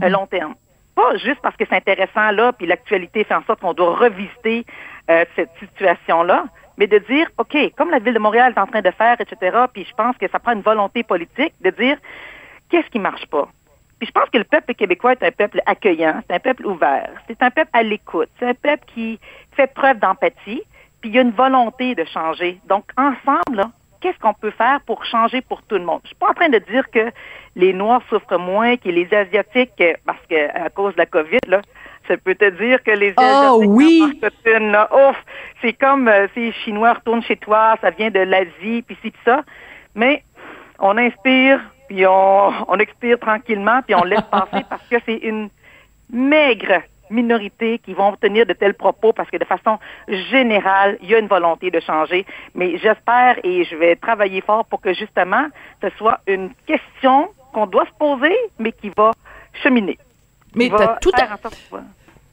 un 0.00 0.06
mhm. 0.06 0.12
long 0.12 0.26
terme. 0.26 0.54
Pas 0.94 1.16
juste 1.16 1.40
parce 1.42 1.56
que 1.56 1.64
c'est 1.68 1.76
intéressant 1.76 2.30
là, 2.30 2.52
puis 2.52 2.66
l'actualité 2.66 3.24
fait 3.24 3.34
en 3.34 3.42
sorte 3.44 3.60
qu'on 3.60 3.74
doit 3.74 3.96
revisiter 3.96 4.64
euh, 5.10 5.24
cette 5.36 5.50
situation-là, 5.58 6.44
mais 6.76 6.86
de 6.86 6.98
dire, 6.98 7.30
OK, 7.38 7.56
comme 7.76 7.90
la 7.90 7.98
Ville 7.98 8.14
de 8.14 8.18
Montréal 8.18 8.52
est 8.56 8.60
en 8.60 8.66
train 8.66 8.82
de 8.82 8.90
faire, 8.90 9.16
etc., 9.20 9.56
puis 9.72 9.84
je 9.84 9.94
pense 9.94 10.16
que 10.16 10.28
ça 10.28 10.38
prend 10.38 10.52
une 10.52 10.62
volonté 10.62 11.02
politique 11.02 11.54
de 11.60 11.70
dire, 11.70 11.98
qu'est-ce 12.68 12.88
qui 12.88 12.98
marche 12.98 13.26
pas? 13.26 13.48
Puis 13.98 14.08
je 14.08 14.12
pense 14.12 14.28
que 14.30 14.38
le 14.38 14.44
peuple 14.44 14.74
québécois 14.74 15.12
est 15.12 15.22
un 15.22 15.30
peuple 15.30 15.60
accueillant, 15.66 16.20
c'est 16.26 16.34
un 16.34 16.40
peuple 16.40 16.66
ouvert, 16.66 17.10
c'est 17.28 17.42
un 17.42 17.50
peuple 17.50 17.70
à 17.72 17.82
l'écoute, 17.82 18.28
c'est 18.38 18.48
un 18.48 18.54
peuple 18.54 18.84
qui 18.92 19.18
fait 19.52 19.72
preuve 19.72 19.98
d'empathie, 19.98 20.62
puis 21.00 21.10
il 21.10 21.14
y 21.14 21.18
a 21.18 21.22
une 21.22 21.30
volonté 21.30 21.94
de 21.94 22.04
changer. 22.04 22.60
Donc, 22.66 22.84
ensemble, 22.96 23.66
qu'est-ce 24.04 24.18
qu'on 24.18 24.34
peut 24.34 24.50
faire 24.50 24.82
pour 24.82 25.02
changer 25.06 25.40
pour 25.40 25.62
tout 25.62 25.76
le 25.76 25.84
monde? 25.84 26.00
Je 26.02 26.08
suis 26.08 26.16
pas 26.16 26.28
en 26.28 26.34
train 26.34 26.50
de 26.50 26.58
dire 26.58 26.90
que 26.90 27.10
les 27.56 27.72
Noirs 27.72 28.02
souffrent 28.10 28.38
moins 28.38 28.76
que 28.76 28.90
les 28.90 29.08
Asiatiques, 29.14 29.82
parce 30.04 30.20
que 30.28 30.54
à 30.54 30.68
cause 30.68 30.92
de 30.92 30.98
la 30.98 31.06
COVID, 31.06 31.38
là, 31.48 31.62
ça 32.06 32.18
peut 32.18 32.34
te 32.34 32.50
dire 32.50 32.82
que 32.82 32.90
les 32.90 33.14
oh, 33.16 33.62
oui. 33.64 34.02
ouf, 34.04 35.16
c'est 35.62 35.72
comme 35.72 36.06
euh, 36.06 36.26
si 36.34 36.40
les 36.40 36.52
Chinois 36.52 36.92
retournent 36.92 37.22
chez 37.22 37.36
toi, 37.36 37.76
ça 37.80 37.88
vient 37.88 38.10
de 38.10 38.20
l'Asie, 38.20 38.82
puis 38.82 38.98
ci, 39.02 39.10
puis 39.10 39.20
ça. 39.24 39.42
Mais 39.94 40.22
on 40.78 40.98
inspire, 40.98 41.60
puis 41.88 42.06
on, 42.06 42.52
on 42.68 42.78
expire 42.78 43.18
tranquillement, 43.18 43.80
puis 43.86 43.94
on 43.94 44.04
laisse 44.04 44.20
passer 44.30 44.66
parce 44.68 44.86
que 44.86 44.96
c'est 45.06 45.16
une 45.16 45.48
maigre 46.12 46.82
minorité 47.10 47.78
qui 47.78 47.94
vont 47.94 48.14
tenir 48.16 48.46
de 48.46 48.52
tels 48.52 48.74
propos 48.74 49.12
parce 49.12 49.30
que 49.30 49.36
de 49.36 49.44
façon 49.44 49.78
générale, 50.08 50.98
il 51.02 51.10
y 51.10 51.14
a 51.14 51.18
une 51.18 51.26
volonté 51.26 51.70
de 51.70 51.80
changer. 51.80 52.26
Mais 52.54 52.78
j'espère 52.78 53.38
et 53.44 53.64
je 53.64 53.76
vais 53.76 53.96
travailler 53.96 54.40
fort 54.40 54.64
pour 54.64 54.80
que 54.80 54.92
justement, 54.92 55.46
ce 55.82 55.88
soit 55.96 56.20
une 56.26 56.50
question 56.66 57.28
qu'on 57.52 57.66
doit 57.66 57.86
se 57.86 57.98
poser, 57.98 58.36
mais 58.58 58.72
qui 58.72 58.90
va 58.96 59.12
cheminer. 59.62 59.98
Mais 60.54 60.68
t'as 60.68 60.96
tout 60.96 61.12
à... 61.14 61.36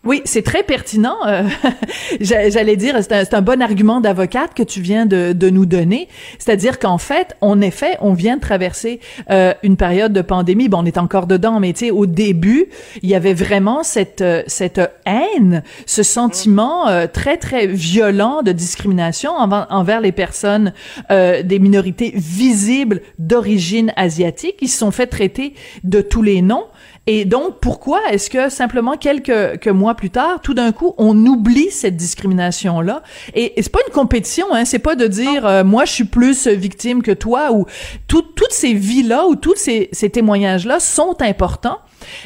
Oui, 0.04 0.24
c'est 0.26 0.42
très 0.42 0.64
pertinent. 0.64 1.18
Euh, 1.28 1.44
j'allais 2.22 2.76
dire, 2.76 2.98
c'est 3.04 3.34
un, 3.36 3.42
bon 3.42 3.62
argument 3.62 4.02
d'avocate 4.02 4.56
que 4.56 4.64
tu 4.64 4.82
viens 4.82 5.06
de, 5.06 5.32
de 5.32 5.50
nous 5.52 5.68
donner. 5.68 6.08
C'est-à-dire 6.40 6.80
qu'en 6.80 6.98
fait, 6.98 7.36
en 7.40 7.62
effet, 7.62 7.98
on 8.02 8.14
vient 8.14 8.38
de 8.38 8.42
traverser 8.42 9.00
euh, 9.30 9.54
une 9.62 9.78
période 9.78 10.12
de 10.12 10.24
pandémie. 10.24 10.70
Bon, 10.70 10.80
on 10.80 10.86
est 10.86 10.98
encore 10.98 11.28
dedans, 11.28 11.60
mais 11.60 11.74
tu 11.74 11.86
sais, 11.86 11.92
au 11.92 12.08
début, 12.08 12.66
il 13.04 13.10
y 13.10 13.16
avait 13.16 13.36
vraiment 13.36 13.84
cette 13.84 14.22
euh, 14.22 14.42
cette 14.48 14.82
haine, 15.06 15.62
ce 15.86 16.02
sentiment 16.02 16.88
très 17.14 17.38
très 17.38 17.68
violent 17.68 18.42
de 18.42 18.52
discrimination 18.52 19.34
envers 19.34 20.02
les 20.02 20.12
personnes 20.12 20.74
des 21.10 21.60
minorités 21.60 22.12
visibles 22.16 23.02
d'origine 23.20 23.94
asiatique. 23.96 24.56
Ils 24.62 24.70
se 24.70 24.78
sont 24.78 24.92
fait 24.92 25.08
traiter 25.08 25.54
de 25.84 26.02
tous 26.02 26.22
les 26.22 26.42
noms. 26.42 26.66
Et 27.08 27.26
donc, 27.26 27.60
pourquoi 27.60 28.00
est-ce 28.12 28.30
que 28.30 28.50
simplement 28.50 28.96
quelques, 28.96 29.68
mois 29.68 29.96
plus 29.96 30.12
tard, 30.12 30.40
tout 30.40 30.54
d'un 30.54 30.72
coup, 30.72 30.94
on 31.00 31.18
oublie 31.26 31.72
cette 31.72 31.96
discrimination-là? 31.96 33.02
Et, 33.34 33.54
c'est 33.58 33.72
pas 33.72 33.80
une 33.88 33.94
compétition, 33.94 34.46
hein, 34.54 34.66
c'est 34.66 34.80
pas 34.80 34.96
de 34.96 35.08
dire 35.08 35.46
euh, 35.48 35.64
moi 35.64 35.86
je 35.86 35.94
suis 35.94 36.04
plus 36.04 36.48
victime 36.48 37.02
que 37.02 37.12
toi 37.12 37.52
ou 37.54 37.66
toutes 38.08 38.52
ces 38.52 38.74
vies-là 38.74 39.26
ou 39.26 39.36
tous 39.36 39.56
ces, 39.56 39.90
témoignages-là 39.90 40.80
sont 40.80 41.22
importants. 41.22 41.80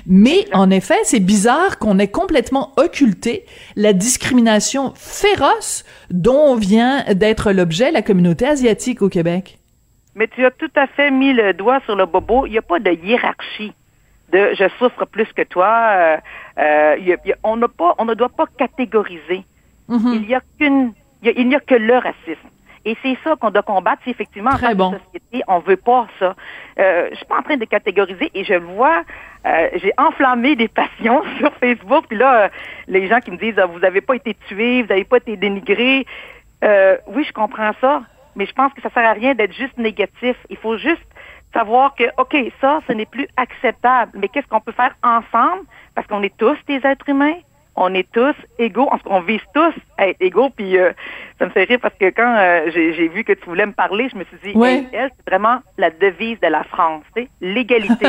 Mais 0.07 0.45
en 0.53 0.69
effet, 0.69 0.97
c'est 1.03 1.19
bizarre 1.19 1.79
qu'on 1.79 1.97
ait 1.97 2.07
complètement 2.09 2.73
occulté 2.77 3.45
la 3.75 3.93
discrimination 3.93 4.93
féroce 4.95 5.85
dont 6.09 6.55
vient 6.55 7.03
d'être 7.13 7.51
l'objet 7.51 7.91
la 7.91 8.01
communauté 8.01 8.45
asiatique 8.45 9.01
au 9.01 9.09
Québec. 9.09 9.59
Mais 10.15 10.27
tu 10.27 10.45
as 10.45 10.51
tout 10.51 10.71
à 10.75 10.87
fait 10.87 11.11
mis 11.11 11.33
le 11.33 11.53
doigt 11.53 11.79
sur 11.85 11.95
le 11.95 12.05
bobo. 12.05 12.45
Il 12.45 12.51
n'y 12.51 12.57
a 12.57 12.61
pas 12.61 12.79
de 12.79 12.91
hiérarchie 12.91 13.73
de 14.31 14.53
je 14.53 14.67
souffre 14.79 15.05
plus 15.05 15.31
que 15.33 15.43
toi. 15.43 15.67
Euh, 15.67 16.17
euh, 16.57 17.15
on, 17.43 17.59
pas, 17.67 17.95
on 17.97 18.05
ne 18.05 18.13
doit 18.13 18.29
pas 18.29 18.45
catégoriser. 18.57 19.43
Mm-hmm. 19.89 20.13
Il 20.13 20.21
n'y 20.27 20.35
a 20.35 20.41
qu'une, 20.59 20.93
il 21.21 21.47
n'y 21.47 21.55
a, 21.55 21.59
que 21.59 21.75
le 21.75 21.95
racisme. 21.95 22.49
Et 22.87 22.95
c'est 23.01 23.17
ça 23.23 23.35
qu'on 23.35 23.49
doit 23.49 23.63
combattre. 23.63 24.01
C'est 24.05 24.11
effectivement 24.11 24.51
en 24.51 24.57
tant 24.57 24.91
que 24.91 24.97
société, 25.05 25.43
on 25.47 25.59
veut 25.59 25.77
pas 25.77 26.07
ça. 26.19 26.35
Euh, 26.79 27.07
je 27.11 27.15
suis 27.15 27.25
pas 27.25 27.39
en 27.39 27.41
train 27.41 27.57
de 27.57 27.65
catégoriser 27.65 28.29
et 28.33 28.43
je 28.43 28.53
le 28.53 28.65
vois. 28.65 29.03
Euh, 29.45 29.69
j'ai 29.75 29.91
enflammé 29.97 30.55
des 30.55 30.67
passions 30.67 31.23
sur 31.39 31.51
Facebook. 31.55 32.05
Puis 32.07 32.17
là, 32.17 32.49
les 32.87 33.07
gens 33.07 33.19
qui 33.19 33.31
me 33.31 33.37
disent 33.37 33.57
ah, 33.57 33.65
vous 33.65 33.79
n'avez 33.79 34.01
pas 34.01 34.15
été 34.15 34.35
tué, 34.47 34.83
vous 34.83 34.89
n'avez 34.89 35.03
pas 35.03 35.17
été 35.17 35.35
dénigré. 35.35 36.05
oui, 36.61 37.23
je 37.23 37.33
comprends 37.33 37.71
ça, 37.81 38.03
mais 38.35 38.45
je 38.45 38.53
pense 38.53 38.71
que 38.73 38.81
ça 38.81 38.89
sert 38.91 39.05
à 39.05 39.13
rien 39.13 39.33
d'être 39.33 39.53
juste 39.53 39.77
négatif. 39.77 40.35
Il 40.49 40.57
faut 40.57 40.77
juste 40.77 41.05
savoir 41.55 41.95
que, 41.95 42.03
OK, 42.17 42.35
ça, 42.59 42.79
ce 42.87 42.93
n'est 42.93 43.05
plus 43.05 43.27
acceptable, 43.37 44.11
mais 44.15 44.27
qu'est-ce 44.27 44.47
qu'on 44.47 44.59
peut 44.59 44.73
faire 44.73 44.95
ensemble? 45.03 45.63
Parce 45.95 46.05
qu'on 46.07 46.21
est 46.21 46.35
tous 46.37 46.57
des 46.67 46.85
êtres 46.85 47.07
humains, 47.07 47.37
on 47.75 47.93
est 47.93 48.09
tous 48.11 48.35
égaux, 48.57 48.89
on 49.05 49.21
vise 49.21 49.41
tous 49.53 49.73
à 49.97 50.07
être 50.07 50.21
égaux, 50.21 50.49
puis 50.49 50.77
euh, 50.77 50.91
ça 51.39 51.45
me 51.45 51.51
fait 51.51 51.63
rire 51.63 51.79
parce 51.81 51.95
que 51.95 52.09
quand 52.09 52.35
euh, 52.37 52.71
j'ai 52.71 53.07
vu 53.07 53.23
que 53.23 53.33
tu 53.33 53.45
voulais 53.45 53.65
me 53.65 53.73
parler, 53.73 54.09
je 54.09 54.17
me 54.17 54.23
suis 54.25 54.37
dit, 54.43 54.53
elle, 54.93 55.11
c'est 55.15 55.29
vraiment 55.29 55.59
la 55.77 55.89
devise 55.89 56.39
de 56.39 56.47
la 56.47 56.63
France, 56.63 57.03
l'égalité, 57.41 58.07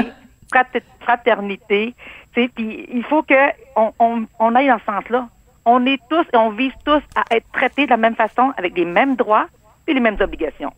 fraternité, 1.00 1.94
puis 2.32 2.86
il 2.92 3.04
faut 3.04 3.22
que 3.22 3.34
on, 3.76 3.92
on, 3.98 4.26
on 4.38 4.54
aille 4.54 4.68
dans 4.68 4.78
ce 4.78 4.84
sens-là. 4.84 5.28
On 5.64 5.84
est 5.84 6.00
tous 6.08 6.24
et 6.32 6.36
on 6.36 6.50
vise 6.50 6.72
tous 6.84 7.02
à 7.16 7.34
être 7.34 7.50
traités 7.52 7.86
de 7.86 7.90
la 7.90 7.96
même 7.96 8.14
façon, 8.14 8.52
avec 8.56 8.76
les 8.76 8.84
mêmes 8.84 9.16
droits 9.16 9.46
et 9.88 9.94
les 9.94 10.00
mêmes 10.00 10.16
obligations. 10.20 10.72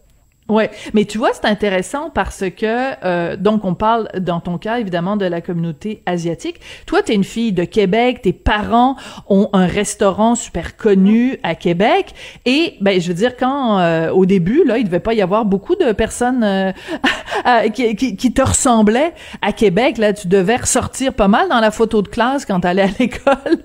Ouais, 0.48 0.70
mais 0.94 1.04
tu 1.04 1.18
vois, 1.18 1.32
c'est 1.34 1.44
intéressant 1.44 2.08
parce 2.08 2.44
que 2.56 3.04
euh, 3.04 3.36
donc 3.36 3.66
on 3.66 3.74
parle 3.74 4.08
dans 4.18 4.40
ton 4.40 4.56
cas 4.56 4.78
évidemment 4.78 5.18
de 5.18 5.26
la 5.26 5.42
communauté 5.42 6.02
asiatique. 6.06 6.60
Toi, 6.86 7.02
t'es 7.02 7.14
une 7.14 7.24
fille 7.24 7.52
de 7.52 7.64
Québec, 7.64 8.22
tes 8.22 8.32
parents 8.32 8.96
ont 9.28 9.50
un 9.52 9.66
restaurant 9.66 10.36
super 10.36 10.78
connu 10.78 11.38
à 11.42 11.54
Québec 11.54 12.14
et 12.46 12.76
ben 12.80 12.98
je 12.98 13.08
veux 13.08 13.14
dire 13.14 13.36
quand 13.36 13.78
euh, 13.78 14.10
au 14.10 14.24
début 14.24 14.64
là, 14.64 14.78
il 14.78 14.84
devait 14.84 15.00
pas 15.00 15.12
y 15.12 15.20
avoir 15.20 15.44
beaucoup 15.44 15.76
de 15.76 15.92
personnes 15.92 16.42
euh, 16.42 16.72
qui, 17.74 18.16
qui, 18.16 18.32
te 18.32 18.40
ressemblaient 18.42 19.12
à 19.42 19.52
Québec. 19.52 19.98
Là, 19.98 20.14
tu 20.14 20.28
devais 20.28 20.56
ressortir 20.56 21.12
pas 21.12 21.28
mal 21.28 21.50
dans 21.50 21.60
la 21.60 21.70
photo 21.70 22.00
de 22.00 22.08
classe 22.08 22.46
quand 22.46 22.60
t'allais 22.60 22.82
à 22.82 22.90
l'école. 22.98 23.58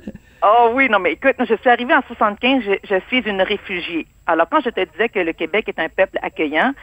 Oh 0.46 0.72
oui, 0.74 0.90
non, 0.90 1.00
mais 1.00 1.14
écoute, 1.14 1.36
je 1.40 1.56
suis 1.56 1.70
arrivée 1.70 1.94
en 1.94 2.02
75, 2.06 2.64
je, 2.64 2.72
je, 2.84 3.00
suis 3.08 3.20
une 3.20 3.42
réfugiée. 3.42 4.06
Alors, 4.28 4.48
quand 4.50 4.60
je 4.60 4.72
te 4.72 4.84
disais 4.92 5.08
que 5.08 5.20
le 5.20 5.32
Québec 5.32 5.70
est 5.70 5.80
un 5.80 5.88
peuple 5.88 6.20
accueillant, 6.22 6.74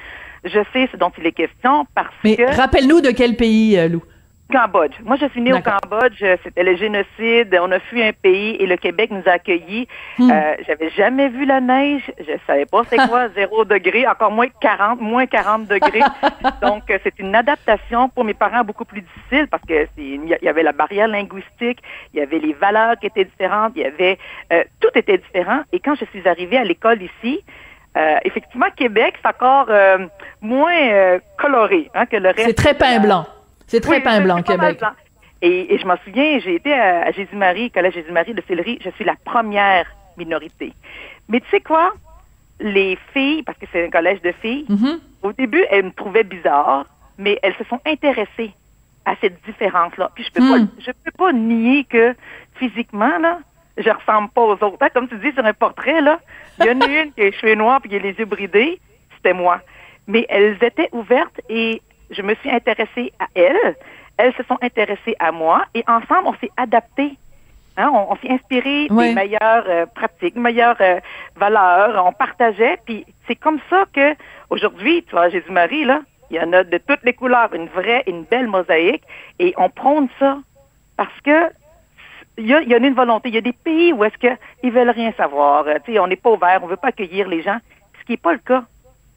je 0.44 0.60
sais 0.72 0.88
ce 0.90 0.96
dont 0.96 1.12
il 1.18 1.26
est 1.26 1.32
question 1.32 1.86
parce 1.94 2.14
mais 2.24 2.36
que... 2.36 2.56
rappelle-nous 2.56 3.02
de 3.02 3.10
quel 3.10 3.36
pays, 3.36 3.78
euh, 3.78 3.88
Lou? 3.88 4.02
Cambodge. 4.50 4.92
Moi, 5.04 5.16
je 5.16 5.26
suis 5.28 5.40
née 5.40 5.52
au 5.52 5.60
Cambodge. 5.60 6.22
C'était 6.42 6.62
le 6.62 6.76
génocide. 6.76 7.58
On 7.60 7.70
a 7.72 7.80
fui 7.80 8.02
un 8.02 8.12
pays 8.12 8.56
et 8.56 8.66
le 8.66 8.76
Québec 8.76 9.10
nous 9.10 9.22
a 9.26 9.32
accueillis. 9.32 9.88
Hmm. 10.18 10.30
Euh, 10.30 10.56
J'avais 10.66 10.90
jamais 10.90 11.28
vu 11.28 11.44
la 11.44 11.60
neige. 11.60 12.10
Je 12.18 12.32
savais 12.46 12.66
pas 12.66 12.82
c'est 12.88 12.96
quoi 13.08 13.28
zéro 13.34 13.64
degré, 13.64 14.06
encore 14.06 14.30
moins 14.30 14.48
40, 14.60 15.00
moins 15.00 15.26
40 15.26 15.66
degrés. 15.66 16.00
Donc, 16.62 16.90
euh, 16.90 16.98
c'est 17.02 17.18
une 17.18 17.34
adaptation 17.34 18.08
pour 18.08 18.24
mes 18.24 18.34
parents 18.34 18.64
beaucoup 18.64 18.84
plus 18.84 19.02
difficile 19.02 19.46
parce 19.48 19.62
que 19.64 19.86
il 19.96 20.36
y 20.42 20.48
avait 20.48 20.62
la 20.62 20.72
barrière 20.72 21.08
linguistique, 21.08 21.78
il 22.12 22.20
y 22.20 22.22
avait 22.22 22.38
les 22.38 22.52
valeurs 22.52 22.96
qui 22.98 23.06
étaient 23.06 23.24
différentes, 23.24 23.72
il 23.76 23.82
y 23.82 23.86
avait 23.86 24.18
euh, 24.52 24.64
tout 24.80 24.90
était 24.94 25.18
différent. 25.18 25.62
Et 25.72 25.80
quand 25.80 25.94
je 25.94 26.04
suis 26.06 26.28
arrivée 26.28 26.58
à 26.58 26.64
l'école 26.64 27.00
ici, 27.02 27.42
euh, 27.96 28.16
effectivement, 28.24 28.66
Québec, 28.76 29.14
c'est 29.20 29.28
encore 29.28 29.66
euh, 29.68 30.06
moins 30.40 30.92
euh, 30.92 31.18
coloré 31.36 31.90
hein, 31.94 32.06
que 32.06 32.16
le 32.16 32.28
reste. 32.28 32.46
C'est 32.46 32.54
très 32.54 32.74
pain 32.74 33.00
blanc. 33.00 33.26
C'est 33.70 33.80
très 33.80 34.00
pain 34.00 34.20
blanc, 34.20 34.42
Québec. 34.42 34.80
Et, 35.42 35.74
et, 35.74 35.78
je 35.78 35.86
m'en 35.86 35.96
souviens, 36.04 36.38
j'ai 36.40 36.56
été 36.56 36.72
à, 36.72 37.12
Jésus-Marie, 37.12 37.70
Collège 37.70 37.94
Jésus-Marie 37.94 38.34
de 38.34 38.42
Sillery, 38.46 38.78
je 38.84 38.90
suis 38.90 39.04
la 39.04 39.14
première 39.24 39.86
minorité. 40.18 40.72
Mais 41.28 41.40
tu 41.40 41.48
sais 41.50 41.60
quoi? 41.60 41.92
Les 42.58 42.98
filles, 43.14 43.42
parce 43.44 43.56
que 43.56 43.64
c'est 43.72 43.86
un 43.86 43.90
collège 43.90 44.20
de 44.22 44.32
filles, 44.32 44.66
mm-hmm. 44.68 44.98
au 45.22 45.32
début, 45.32 45.64
elles 45.70 45.84
me 45.84 45.92
trouvaient 45.92 46.24
bizarre, 46.24 46.84
mais 47.16 47.38
elles 47.42 47.54
se 47.54 47.64
sont 47.64 47.80
intéressées 47.86 48.52
à 49.06 49.14
cette 49.20 49.40
différence-là. 49.46 50.10
Puis 50.14 50.24
je 50.24 50.32
peux 50.32 50.46
pas, 50.46 50.58
Mm. 50.58 50.68
je 50.78 50.90
peux 51.04 51.12
pas 51.16 51.32
nier 51.32 51.84
que 51.84 52.14
physiquement, 52.56 53.18
là, 53.18 53.38
je 53.78 53.88
ressemble 53.88 54.30
pas 54.30 54.42
aux 54.42 54.52
autres. 54.52 54.76
Hein, 54.80 54.88
Comme 54.92 55.08
tu 55.08 55.16
dis 55.18 55.32
sur 55.32 55.44
un 55.44 55.54
portrait, 55.54 56.00
là, 56.00 56.18
il 56.58 56.66
y 56.66 56.70
en 56.70 56.80
a 56.80 56.86
une 57.02 57.12
qui 57.12 57.20
a 57.22 57.24
les 57.24 57.32
cheveux 57.32 57.54
noirs 57.54 57.80
puis 57.80 57.88
qui 57.88 57.96
a 57.96 58.00
les 58.00 58.12
yeux 58.12 58.26
bridés, 58.26 58.80
c'était 59.16 59.32
moi. 59.32 59.60
Mais 60.08 60.26
elles 60.28 60.58
étaient 60.60 60.88
ouvertes 60.92 61.40
et 61.48 61.80
je 62.10 62.22
me 62.22 62.34
suis 62.36 62.50
intéressée 62.50 63.12
à 63.18 63.26
elles. 63.34 63.76
Elles 64.16 64.34
se 64.34 64.42
sont 64.44 64.58
intéressées 64.60 65.16
à 65.18 65.32
moi 65.32 65.64
et 65.74 65.82
ensemble, 65.88 66.26
on 66.26 66.34
s'est 66.34 66.50
adapté. 66.56 67.16
Hein, 67.76 67.90
on, 67.94 68.12
on 68.12 68.16
s'est 68.16 68.30
inspiré 68.30 68.88
Oui. 68.90 69.08
des 69.08 69.14
meilleures 69.14 69.64
euh, 69.68 69.86
pratiques, 69.86 70.36
meilleures 70.36 70.76
euh, 70.80 71.00
valeurs. 71.36 72.04
On 72.04 72.12
partageait. 72.12 72.78
Puis 72.84 73.06
c'est 73.26 73.36
comme 73.36 73.58
ça 73.70 73.84
que 73.92 74.14
aujourd'hui, 74.50 75.04
tu 75.04 75.12
vois, 75.12 75.28
Jésus-Marie, 75.30 75.84
là, 75.84 76.00
il 76.30 76.36
y 76.36 76.40
en 76.40 76.52
a 76.52 76.64
de 76.64 76.78
toutes 76.78 77.02
les 77.04 77.14
couleurs, 77.14 77.54
une 77.54 77.68
vraie, 77.68 78.02
une 78.06 78.24
belle 78.24 78.48
mosaïque. 78.48 79.02
Et 79.38 79.54
on 79.56 79.70
prône 79.70 80.08
ça 80.18 80.38
parce 80.96 81.18
que 81.24 81.50
il 82.38 82.46
y, 82.46 82.54
a, 82.54 82.60
il 82.62 82.68
y 82.68 82.74
en 82.74 82.82
a 82.82 82.86
une 82.86 82.94
volonté. 82.94 83.28
Il 83.28 83.34
y 83.34 83.38
a 83.38 83.42
des 83.42 83.52
pays 83.52 83.92
où 83.92 84.04
est-ce 84.04 84.16
qu'ils 84.18 84.72
veulent 84.72 84.90
rien 84.90 85.12
savoir. 85.16 85.66
Euh, 85.66 85.76
tu 85.84 85.92
sais, 85.92 85.98
on 85.98 86.06
n'est 86.06 86.16
pas 86.16 86.30
ouvert, 86.30 86.60
on 86.62 86.66
veut 86.66 86.76
pas 86.76 86.88
accueillir 86.88 87.28
les 87.28 87.42
gens, 87.42 87.58
ce 88.00 88.04
qui 88.04 88.12
n'est 88.12 88.18
pas 88.18 88.32
le 88.32 88.38
cas. 88.38 88.64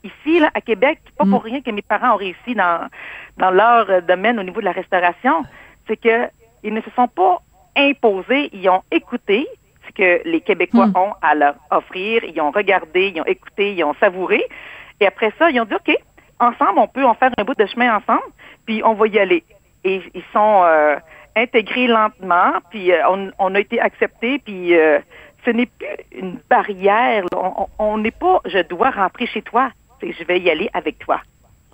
Ici, 0.04 0.39
là, 0.39 0.49
à 0.54 0.62
Québec, 0.62 0.99
pas 1.18 1.26
pour 1.26 1.43
rien 1.43 1.62
que 1.62 1.72
mes 1.72 1.82
parents 1.82 2.14
ont 2.14 2.18
réussi 2.18 2.56
dans, 2.56 2.89
dans 3.38 3.51
leur 3.51 3.89
euh, 3.89 4.01
domaine 4.01 4.38
au 4.39 4.43
niveau 4.43 4.60
de 4.60 4.66
la 4.66 4.74
restauration. 4.74 5.43
C'est 5.88 5.97
que 5.97 6.28
ils 6.64 6.74
ne 6.74 6.82
se 6.82 6.89
sont 6.91 7.08
pas 7.08 7.39
imposés, 7.76 8.49
ils 8.54 8.68
ont 8.70 8.84
écouté 8.91 9.47
ce 9.88 9.93
que 9.93 10.28
les 10.28 10.41
Québécois 10.41 10.88
Mm. 10.88 10.97
ont 10.97 11.14
à 11.22 11.36
leur 11.36 11.56
offrir, 11.72 12.24
ils 12.24 12.39
ont 12.41 12.51
regardé, 12.51 13.12
ils 13.16 13.22
ont 13.22 13.26
écouté, 13.26 13.74
ils 13.74 13.84
ont 13.84 13.93
savouré. 13.95 14.43
Et 14.99 15.08
après 15.08 15.32
ça, 15.38 15.49
ils 15.49 15.60
ont 15.60 15.66
dit, 15.66 15.76
OK, 15.76 15.95
ensemble, 16.39 16.80
on 16.80 16.88
peut 16.88 17.06
en 17.06 17.14
faire 17.14 17.32
un 17.38 17.43
bout 17.43 17.56
de 17.56 17.66
chemin 17.66 17.97
ensemble, 17.97 18.32
puis 18.66 18.82
on 18.84 18.93
va 18.93 19.08
y 19.08 19.20
aller. 19.20 19.43
Et 19.84 20.01
ils 20.14 20.24
sont 20.32 20.64
euh, 20.66 20.95
intégrés 21.36 21.88
lentement, 21.88 22.54
puis 22.70 22.91
euh, 22.91 23.08
on, 23.10 23.32
on 23.39 23.56
a 23.56 23.60
été 23.60 23.80
acceptés, 23.80 24.39
puis 24.39 24.76
euh, 24.76 24.99
ce 25.45 25.49
n'est 25.51 25.66
plus 25.66 25.88
une 26.12 26.39
barrière. 26.49 27.26
on 27.80 27.97
n'est 27.97 28.12
pas, 28.12 28.39
je 28.45 28.60
dois 28.60 28.91
rentrer 28.91 29.26
chez 29.26 29.41
toi, 29.41 29.72
je 30.12 30.24
vais 30.26 30.39
y 30.39 30.49
aller 30.49 30.70
avec 30.74 30.99
toi. 30.99 31.22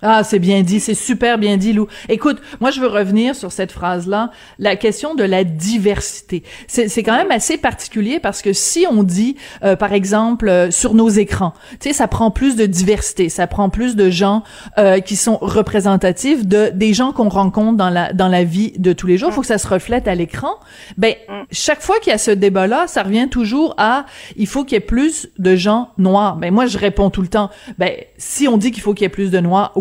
Ah, 0.02 0.24
c'est 0.24 0.38
bien 0.38 0.62
dit, 0.62 0.80
c'est 0.80 0.94
super 0.94 1.38
bien 1.38 1.56
dit, 1.56 1.72
Lou. 1.72 1.86
Écoute, 2.08 2.38
moi, 2.60 2.70
je 2.70 2.80
veux 2.80 2.86
revenir 2.86 3.34
sur 3.34 3.52
cette 3.52 3.72
phrase-là, 3.72 4.30
la 4.58 4.76
question 4.76 5.14
de 5.14 5.24
la 5.24 5.44
diversité. 5.44 6.42
C'est 6.68 7.02
quand 7.02 7.16
même 7.16 7.30
assez 7.30 7.58
particulier 7.58 8.20
parce 8.20 8.42
que 8.42 8.52
si 8.52 8.86
on 8.90 9.02
dit, 9.02 9.36
euh, 9.62 9.76
par 9.76 9.92
exemple, 9.92 10.48
euh, 10.48 10.70
sur 10.70 10.94
nos 10.94 11.08
écrans, 11.08 11.52
tu 11.80 11.88
sais, 11.88 11.92
ça 11.92 12.08
prend 12.08 12.30
plus 12.30 12.56
de 12.56 12.66
diversité, 12.66 13.28
ça 13.28 13.46
prend 13.46 13.68
plus 13.68 13.96
de 13.96 14.10
gens 14.10 14.42
euh, 14.78 15.00
qui 15.00 15.16
sont 15.16 15.38
représentatifs 15.40 16.46
de 16.46 16.70
des 16.74 16.94
gens 16.94 17.12
qu'on 17.12 17.28
rencontre 17.28 17.76
dans 17.76 17.90
la 17.90 18.12
dans 18.12 18.28
la 18.28 18.44
vie 18.44 18.72
de 18.78 18.92
tous 18.92 19.06
les 19.06 19.18
jours. 19.18 19.30
Il 19.30 19.34
faut 19.34 19.40
que 19.40 19.46
ça 19.46 19.58
se 19.58 19.68
reflète 19.68 20.08
à 20.08 20.14
l'écran. 20.14 20.54
Ben, 20.96 21.14
chaque 21.50 21.82
fois 21.82 21.98
qu'il 22.00 22.10
y 22.10 22.14
a 22.14 22.18
ce 22.18 22.30
débat-là, 22.30 22.86
ça 22.86 23.02
revient 23.02 23.28
toujours 23.30 23.74
à, 23.78 24.06
il 24.36 24.46
faut 24.46 24.64
qu'il 24.64 24.74
y 24.74 24.76
ait 24.76 24.80
plus 24.80 25.28
de 25.38 25.56
gens 25.56 25.90
noirs. 25.98 26.36
Ben 26.36 26.52
moi, 26.52 26.66
je 26.66 26.78
réponds 26.78 27.10
tout 27.10 27.22
le 27.22 27.28
temps, 27.28 27.50
ben 27.78 27.92
si 28.16 28.48
on 28.48 28.56
dit 28.56 28.70
qu'il 28.70 28.82
faut 28.82 28.94
qu'il 28.94 29.04
y 29.04 29.06
ait 29.06 29.10
plus 29.10 29.30
de 29.30 29.40
noirs, 29.40 29.72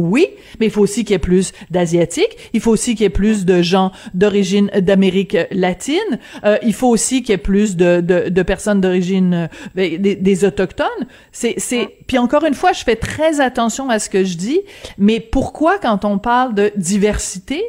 mais 0.60 0.68
il 0.68 0.72
faut 0.72 0.82
aussi 0.82 1.04
qu'il 1.04 1.14
y 1.14 1.16
ait 1.16 1.20
plus 1.20 1.54
d'asiatiques, 1.70 2.38
il 2.54 2.62
faut 2.62 2.72
aussi 2.72 2.96
qu'il 2.96 3.04
y 3.04 3.06
ait 3.06 3.10
plus 3.10 3.46
de 3.46 3.62
gens 3.62 3.92
d'origine 4.14 4.70
d'Amérique 4.80 5.38
latine, 5.52 6.20
euh, 6.44 6.58
il 6.64 6.74
faut 6.74 6.88
aussi 6.88 7.22
qu'il 7.22 7.32
y 7.32 7.36
ait 7.36 7.38
plus 7.38 7.76
de, 7.76 8.02
de, 8.02 8.30
de 8.30 8.44
personnes 8.44 8.82
d'origine 8.82 9.34
euh, 9.34 9.48
ben, 9.76 10.02
des, 10.02 10.16
des 10.16 10.46
autochtones. 10.46 10.88
C'est 11.32 11.56
c'est 11.58 11.90
puis 12.08 12.18
encore 12.18 12.46
une 12.46 12.54
fois, 12.54 12.74
je 12.74 12.84
fais 12.84 12.96
très 12.96 13.40
attention 13.40 13.90
à 13.90 14.00
ce 14.00 14.10
que 14.10 14.24
je 14.24 14.36
dis, 14.36 14.62
mais 14.98 15.20
pourquoi 15.20 15.78
quand 15.78 16.06
on 16.06 16.18
parle 16.18 16.56
de 16.56 16.72
diversité, 16.76 17.62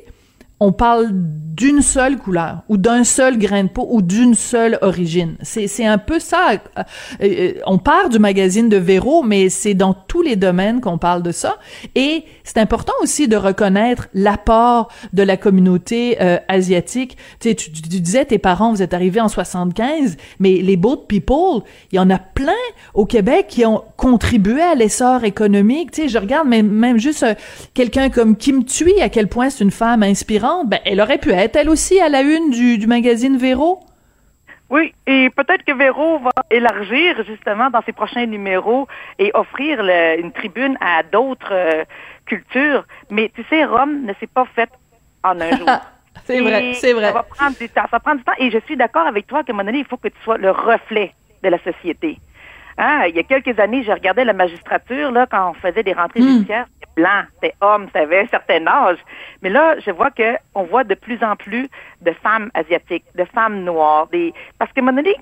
on 0.61 0.73
parle 0.73 1.09
d'une 1.13 1.83
seule 1.83 2.17
couleur 2.17 2.63
ou 2.69 2.77
d'un 2.77 3.05
seul 3.05 3.39
grain 3.39 3.65
de 3.65 3.69
peau 3.69 3.87
ou 3.91 4.03
d'une 4.03 4.35
seule 4.35 4.79
origine. 4.83 5.37
C'est 5.43 5.85
un 5.85 5.99
peu 5.99 6.19
ça. 6.19 6.53
Euh, 6.53 6.83
euh, 7.23 7.53
on 7.67 7.79
part 7.79 8.09
du 8.09 8.19
magazine 8.19 8.69
de 8.69 8.77
Véro, 8.77 9.23
mais 9.23 9.49
c'est 9.49 9.75
dans 9.75 9.93
tous 9.93 10.23
les 10.23 10.37
domaines 10.37 10.81
qu'on 10.81 10.97
parle 10.97 11.23
de 11.23 11.33
ça. 11.33 11.57
Et 11.95 12.25
c'est 12.45 12.59
important 12.59 12.93
aussi 13.03 13.29
de 13.29 13.37
reconnaître 13.37 14.09
l'apport 14.15 14.91
de 15.13 15.23
la 15.23 15.37
communauté 15.37 16.19
euh, 16.21 16.39
asiatique. 16.49 17.17
Tu, 17.41 17.51
sais, 17.51 17.55
tu, 17.55 17.73
tu 17.73 17.81
disais 18.01 18.25
tes 18.25 18.39
parents, 18.39 18.73
vous 18.73 18.83
êtes 18.83 18.95
arrivés 18.95 19.21
en 19.21 19.29
75, 19.29 20.17
mais 20.39 20.57
les 20.63 20.77
boat 20.77 21.05
people, 21.09 21.63
il 21.93 21.97
y 21.97 21.99
en 21.99 22.11
a 22.11 22.19
plein 22.19 22.53
au 22.95 23.07
Québec 23.07 23.47
qui 23.49 23.67
ont 23.67 23.83
contribué 23.97 24.63
à 24.63 24.75
l'essor 24.75 25.25
économique. 25.25 25.91
Tu 25.91 26.03
sais, 26.03 26.09
je 26.09 26.19
regarde 26.19 26.49
même, 26.49 26.69
même 26.69 26.99
juste 26.99 27.23
euh, 27.23 27.35
quelqu'un 27.75 28.11
comme 28.11 28.37
Kim 28.37 28.65
Thuy, 28.65 29.01
à 29.01 29.09
quel 29.09 29.29
point 29.29 29.51
c'est 29.51 29.65
une 29.65 29.71
femme 29.71 30.03
inspirante. 30.03 30.50
Ben, 30.65 30.81
elle 30.85 31.01
aurait 31.01 31.19
pu 31.19 31.31
être 31.33 31.57
elle 31.57 31.69
aussi 31.69 32.01
à 32.01 32.09
la 32.09 32.23
une 32.23 32.51
du, 32.51 32.79
du 32.79 32.87
magazine 32.87 33.37
Véro? 33.37 33.81
Oui, 34.69 34.95
et 35.07 35.31
peut-être 35.31 35.65
que 35.65 35.73
Véro 35.73 36.19
va 36.21 36.31
élargir 36.51 37.25
justement 37.27 37.71
dans 37.71 37.83
ses 37.83 37.93
prochains 37.93 38.27
numéros 38.27 38.87
et 39.19 39.31
offrir 39.35 39.83
le- 39.83 40.21
une 40.21 40.31
tribune 40.33 40.77
à 40.81 41.03
d'autres 41.03 41.53
euh, 41.53 41.85
cultures. 42.25 42.85
Mais 43.11 43.31
tu 43.35 43.43
sais, 43.51 43.65
Rome 43.65 44.03
ne 44.05 44.13
s'est 44.21 44.29
pas 44.33 44.47
faite 44.55 44.71
en 45.25 45.41
un 45.41 45.51
jour. 45.59 45.69
C'est 46.25 46.41
vrai, 46.41 46.75
c'est 46.75 46.93
vrai. 46.93 47.07
Ça 47.07 47.13
va 47.13 47.23
prendre 47.25 47.57
du 47.59 47.69
temps. 47.69 47.87
Ça 47.91 47.99
prend 47.99 48.15
du 48.15 48.23
temps. 48.23 48.33
Et 48.39 48.51
je 48.51 48.59
suis 48.67 48.77
d'accord 48.77 49.07
avec 49.07 49.27
toi 49.27 49.43
qu'à 49.43 49.53
un 49.53 49.57
moment 49.57 49.65
donné, 49.67 49.79
il 49.79 49.85
faut 49.87 49.97
que 49.97 50.09
tu 50.09 50.19
sois 50.23 50.37
le 50.39 50.51
reflet 50.51 51.13
de 51.43 51.49
la 51.49 51.59
société. 51.65 52.19
Hein, 52.79 53.05
il 53.09 53.17
y 53.17 53.19
a 53.19 53.23
quelques 53.25 53.59
années, 53.59 53.83
je 53.83 53.91
regardais 53.91 54.25
la 54.25 54.33
magistrature, 54.35 55.11
là, 55.11 55.27
quand 55.29 55.51
on 55.51 55.55
faisait 55.55 55.83
des 55.83 55.93
rentrées 55.93 56.21
Hmm. 56.21 56.29
judiciaires, 56.35 56.67
blanc, 56.97 57.23
c'était 57.35 57.55
homme, 57.61 57.89
ça 57.93 58.01
avait 58.01 58.21
un 58.21 58.27
certain 58.27 58.67
âge. 58.67 58.99
Mais 59.43 59.49
là, 59.51 59.79
je 59.81 59.91
vois 59.91 60.11
que 60.11 60.37
on 60.55 60.65
voit 60.65 60.85
de 60.85 60.95
plus 60.95 61.23
en 61.23 61.37
plus 61.37 61.69
de 62.01 62.13
femmes 62.13 62.51
asiatiques, 62.55 63.05
de 63.15 63.25
femmes 63.25 63.63
noires, 63.65 64.07
des 64.09 64.33
parce 64.59 64.73
qu'à 64.73 64.81
un 64.81 64.85
moment 64.85 64.97
donné, 64.97 65.15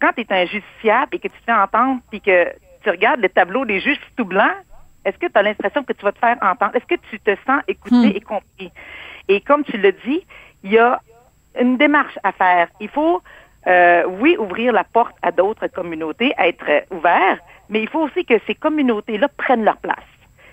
quand 0.00 0.12
tu 0.14 0.20
es 0.22 0.32
un 0.32 0.46
justiciable 0.46 1.08
et 1.16 1.18
que 1.18 1.28
tu 1.28 1.38
te 1.40 1.44
fais 1.44 1.52
entendre, 1.52 2.00
puis 2.10 2.20
que 2.20 2.46
tu 2.82 2.90
regardes 2.90 3.20
le 3.20 3.28
tableau 3.28 3.64
des 3.64 3.80
juges 3.80 3.98
tout 4.16 4.24
blanc, 4.24 4.50
est-ce 5.04 5.18
que 5.18 5.26
tu 5.26 5.32
as 5.38 5.42
l'impression 5.42 5.82
que 5.84 5.92
tu 5.92 6.04
vas 6.04 6.12
te 6.12 6.18
faire 6.18 6.36
entendre? 6.42 6.76
Est-ce 6.76 6.86
que 6.86 7.00
tu 7.10 7.18
te 7.20 7.34
sens 7.46 7.62
écouté 7.66 7.96
Hmm. 7.96 8.12
et 8.16 8.20
compris? 8.20 8.72
Et 9.28 9.40
comme 9.40 9.64
tu 9.64 9.76
le 9.76 9.92
dis, 9.92 10.24
il 10.62 10.72
y 10.72 10.78
a 10.78 11.00
une 11.60 11.76
démarche 11.76 12.18
à 12.22 12.32
faire. 12.32 12.68
Il 12.80 12.88
faut, 12.88 13.20
euh, 13.66 14.04
oui, 14.20 14.36
ouvrir 14.38 14.72
la 14.72 14.84
porte 14.84 15.16
à 15.22 15.32
d'autres 15.32 15.66
communautés, 15.68 16.32
être 16.38 16.84
ouvert, 16.92 17.38
mais 17.68 17.80
il 17.82 17.88
faut 17.88 18.00
aussi 18.00 18.24
que 18.24 18.34
ces 18.46 18.54
communautés-là 18.54 19.28
prennent 19.36 19.64
leur 19.64 19.76
place. 19.78 19.96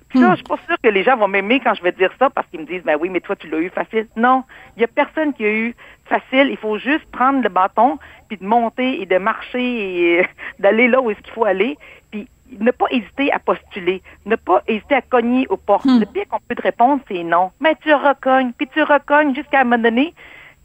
Puis 0.09 0.19
ça, 0.19 0.27
Hmm. 0.27 0.31
je 0.31 0.35
suis 0.35 0.43
pas 0.43 0.57
sûre 0.67 0.77
que 0.81 0.89
les 0.89 1.03
gens 1.03 1.17
vont 1.17 1.27
m'aimer 1.27 1.59
quand 1.59 1.73
je 1.73 1.81
vais 1.83 1.91
dire 1.91 2.11
ça 2.19 2.29
parce 2.29 2.47
qu'ils 2.47 2.59
me 2.61 2.65
disent, 2.65 2.83
ben 2.83 2.97
oui, 2.99 3.09
mais 3.09 3.21
toi, 3.21 3.35
tu 3.35 3.47
l'as 3.49 3.59
eu 3.59 3.69
facile. 3.69 4.07
Non, 4.15 4.43
il 4.77 4.81
y 4.81 4.83
a 4.83 4.87
personne 4.87 5.33
qui 5.33 5.45
a 5.45 5.51
eu 5.51 5.75
facile. 6.05 6.49
Il 6.49 6.57
faut 6.57 6.77
juste 6.77 7.05
prendre 7.11 7.41
le 7.41 7.49
bâton, 7.49 7.97
puis 8.27 8.37
de 8.37 8.45
monter 8.45 9.01
et 9.01 9.05
de 9.05 9.17
marcher 9.17 9.59
et 9.59 10.19
euh, 10.21 10.23
d'aller 10.59 10.87
là 10.87 11.01
où 11.01 11.09
est-ce 11.09 11.19
qu'il 11.21 11.33
faut 11.33 11.45
aller. 11.45 11.77
Puis 12.11 12.27
ne 12.59 12.71
pas 12.71 12.85
hésiter 12.91 13.31
à 13.31 13.39
postuler, 13.39 14.03
ne 14.25 14.35
pas 14.35 14.61
hésiter 14.67 14.95
à 14.95 15.01
cogner 15.01 15.47
aux 15.49 15.57
portes. 15.57 15.85
Hmm. 15.85 15.99
Le 15.99 16.05
pire 16.05 16.27
qu'on 16.29 16.39
peut 16.47 16.55
te 16.55 16.61
répondre, 16.61 17.01
c'est 17.07 17.23
non. 17.23 17.51
Mais 17.59 17.75
tu 17.81 17.91
recognes, 17.93 18.51
puis 18.53 18.67
tu 18.67 18.83
recognes 18.83 19.33
jusqu'à 19.33 19.61
un 19.61 19.63
moment 19.63 19.81
donné, 19.81 20.13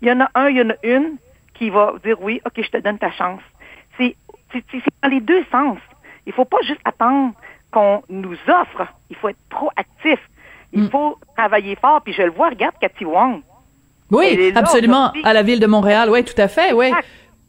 il 0.02 0.08
y 0.08 0.12
en 0.12 0.20
a 0.20 0.30
un, 0.34 0.48
il 0.48 0.58
y 0.58 0.62
en 0.62 0.70
a 0.70 0.74
une 0.82 1.16
qui 1.54 1.70
va 1.70 1.94
dire 2.04 2.20
oui, 2.22 2.40
OK, 2.46 2.62
je 2.62 2.70
te 2.70 2.76
donne 2.76 2.98
ta 2.98 3.10
chance. 3.10 3.40
C'est 3.98 4.14
dans 5.02 5.08
les 5.08 5.20
deux 5.20 5.44
sens. 5.50 5.78
Il 6.26 6.32
faut 6.32 6.44
pas 6.44 6.60
juste 6.62 6.80
attendre 6.84 7.32
qu'on 7.70 8.02
nous 8.08 8.36
offre. 8.48 8.86
Il 9.10 9.16
faut 9.16 9.28
être 9.28 9.38
proactif. 9.48 10.18
Il 10.72 10.82
Hmm. 10.84 10.90
faut 10.90 11.18
travailler 11.36 11.76
fort. 11.76 12.00
Puis 12.02 12.12
je 12.12 12.22
le 12.22 12.30
vois, 12.30 12.50
regarde 12.50 12.74
Cathy 12.80 13.04
Wong. 13.04 13.42
Oui, 14.10 14.52
absolument. 14.54 15.12
À 15.24 15.32
la 15.32 15.42
ville 15.42 15.60
de 15.60 15.66
Montréal, 15.66 16.08
oui, 16.10 16.24
tout 16.24 16.40
à 16.40 16.48
fait, 16.48 16.72
oui. 16.72 16.92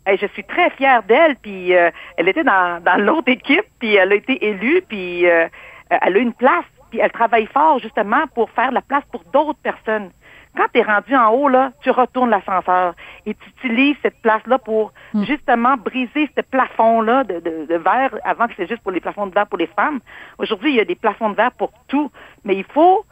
Et 0.07 0.17
je 0.17 0.25
suis 0.27 0.43
très 0.43 0.69
fière 0.71 1.03
d'elle. 1.03 1.35
Puis 1.37 1.75
euh, 1.75 1.89
elle 2.17 2.27
était 2.27 2.43
dans, 2.43 2.81
dans 2.83 2.97
l'autre 3.03 3.29
équipe, 3.29 3.65
puis 3.79 3.95
elle 3.95 4.11
a 4.11 4.15
été 4.15 4.43
élue, 4.45 4.83
puis 4.87 5.27
euh, 5.29 5.47
elle 5.89 6.15
a 6.15 6.19
une 6.19 6.33
place. 6.33 6.65
Puis 6.89 6.99
elle 6.99 7.11
travaille 7.11 7.45
fort 7.47 7.79
justement 7.79 8.25
pour 8.35 8.49
faire 8.51 8.69
de 8.69 8.75
la 8.75 8.81
place 8.81 9.03
pour 9.11 9.23
d'autres 9.31 9.59
personnes. 9.63 10.09
Quand 10.55 10.65
tu 10.73 10.79
es 10.79 10.83
rendu 10.83 11.15
en 11.15 11.29
haut, 11.29 11.47
là, 11.47 11.71
tu 11.81 11.91
retournes 11.91 12.29
l'ascenseur 12.29 12.93
et 13.25 13.33
tu 13.33 13.49
utilises 13.57 13.95
cette 14.01 14.21
place-là 14.21 14.57
pour 14.57 14.91
justement 15.23 15.77
briser 15.77 16.29
ce 16.35 16.41
plafond-là 16.41 17.23
de, 17.23 17.39
de, 17.39 17.65
de 17.67 17.75
verre. 17.75 18.17
Avant 18.23 18.47
que 18.47 18.53
c'était 18.57 18.67
juste 18.67 18.83
pour 18.83 18.91
les 18.91 18.99
plafonds 18.99 19.27
de 19.27 19.33
verre 19.33 19.47
pour 19.47 19.57
les 19.57 19.67
femmes. 19.67 19.99
Aujourd'hui, 20.37 20.71
il 20.71 20.75
y 20.75 20.81
a 20.81 20.85
des 20.85 20.95
plafonds 20.95 21.29
de 21.29 21.35
verre 21.35 21.53
pour 21.53 21.71
tout. 21.87 22.11
Mais 22.43 22.55
il 22.55 22.65
faut 22.65 23.05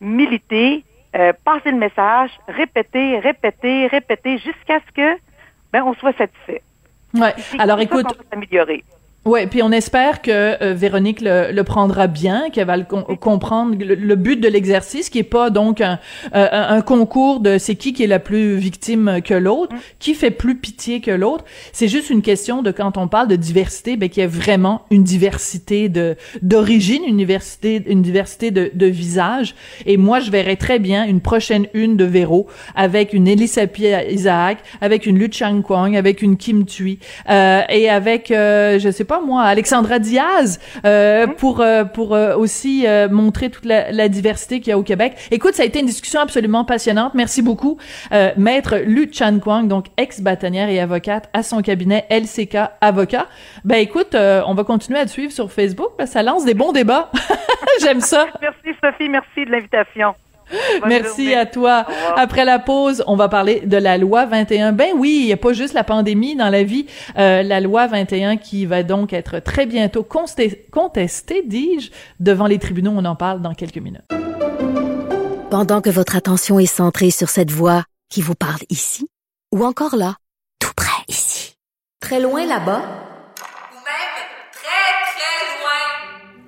militer, 0.00 0.84
euh, 1.14 1.32
passer 1.44 1.70
le 1.70 1.78
message, 1.78 2.30
répéter, 2.48 3.18
répéter, 3.18 3.86
répéter 3.86 4.38
jusqu'à 4.38 4.80
ce 4.80 4.92
que 4.92 5.18
ben, 5.72 5.82
on 5.84 5.94
soit 5.94 6.16
satisfait. 6.16 6.62
Ouais. 7.14 7.34
C'est 7.36 7.60
Alors 7.60 7.80
écoute. 7.80 8.06
Ouais, 9.26 9.46
puis 9.46 9.62
on 9.62 9.70
espère 9.70 10.22
que 10.22 10.30
euh, 10.30 10.72
Véronique 10.72 11.20
le, 11.20 11.52
le 11.52 11.62
prendra 11.62 12.06
bien, 12.06 12.48
qu'elle 12.48 12.66
va 12.66 12.78
le 12.78 12.84
com- 12.84 13.04
comprendre 13.20 13.76
le, 13.78 13.94
le 13.94 14.16
but 14.16 14.40
de 14.40 14.48
l'exercice, 14.48 15.10
qui 15.10 15.18
est 15.18 15.22
pas 15.22 15.50
donc 15.50 15.82
un, 15.82 15.98
euh, 16.34 16.48
un 16.50 16.80
concours 16.80 17.40
de 17.40 17.58
c'est 17.58 17.74
qui 17.74 17.92
qui 17.92 18.02
est 18.02 18.06
la 18.06 18.18
plus 18.18 18.56
victime 18.56 19.20
que 19.22 19.34
l'autre, 19.34 19.76
qui 19.98 20.14
fait 20.14 20.30
plus 20.30 20.56
pitié 20.56 21.02
que 21.02 21.10
l'autre. 21.10 21.44
C'est 21.74 21.86
juste 21.86 22.08
une 22.08 22.22
question 22.22 22.62
de 22.62 22.70
quand 22.70 22.96
on 22.96 23.08
parle 23.08 23.28
de 23.28 23.36
diversité, 23.36 23.98
ben 23.98 24.08
qu'il 24.08 24.22
y 24.22 24.24
a 24.24 24.26
vraiment 24.26 24.86
une 24.90 25.04
diversité 25.04 25.90
de 25.90 26.16
d'origine, 26.40 27.02
une 27.06 27.18
diversité, 27.18 27.82
une 27.88 28.00
diversité 28.00 28.50
de, 28.50 28.70
de 28.72 28.86
visages. 28.86 29.54
Et 29.84 29.98
moi, 29.98 30.20
je 30.20 30.30
verrais 30.30 30.56
très 30.56 30.78
bien 30.78 31.04
une 31.04 31.20
prochaine 31.20 31.66
une 31.74 31.98
de 31.98 32.06
Véro 32.06 32.46
avec 32.74 33.12
une 33.12 33.28
Elisabeth 33.28 34.08
Isaac, 34.10 34.60
avec 34.80 35.04
une 35.04 35.18
Lu 35.18 35.28
Chang 35.30 35.60
Kwang, 35.60 35.94
avec 35.94 36.22
une 36.22 36.38
Kim 36.38 36.64
Thuy, 36.64 36.98
euh, 37.28 37.60
et 37.68 37.90
avec 37.90 38.30
euh, 38.30 38.78
je 38.78 38.90
sais 38.90 39.04
pas 39.04 39.09
moi 39.18 39.42
Alexandra 39.42 39.98
Diaz 39.98 40.60
euh, 40.84 41.26
pour 41.26 41.60
euh, 41.60 41.84
pour 41.84 42.14
euh, 42.14 42.36
aussi 42.36 42.86
montrer 43.10 43.50
toute 43.50 43.64
la, 43.64 43.90
la 43.90 44.08
diversité 44.08 44.60
qu'il 44.60 44.70
y 44.70 44.72
a 44.72 44.78
au 44.78 44.82
Québec. 44.82 45.16
Écoute, 45.30 45.54
ça 45.54 45.64
a 45.64 45.66
été 45.66 45.80
une 45.80 45.86
discussion 45.86 46.20
absolument 46.20 46.64
passionnante. 46.64 47.14
Merci 47.14 47.42
beaucoup, 47.42 47.78
maître 48.36 48.76
Lu 48.84 49.10
Chan 49.12 49.38
Kwang, 49.40 49.66
donc 49.66 49.86
ex-bâtonnière 49.96 50.68
et 50.68 50.80
avocate 50.80 51.28
à 51.32 51.42
son 51.42 51.62
cabinet 51.62 52.06
LCK 52.10 52.58
Avocat. 52.80 53.26
Ben 53.64 53.76
écoute, 53.76 54.14
on 54.14 54.54
va 54.54 54.64
continuer 54.64 55.00
à 55.00 55.06
te 55.06 55.10
suivre 55.10 55.32
sur 55.32 55.50
Facebook, 55.50 55.90
ça 56.04 56.22
lance 56.22 56.44
des 56.44 56.54
bons 56.54 56.72
débats. 56.72 57.10
J'aime 57.80 58.00
ça. 58.00 58.26
Merci 58.40 58.78
Sophie, 58.82 59.08
merci 59.08 59.44
de 59.44 59.50
l'invitation. 59.50 60.14
Bonne 60.80 60.88
Merci 60.88 61.24
journée. 61.24 61.36
à 61.36 61.46
toi. 61.46 61.86
Après 62.16 62.44
la 62.44 62.58
pause, 62.58 63.02
on 63.06 63.16
va 63.16 63.28
parler 63.28 63.60
de 63.64 63.76
la 63.76 63.98
loi 63.98 64.26
21. 64.26 64.72
Ben 64.72 64.90
oui, 64.96 65.18
il 65.22 65.26
n'y 65.26 65.32
a 65.32 65.36
pas 65.36 65.52
juste 65.52 65.74
la 65.74 65.84
pandémie 65.84 66.36
dans 66.36 66.48
la 66.50 66.62
vie. 66.62 66.86
Euh, 67.18 67.42
la 67.42 67.60
loi 67.60 67.86
21 67.86 68.36
qui 68.36 68.66
va 68.66 68.82
donc 68.82 69.12
être 69.12 69.38
très 69.38 69.66
bientôt 69.66 70.02
contestée, 70.02 70.66
contestée 70.70 71.42
dis-je, 71.44 71.90
devant 72.18 72.46
les 72.46 72.58
tribunaux. 72.58 72.92
On 72.94 73.04
en 73.04 73.16
parle 73.16 73.42
dans 73.42 73.54
quelques 73.54 73.78
minutes. 73.78 74.02
Pendant 75.50 75.80
que 75.80 75.90
votre 75.90 76.16
attention 76.16 76.58
est 76.58 76.66
centrée 76.66 77.10
sur 77.10 77.28
cette 77.28 77.50
voix 77.50 77.84
qui 78.08 78.22
vous 78.22 78.34
parle 78.34 78.60
ici, 78.70 79.08
ou 79.52 79.64
encore 79.64 79.96
là, 79.96 80.14
tout 80.60 80.72
près 80.76 81.02
ici, 81.08 81.54
très 82.00 82.20
loin 82.20 82.46
là-bas, 82.46 82.82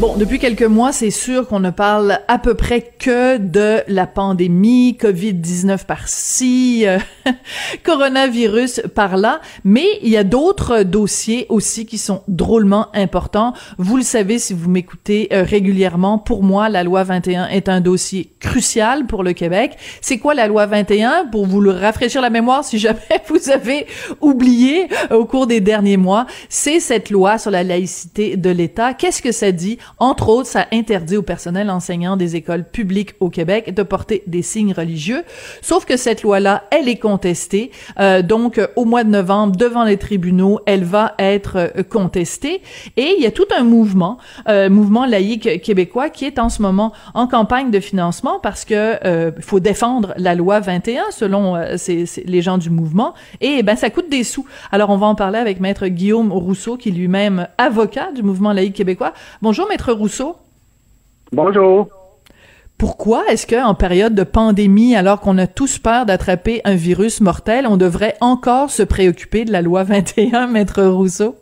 Bon, 0.00 0.16
depuis 0.16 0.38
quelques 0.38 0.62
mois, 0.62 0.92
c'est 0.92 1.10
sûr 1.10 1.46
qu'on 1.46 1.60
ne 1.60 1.68
parle 1.68 2.20
à 2.26 2.38
peu 2.38 2.54
près 2.54 2.80
que 2.80 3.36
de 3.36 3.82
la 3.86 4.06
pandémie, 4.06 4.96
COVID-19 4.98 5.84
par-ci, 5.84 6.84
euh, 6.86 6.98
coronavirus 7.84 8.80
par-là, 8.94 9.42
mais 9.62 9.84
il 10.00 10.08
y 10.08 10.16
a 10.16 10.24
d'autres 10.24 10.84
dossiers 10.84 11.44
aussi 11.50 11.84
qui 11.84 11.98
sont 11.98 12.22
drôlement 12.28 12.86
importants. 12.94 13.52
Vous 13.76 13.98
le 13.98 14.02
savez 14.02 14.38
si 14.38 14.54
vous 14.54 14.70
m'écoutez 14.70 15.28
euh, 15.34 15.42
régulièrement, 15.42 16.16
pour 16.16 16.42
moi, 16.42 16.70
la 16.70 16.82
loi 16.82 17.04
21 17.04 17.48
est 17.48 17.68
un 17.68 17.82
dossier 17.82 18.32
crucial 18.40 19.06
pour 19.06 19.22
le 19.22 19.34
Québec. 19.34 19.76
C'est 20.00 20.16
quoi 20.16 20.32
la 20.32 20.48
loi 20.48 20.64
21? 20.64 21.26
Pour 21.26 21.44
vous 21.44 21.60
le 21.60 21.72
rafraîchir 21.72 22.22
la 22.22 22.30
mémoire, 22.30 22.64
si 22.64 22.78
jamais 22.78 23.00
vous 23.28 23.50
avez 23.50 23.86
oublié 24.22 24.88
euh, 25.10 25.16
au 25.16 25.26
cours 25.26 25.46
des 25.46 25.60
derniers 25.60 25.98
mois, 25.98 26.24
c'est 26.48 26.80
cette 26.80 27.10
loi 27.10 27.36
sur 27.36 27.50
la 27.50 27.64
laïcité 27.64 28.38
de 28.38 28.48
l'État. 28.48 28.94
Qu'est-ce 28.94 29.20
que 29.20 29.30
ça 29.30 29.52
dit? 29.52 29.76
Entre 29.98 30.28
autres, 30.28 30.48
ça 30.48 30.66
interdit 30.72 31.16
au 31.16 31.22
personnel 31.22 31.70
enseignant 31.70 32.16
des 32.16 32.36
écoles 32.36 32.64
publiques 32.64 33.14
au 33.20 33.30
Québec 33.30 33.74
de 33.74 33.82
porter 33.82 34.22
des 34.26 34.42
signes 34.42 34.72
religieux. 34.72 35.24
Sauf 35.62 35.84
que 35.84 35.96
cette 35.96 36.22
loi-là, 36.22 36.64
elle 36.70 36.88
est 36.88 36.98
contestée. 36.98 37.70
Euh, 37.98 38.22
donc, 38.22 38.60
au 38.76 38.84
mois 38.84 39.04
de 39.04 39.10
novembre, 39.10 39.56
devant 39.56 39.84
les 39.84 39.96
tribunaux, 39.96 40.60
elle 40.66 40.84
va 40.84 41.14
être 41.18 41.56
euh, 41.56 41.82
contestée. 41.82 42.62
Et 42.96 43.14
il 43.16 43.22
y 43.22 43.26
a 43.26 43.30
tout 43.30 43.46
un 43.56 43.64
mouvement, 43.64 44.18
euh, 44.48 44.70
mouvement 44.70 45.06
laïque 45.06 45.62
québécois, 45.62 46.10
qui 46.10 46.24
est 46.24 46.38
en 46.38 46.48
ce 46.48 46.62
moment 46.62 46.92
en 47.14 47.26
campagne 47.26 47.70
de 47.70 47.80
financement 47.80 48.38
parce 48.42 48.64
que 48.64 49.04
euh, 49.04 49.32
faut 49.40 49.60
défendre 49.60 50.14
la 50.16 50.34
loi 50.34 50.60
21 50.60 51.04
selon 51.10 51.56
euh, 51.56 51.76
les 52.24 52.42
gens 52.42 52.58
du 52.58 52.70
mouvement. 52.70 53.14
Et 53.40 53.62
ben 53.62 53.76
ça 53.76 53.90
coûte 53.90 54.08
des 54.10 54.24
sous. 54.24 54.46
Alors 54.72 54.90
on 54.90 54.96
va 54.96 55.06
en 55.06 55.14
parler 55.14 55.38
avec 55.38 55.60
maître 55.60 55.86
Guillaume 55.86 56.32
Rousseau, 56.32 56.76
qui 56.76 56.90
est 56.90 56.92
lui-même 56.92 57.48
avocat 57.58 58.12
du 58.12 58.22
mouvement 58.22 58.52
laïque 58.52 58.74
québécois. 58.74 59.12
Bonjour 59.42 59.68
maître 59.68 59.79
Rousseau? 59.88 60.36
Bonjour. 61.32 61.88
Pourquoi 62.78 63.26
est-ce 63.28 63.46
que 63.46 63.62
en 63.62 63.74
période 63.74 64.14
de 64.14 64.22
pandémie, 64.22 64.96
alors 64.96 65.20
qu'on 65.20 65.36
a 65.38 65.46
tous 65.46 65.78
peur 65.78 66.06
d'attraper 66.06 66.62
un 66.64 66.74
virus 66.74 67.20
mortel, 67.20 67.66
on 67.66 67.76
devrait 67.76 68.16
encore 68.20 68.70
se 68.70 68.82
préoccuper 68.82 69.44
de 69.44 69.52
la 69.52 69.60
loi 69.60 69.84
21, 69.84 70.46
maître 70.46 70.82
Rousseau? 70.82 71.36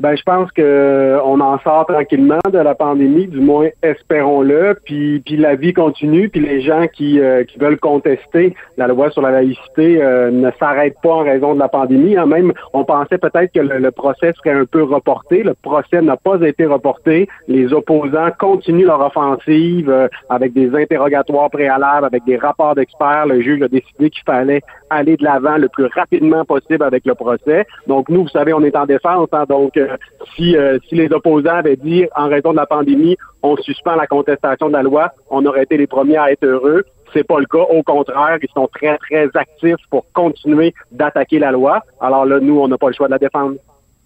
Ben, 0.00 0.16
je 0.16 0.22
pense 0.22 0.50
que 0.52 1.18
on 1.24 1.40
en 1.40 1.58
sort 1.58 1.84
tranquillement 1.84 2.38
de 2.50 2.58
la 2.58 2.74
pandémie, 2.74 3.26
du 3.26 3.38
moins 3.40 3.68
espérons-le. 3.82 4.78
Puis, 4.82 5.20
puis 5.20 5.36
la 5.36 5.56
vie 5.56 5.74
continue. 5.74 6.30
Puis 6.30 6.40
les 6.40 6.62
gens 6.62 6.86
qui, 6.90 7.20
euh, 7.20 7.44
qui 7.44 7.58
veulent 7.58 7.78
contester 7.78 8.54
la 8.78 8.86
loi 8.88 9.10
sur 9.10 9.20
la 9.20 9.30
laïcité 9.30 10.02
euh, 10.02 10.30
ne 10.30 10.50
s'arrêtent 10.58 10.96
pas 11.02 11.12
en 11.16 11.24
raison 11.24 11.52
de 11.54 11.58
la 11.58 11.68
pandémie. 11.68 12.16
Hein. 12.16 12.24
Même, 12.24 12.52
on 12.72 12.84
pensait 12.84 13.18
peut-être 13.18 13.52
que 13.52 13.60
le, 13.60 13.78
le 13.78 13.90
procès 13.90 14.32
serait 14.38 14.58
un 14.58 14.64
peu 14.64 14.82
reporté. 14.84 15.42
Le 15.42 15.52
procès 15.52 16.00
n'a 16.00 16.16
pas 16.16 16.40
été 16.40 16.64
reporté. 16.64 17.28
Les 17.46 17.70
opposants 17.74 18.30
continuent 18.38 18.86
leur 18.86 19.04
offensive 19.04 19.90
euh, 19.90 20.08
avec 20.30 20.54
des 20.54 20.74
interrogatoires 20.74 21.50
préalables, 21.50 22.06
avec 22.06 22.24
des 22.24 22.38
rapports 22.38 22.74
d'experts. 22.74 23.26
Le 23.26 23.42
juge 23.42 23.60
a 23.60 23.68
décidé 23.68 24.08
qu'il 24.08 24.24
fallait 24.24 24.62
aller 24.88 25.18
de 25.18 25.24
l'avant 25.24 25.58
le 25.58 25.68
plus 25.68 25.86
rapidement 25.94 26.46
possible 26.46 26.82
avec 26.84 27.04
le 27.04 27.14
procès. 27.14 27.66
Donc 27.86 28.08
nous, 28.08 28.22
vous 28.22 28.28
savez, 28.28 28.54
on 28.54 28.62
est 28.62 28.76
en 28.76 28.86
défense. 28.86 29.28
hein. 29.32 29.44
donc 29.46 29.76
euh, 29.76 29.88
si, 30.34 30.56
euh, 30.56 30.78
si 30.88 30.94
les 30.94 31.12
opposants 31.12 31.56
avaient 31.56 31.76
dit 31.76 32.06
en 32.16 32.28
raison 32.28 32.52
de 32.52 32.56
la 32.56 32.66
pandémie, 32.66 33.16
on 33.42 33.56
suspend 33.56 33.96
la 33.96 34.06
contestation 34.06 34.68
de 34.68 34.72
la 34.74 34.82
loi, 34.82 35.12
on 35.30 35.44
aurait 35.46 35.62
été 35.64 35.76
les 35.76 35.86
premiers 35.86 36.18
à 36.18 36.30
être 36.30 36.44
heureux. 36.44 36.84
C'est 37.12 37.26
pas 37.26 37.40
le 37.40 37.46
cas. 37.46 37.58
Au 37.58 37.82
contraire, 37.82 38.38
ils 38.40 38.48
sont 38.54 38.68
très, 38.72 38.96
très 38.98 39.28
actifs 39.34 39.82
pour 39.90 40.06
continuer 40.12 40.74
d'attaquer 40.92 41.38
la 41.38 41.50
loi. 41.50 41.82
Alors 42.00 42.24
là, 42.24 42.38
nous, 42.38 42.60
on 42.60 42.68
n'a 42.68 42.78
pas 42.78 42.88
le 42.88 42.92
choix 42.92 43.08
de 43.08 43.12
la 43.12 43.18
défendre. 43.18 43.56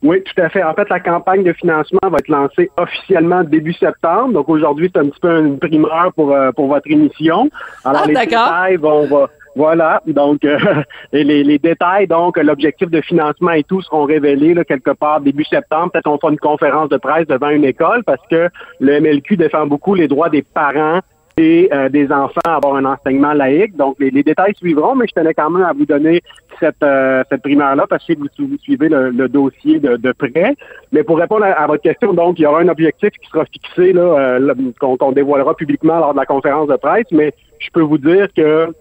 Oui, 0.00 0.22
tout 0.22 0.40
à 0.40 0.48
fait. 0.48 0.62
En 0.62 0.74
fait, 0.74 0.88
la 0.90 1.00
campagne 1.00 1.42
de 1.42 1.52
financement 1.52 1.98
va 2.04 2.18
être 2.18 2.28
lancée 2.28 2.70
officiellement 2.76 3.42
début 3.42 3.72
septembre. 3.72 4.32
Donc 4.32 4.48
aujourd'hui, 4.48 4.88
c'est 4.94 5.00
un 5.00 5.08
petit 5.08 5.18
peu 5.20 5.40
une 5.40 5.58
primeur 5.58 6.12
pour, 6.14 6.32
euh, 6.32 6.52
pour 6.52 6.68
votre 6.68 6.88
émission. 6.88 7.50
Alors 7.84 8.02
Ah, 8.04 8.06
les 8.06 8.14
détails 8.14 8.76
vont 8.76 9.08
va- 9.08 9.28
voilà, 9.58 10.00
donc 10.06 10.44
euh, 10.44 10.56
les, 11.12 11.58
détails, 11.58 12.06
donc 12.06 12.36
l'objectif 12.38 12.88
de 12.90 13.00
financement 13.00 13.50
et 13.50 13.64
tout 13.64 13.82
seront 13.82 14.04
révélés 14.04 14.54
là, 14.54 14.62
quelque 14.62 14.92
part 14.92 15.20
début 15.20 15.42
septembre. 15.42 15.90
Peut-être 15.90 16.06
on 16.06 16.16
fera 16.16 16.30
une 16.30 16.38
conférence 16.38 16.88
de 16.90 16.96
presse 16.96 17.26
devant 17.26 17.50
une 17.50 17.64
école 17.64 18.04
parce 18.04 18.24
que 18.30 18.48
le 18.78 19.00
MLQ 19.00 19.36
défend 19.36 19.66
beaucoup 19.66 19.96
les 19.96 20.06
droits 20.06 20.28
des 20.28 20.42
parents 20.42 21.00
et 21.36 21.68
euh, 21.72 21.88
des 21.88 22.12
enfants 22.12 22.40
à 22.44 22.54
avoir 22.54 22.76
un 22.76 22.84
enseignement 22.84 23.32
laïque. 23.32 23.76
Donc, 23.76 23.96
les, 23.98 24.12
détails 24.22 24.54
suivront, 24.54 24.94
mais 24.94 25.06
je 25.08 25.14
tenais 25.20 25.34
quand 25.34 25.50
même 25.50 25.64
à 25.64 25.72
vous 25.72 25.86
donner 25.86 26.22
cette, 26.60 26.80
euh, 26.84 27.24
primeur-là 27.42 27.86
parce 27.90 28.06
que 28.06 28.12
vous, 28.16 28.28
suivez 28.62 28.88
le, 28.88 29.28
dossier 29.28 29.80
de, 29.80 30.12
près. 30.12 30.54
Mais 30.92 31.02
pour 31.02 31.18
répondre 31.18 31.46
à, 31.46 31.66
votre 31.66 31.82
question, 31.82 32.12
donc, 32.12 32.38
il 32.38 32.42
y 32.42 32.46
aura 32.46 32.60
un 32.60 32.68
objectif 32.68 33.10
qui 33.10 33.28
sera 33.28 33.44
fixé, 33.46 33.92
là, 33.92 34.38
qu'on 34.78 34.96
qu'on 34.96 35.10
dévoilera 35.10 35.54
publiquement 35.54 35.98
lors 35.98 36.12
de 36.12 36.18
la 36.18 36.26
conférence 36.26 36.68
de 36.68 36.76
presse, 36.76 37.06
mais 37.10 37.32
je 37.58 37.70
peux 37.72 37.82
vous 37.82 37.98
dire 37.98 38.28
que 38.36 38.72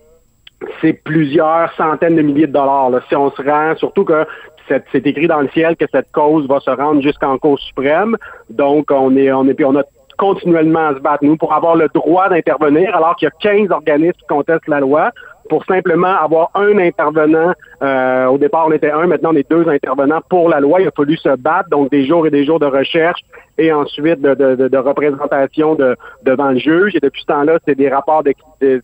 c'est 0.82 0.94
plusieurs 0.94 1.72
centaines 1.74 2.16
de 2.16 2.22
milliers 2.22 2.48
de 2.48 2.54
dollars. 2.54 2.90
Là, 2.90 3.00
si 3.08 3.16
on 3.16 3.32
se 3.32 3.42
rend, 3.42 3.76
surtout 3.76 4.06
que 4.06 4.26
c'est 4.68 5.06
écrit 5.08 5.28
dans 5.28 5.42
le 5.42 5.50
ciel 5.50 5.76
que 5.78 5.86
cette 5.92 6.12
cause 6.12 6.48
va 6.48 6.60
se 6.60 6.72
rendre 6.72 7.02
jusqu'en 7.02 7.38
Cour 7.38 7.58
suprême. 7.60 8.18
Donc, 8.50 8.92
on 8.92 9.16
est, 9.16 9.32
on 9.32 9.48
est, 9.48 9.54
puis 9.54 9.66
on 9.66 9.76
a 9.76 9.84
continuellement 10.18 10.88
à 10.88 10.96
se 10.96 11.00
battre, 11.00 11.24
nous, 11.24 11.38
pour 11.38 11.54
avoir 11.54 11.76
le 11.76 11.88
droit 11.94 12.28
d'intervenir, 12.28 12.94
alors 12.96 13.16
qu'il 13.16 13.28
y 13.28 13.30
a 13.30 13.52
15 13.52 13.72
organismes 13.72 14.18
qui 14.20 14.26
contestent 14.28 14.68
la 14.68 14.80
loi, 14.80 15.12
pour 15.50 15.64
simplement 15.66 16.16
avoir 16.20 16.50
un 16.56 16.78
intervenant. 16.78 17.54
Euh, 17.84 18.26
au 18.26 18.38
départ, 18.38 18.66
on 18.68 18.72
était 18.72 18.90
un, 18.92 19.06
maintenant 19.06 19.30
on 19.34 19.36
est 19.36 19.50
deux 19.50 19.68
intervenants 19.70 20.22
pour 20.30 20.50
la 20.50 20.60
loi. 20.60 20.82
Il 20.82 20.88
a 20.88 20.92
fallu 20.92 21.16
se 21.18 21.36
battre, 21.36 21.70
donc 21.70 21.92
des 21.92 22.06
jours 22.06 22.26
et 22.26 22.32
des 22.32 22.44
jours 22.46 22.60
de 22.60 22.66
recherche 22.66 23.22
et 23.60 23.72
ensuite 23.72 24.22
de, 24.22 24.34
de, 24.36 24.56
de, 24.56 24.68
de 24.68 24.78
représentation 24.78 25.76
de, 25.76 25.96
devant 26.24 26.50
le 26.50 26.58
juge. 26.58 26.96
Et 26.96 27.00
depuis 27.00 27.22
ce 27.22 27.28
temps-là, 27.28 27.58
c'est 27.66 27.76
des 27.76 27.90
rapports 27.90 28.24
d'ex- 28.24 28.40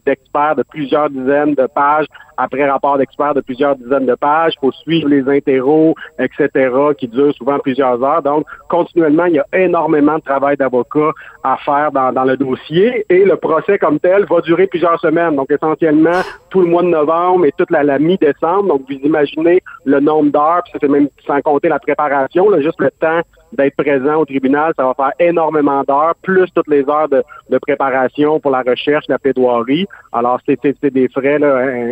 d'experts 0.06 0.56
de 0.56 0.64
plusieurs 0.64 1.10
dizaines 1.10 1.54
de 1.56 1.68
pages 1.74 2.06
après 2.38 2.68
rapport 2.68 2.98
d'experts 2.98 3.36
de 3.36 3.42
plusieurs 3.42 3.76
dizaines 3.76 4.08
de 4.08 4.16
pages. 4.16 4.54
Il 4.58 4.60
faut 4.62 4.72
suivre 4.72 5.08
les 5.08 5.28
interros, 5.30 5.94
etc., 6.18 6.70
qui 6.98 7.08
durent 7.08 7.36
souvent 7.36 7.60
plusieurs 7.60 8.04
heures. 8.04 8.24
Donc, 8.24 8.46
continuellement, 8.68 9.26
il 9.26 9.36
y 9.36 9.40
a 9.40 9.46
énormément 9.54 10.16
de 10.18 10.24
travail 10.24 10.58
d'avocat 10.58 11.12
à 11.44 11.58
faire 11.58 11.92
dans, 11.92 12.12
dans 12.12 12.24
le 12.24 12.36
dossier 12.36 13.06
et 13.10 13.26
le 13.26 13.36
procès 13.36 13.78
comme 13.78 14.00
tel 14.00 14.26
va 14.26 14.42
durer 14.42 14.66
plusieurs 14.66 15.00
semaines. 15.00 15.36
Donc, 15.36 15.52
essentiellement, 15.52 16.22
tout 16.50 16.62
le 16.62 16.68
mois 16.68 16.82
de 16.82 16.88
novembre 16.88 17.46
et 17.46 17.52
toute 17.56 17.70
la, 17.70 17.84
la 17.84 18.00
mi-décembre. 18.00 18.80
Vous 18.88 18.96
imaginez 19.04 19.62
le 19.86 20.00
nombre 20.00 20.32
d'heures, 20.32 20.62
puis 20.64 20.74
ça 20.74 20.80
c'est 20.82 20.88
même 20.88 21.08
sans 21.26 21.42
compter 21.42 21.70
la 21.70 21.80
préparation, 21.80 22.50
juste 22.62 22.80
le 22.80 22.92
temps 22.92 23.22
d'être 23.54 23.76
présent 23.76 24.16
au 24.16 24.26
tribunal, 24.26 24.74
ça 24.76 24.84
va 24.84 24.94
faire 24.94 25.12
énormément 25.20 25.84
d'heures, 25.84 26.16
plus 26.22 26.48
toutes 26.56 26.68
les 26.68 26.88
heures 26.90 27.10
de, 27.10 27.24
préparation 27.60 28.40
pour 28.40 28.52
la 28.52 28.62
recherche, 28.62 29.06
la 29.08 29.20
plaidoirie. 29.20 29.88
Alors, 30.12 30.40
c'est 30.46 30.60
des 30.84 31.08
frais 31.10 31.40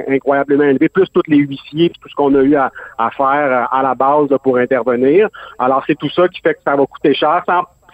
incroyablement 0.07 0.63
élevés, 0.63 0.89
plus 0.89 1.07
tous 1.13 1.21
les 1.27 1.37
huissiers, 1.37 1.89
tout 1.89 2.09
ce 2.09 2.15
qu'on 2.15 2.33
a 2.35 2.41
eu 2.41 2.55
à, 2.55 2.71
faire 3.15 3.27
euh, 3.27 3.63
à 3.71 3.83
la 3.83 3.95
base 3.95 4.27
pour 4.43 4.57
intervenir. 4.57 5.29
Alors, 5.59 5.83
c'est 5.85 5.97
tout 5.97 6.09
ça 6.09 6.27
qui 6.27 6.41
fait 6.41 6.55
que 6.55 6.59
ça 6.65 6.75
va 6.75 6.85
coûter 6.85 7.13
cher, 7.13 7.43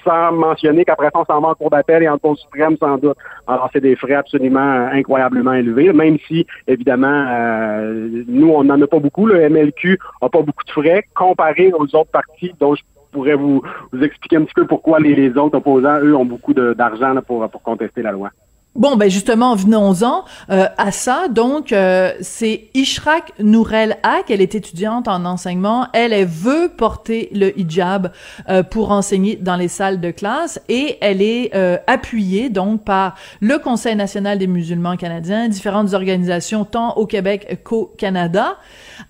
sans 0.07 0.31
mentionner 0.31 0.85
qu'après 0.85 1.09
ça, 1.13 1.19
on 1.19 1.25
s'en 1.25 1.41
va 1.41 1.49
en 1.49 1.55
cour 1.55 1.69
d'appel 1.69 2.03
et 2.03 2.09
en 2.09 2.17
cour 2.17 2.37
suprême, 2.37 2.77
sans 2.79 2.97
doute. 2.97 3.17
Alors, 3.45 3.69
c'est 3.73 3.81
des 3.81 3.95
frais 3.95 4.13
absolument 4.13 4.59
euh, 4.59 4.89
incroyablement 4.91 5.53
élevés, 5.53 5.91
même 5.93 6.17
si, 6.27 6.45
évidemment, 6.67 7.25
euh, 7.29 8.23
nous, 8.27 8.49
on 8.49 8.63
n'en 8.63 8.81
a 8.81 8.87
pas 8.87 8.99
beaucoup. 8.99 9.25
Le 9.25 9.49
MLQ 9.49 9.99
n'a 10.21 10.29
pas 10.29 10.41
beaucoup 10.41 10.63
de 10.63 10.71
frais 10.71 11.03
comparé 11.15 11.71
aux 11.73 11.95
autres 11.95 12.11
partis 12.11 12.53
dont 12.59 12.75
je 12.75 12.83
pourrais 13.11 13.35
vous, 13.35 13.61
vous 13.91 14.03
expliquer 14.03 14.37
un 14.37 14.43
petit 14.43 14.53
peu 14.53 14.65
pourquoi 14.65 14.99
les, 14.99 15.29
autres 15.37 15.57
opposants, 15.57 15.99
eux, 16.01 16.15
ont 16.15 16.25
beaucoup 16.25 16.53
d'argent 16.53 17.15
pour, 17.25 17.49
pour 17.49 17.61
contester 17.61 18.01
la 18.01 18.11
loi. 18.11 18.29
Bon, 18.77 18.95
ben 18.95 19.09
justement, 19.09 19.55
venons-en 19.55 20.23
euh, 20.51 20.67
à 20.77 20.91
ça. 20.91 21.29
Donc, 21.29 21.71
euh, 21.71 22.13
c'est 22.21 22.69
Ishraq 22.75 23.33
Nourel 23.39 23.97
Haq. 24.03 24.29
Elle 24.29 24.39
est 24.39 24.53
étudiante 24.53 25.07
en 25.07 25.25
enseignement. 25.25 25.87
Elle, 25.93 26.13
elle 26.13 26.27
veut 26.27 26.69
porter 26.77 27.29
le 27.33 27.59
hijab 27.59 28.11
euh, 28.49 28.61
pour 28.61 28.91
enseigner 28.91 29.35
dans 29.35 29.55
les 29.55 29.67
salles 29.67 29.99
de 29.99 30.11
classe 30.11 30.61
et 30.69 30.99
elle 31.01 31.23
est 31.23 31.55
euh, 31.55 31.79
appuyée 31.87 32.49
donc 32.51 32.83
par 32.83 33.15
le 33.41 33.57
Conseil 33.57 33.95
national 33.95 34.37
des 34.37 34.45
musulmans 34.45 34.95
canadiens, 34.95 35.47
différentes 35.47 35.95
organisations 35.95 36.63
tant 36.63 36.93
au 36.97 37.07
Québec 37.07 37.61
qu'au 37.63 37.91
Canada. 37.97 38.57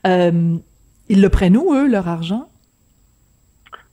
Euh, 0.05 0.55
ils 1.09 1.21
le 1.21 1.29
prennent 1.29 1.57
où, 1.57 1.73
eux, 1.73 1.87
leur 1.87 2.07
argent? 2.07 2.47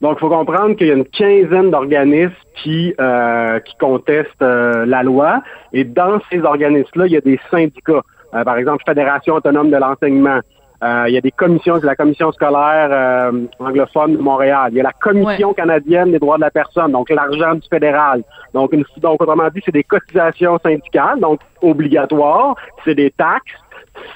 Donc, 0.05 0.19
il 0.19 0.21
faut 0.21 0.29
comprendre 0.29 0.77
qu'il 0.77 0.89
y 0.89 0.91
a 0.91 0.95
une 0.95 1.07
quinzaine 1.07 1.71
d'organismes 1.71 2.35
qui, 2.63 2.93
euh, 3.01 3.59
qui 3.61 3.75
contestent 3.79 4.43
euh, 4.43 4.85
la 4.85 5.03
loi. 5.03 5.43
Et 5.73 5.85
dans 5.85 6.21
ces 6.31 6.43
organismes-là, 6.43 7.07
il 7.07 7.13
y 7.13 7.17
a 7.17 7.23
des 7.23 7.41
syndicats. 7.51 8.03
Euh, 8.35 8.45
par 8.45 8.59
exemple, 8.59 8.85
Fédération 8.87 9.33
autonome 9.37 9.71
de 9.71 9.79
l'enseignement. 9.79 10.41
Euh, 10.83 11.05
il 11.09 11.15
y 11.15 11.17
a 11.17 11.23
des 11.23 11.31
commissions, 11.31 11.81
c'est 11.81 11.87
la 11.87 11.97
commission 11.97 12.31
scolaire 12.33 12.91
euh, 12.91 13.47
anglophone 13.59 14.19
de 14.19 14.21
Montréal. 14.21 14.69
Il 14.73 14.77
y 14.77 14.81
a 14.81 14.83
la 14.83 14.93
commission 14.93 15.55
canadienne 15.55 16.13
des 16.13 16.19
droits 16.19 16.37
de 16.37 16.43
la 16.43 16.51
personne, 16.51 16.93
donc 16.93 17.09
l'argent 17.09 17.55
du 17.55 17.67
fédéral. 17.67 18.25
Donc, 18.53 18.75
une, 18.75 18.85
donc 18.99 19.23
autrement 19.23 19.49
dit, 19.55 19.63
c'est 19.65 19.73
des 19.73 19.85
cotisations 19.85 20.59
syndicales, 20.59 21.19
donc 21.19 21.41
obligatoires. 21.63 22.57
C'est 22.85 22.95
des 22.95 23.11
taxes. 23.11 23.55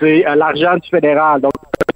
C'est 0.01 0.27
euh, 0.27 0.35
l'argent 0.35 0.77
du 0.77 0.89
fédéral. 0.91 1.41
Donc, 1.41 1.53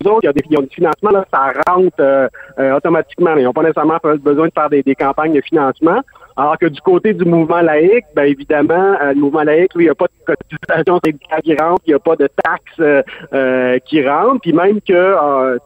autres, 0.07 0.21
il 0.23 0.27
y 0.27 0.29
a 0.29 0.33
des, 0.33 0.43
ils 0.51 0.59
ont 0.59 0.63
du 0.63 0.75
financement, 0.75 1.11
là, 1.11 1.25
ça 1.33 1.53
rentre 1.67 1.97
euh, 2.01 2.29
euh, 2.59 2.77
automatiquement. 2.77 3.35
Ils 3.37 3.45
n'ont 3.45 3.53
pas 3.53 3.63
nécessairement 3.63 3.99
besoin 4.03 4.49
de 4.49 4.53
faire 4.53 4.71
des, 4.71 4.83
campagnes 4.95 5.35
de 5.35 5.41
financement. 5.41 6.01
Alors 6.37 6.57
que 6.57 6.67
du 6.67 6.81
côté 6.81 7.13
du 7.13 7.25
mouvement 7.27 7.61
laïque, 7.61 8.07
ben 8.17 8.25
évidemment, 8.25 8.97
euh, 9.03 9.13
le 9.13 9.21
mouvement 9.21 9.43
laïque, 9.43 9.75
lui, 9.75 9.85
il 9.85 9.87
n'y 9.89 9.91
a 9.91 9.95
pas 9.95 10.07
de 10.07 10.35
cotisation 10.35 10.99
syndicale 11.05 11.43
qui 11.43 11.55
rentre, 11.57 11.83
il 11.87 11.91
n'y 11.91 11.95
a 11.95 11.99
pas 11.99 12.17
de 12.17 12.29
taxes 12.43 13.85
qui 13.87 14.09
rentrent, 14.09 14.41
puis 14.41 14.53
même 14.53 14.81
que 14.81 15.17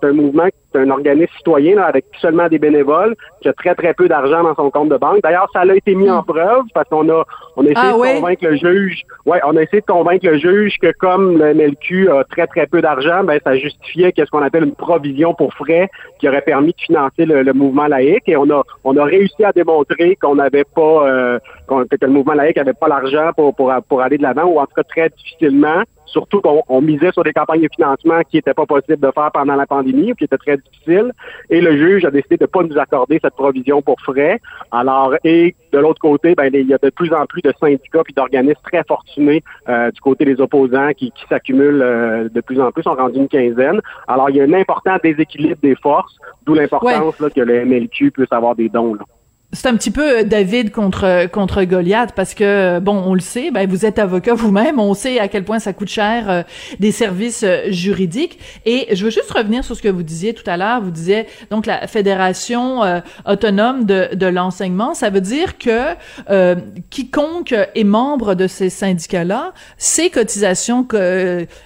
c'est 0.00 0.08
un 0.08 0.12
mouvement, 0.12 0.48
c'est 0.76 0.82
un 0.82 0.90
organisme 0.90 1.32
citoyen 1.36 1.76
là, 1.76 1.86
avec 1.86 2.04
seulement 2.20 2.48
des 2.48 2.58
bénévoles, 2.58 3.14
qui 3.40 3.48
a 3.48 3.52
très 3.52 3.74
très 3.74 3.94
peu 3.94 4.08
d'argent 4.08 4.42
dans 4.42 4.54
son 4.54 4.70
compte 4.70 4.88
de 4.88 4.96
banque. 4.96 5.22
D'ailleurs, 5.22 5.48
ça 5.52 5.60
a 5.60 5.74
été 5.74 5.94
mis 5.94 6.10
en 6.10 6.22
preuve 6.22 6.64
parce 6.74 6.88
qu'on 6.88 7.08
a 7.08 7.24
on 7.56 7.62
a 7.62 7.70
essayé 7.70 7.76
Ah 7.76 7.92
de 7.92 8.20
convaincre 8.20 8.44
le 8.46 8.56
juge. 8.56 9.02
Ouais, 9.24 9.40
on 9.44 9.56
a 9.56 9.62
essayé 9.62 9.80
de 9.80 9.86
convaincre 9.86 10.26
le 10.26 10.38
juge 10.38 10.76
que 10.80 10.92
comme 10.98 11.38
le 11.38 11.54
MLQ 11.54 12.10
a 12.10 12.24
très 12.24 12.46
très 12.46 12.66
peu 12.66 12.80
d'argent, 12.82 13.24
ben 13.24 13.38
ça 13.42 13.56
justifiait 13.56 14.12
qu'est-ce 14.12 14.30
qu'on 14.30 14.42
appelle 14.42 14.64
une 14.64 14.74
provision 14.74 15.34
pour 15.34 15.52
frais 15.54 15.88
qui 16.18 16.28
aurait 16.28 16.42
permis 16.42 16.72
de 16.72 16.80
financer 16.80 17.24
le, 17.24 17.42
le 17.42 17.52
mouvement 17.52 17.86
laïque 17.86 18.28
et 18.28 18.36
on 18.36 18.50
a 18.50 18.62
on 18.84 18.96
a 18.96 19.04
réussi 19.04 19.44
à 19.44 19.52
démontrer 19.52 20.16
qu'on 20.16 20.36
n'avait 20.36 20.64
pas 20.64 21.08
euh, 21.08 21.38
que 21.68 22.06
le 22.06 22.12
mouvement 22.12 22.34
laïque 22.34 22.58
avait 22.58 22.74
pas 22.74 22.88
l'argent 22.88 23.30
pour, 23.36 23.54
pour 23.54 23.72
pour 23.88 24.02
aller 24.02 24.18
de 24.18 24.22
l'avant 24.22 24.44
ou 24.44 24.58
en 24.58 24.66
tout 24.66 24.74
cas 24.76 24.82
très 24.82 25.08
difficilement. 25.08 25.82
Surtout 26.06 26.40
qu'on 26.40 26.62
on 26.68 26.80
misait 26.80 27.12
sur 27.12 27.24
des 27.24 27.32
campagnes 27.32 27.62
de 27.62 27.68
financement 27.74 28.20
qui 28.28 28.36
n'étaient 28.36 28.54
pas 28.54 28.66
possibles 28.66 29.00
de 29.00 29.10
faire 29.12 29.30
pendant 29.32 29.54
la 29.54 29.66
pandémie 29.66 30.12
ou 30.12 30.14
qui 30.14 30.24
étaient 30.24 30.38
très 30.38 30.56
difficiles. 30.56 31.12
Et 31.50 31.60
le 31.60 31.76
juge 31.76 32.04
a 32.04 32.10
décidé 32.10 32.36
de 32.36 32.44
ne 32.44 32.46
pas 32.46 32.62
nous 32.62 32.78
accorder 32.78 33.18
cette 33.22 33.34
provision 33.34 33.82
pour 33.82 34.00
frais. 34.00 34.40
Alors, 34.70 35.14
et 35.24 35.54
de 35.72 35.78
l'autre 35.78 36.00
côté, 36.00 36.34
ben, 36.34 36.50
il 36.52 36.68
y 36.68 36.74
a 36.74 36.78
de 36.78 36.90
plus 36.90 37.12
en 37.12 37.26
plus 37.26 37.42
de 37.42 37.52
syndicats 37.60 38.02
puis 38.04 38.14
d'organismes 38.14 38.60
très 38.62 38.84
fortunés 38.84 39.42
euh, 39.68 39.90
du 39.90 40.00
côté 40.00 40.24
des 40.24 40.40
opposants 40.40 40.92
qui, 40.96 41.10
qui 41.10 41.26
s'accumulent 41.28 41.82
euh, 41.82 42.28
de 42.28 42.40
plus 42.40 42.60
en 42.60 42.70
plus, 42.72 42.82
sont 42.82 42.94
rendus 42.94 43.18
une 43.18 43.28
quinzaine. 43.28 43.80
Alors, 44.08 44.30
il 44.30 44.36
y 44.36 44.40
a 44.40 44.44
un 44.44 44.52
important 44.52 44.96
déséquilibre 45.02 45.60
des 45.62 45.74
forces, 45.76 46.16
d'où 46.44 46.54
l'importance 46.54 47.18
là, 47.20 47.30
que 47.30 47.40
le 47.40 47.64
MLQ 47.64 48.12
puisse 48.12 48.32
avoir 48.32 48.54
des 48.54 48.68
dons. 48.68 48.94
Là. 48.94 49.04
C'est 49.52 49.68
un 49.68 49.76
petit 49.76 49.92
peu 49.92 50.24
David 50.24 50.72
contre 50.72 51.28
contre 51.30 51.62
Goliath 51.62 52.12
parce 52.16 52.34
que 52.34 52.80
bon, 52.80 53.00
on 53.06 53.14
le 53.14 53.20
sait, 53.20 53.52
ben 53.52 53.68
vous 53.68 53.86
êtes 53.86 54.00
avocat 54.00 54.34
vous-même, 54.34 54.80
on 54.80 54.92
sait 54.92 55.20
à 55.20 55.28
quel 55.28 55.44
point 55.44 55.60
ça 55.60 55.72
coûte 55.72 55.88
cher 55.88 56.28
euh, 56.28 56.42
des 56.80 56.90
services 56.90 57.44
euh, 57.44 57.70
juridiques. 57.70 58.40
Et 58.64 58.88
je 58.92 59.04
veux 59.04 59.10
juste 59.10 59.30
revenir 59.30 59.62
sur 59.62 59.76
ce 59.76 59.82
que 59.82 59.88
vous 59.88 60.02
disiez 60.02 60.34
tout 60.34 60.42
à 60.50 60.56
l'heure, 60.56 60.82
vous 60.82 60.90
disiez 60.90 61.26
donc 61.50 61.66
la 61.66 61.86
fédération 61.86 62.82
euh, 62.82 62.98
autonome 63.24 63.84
de 63.84 64.08
de 64.14 64.26
l'enseignement, 64.26 64.94
ça 64.94 65.10
veut 65.10 65.20
dire 65.20 65.58
que 65.58 65.94
euh, 66.28 66.56
quiconque 66.90 67.54
est 67.74 67.84
membre 67.84 68.34
de 68.34 68.48
ces 68.48 68.68
syndicats-là, 68.68 69.52
ces 69.78 70.10
cotisations 70.10 70.86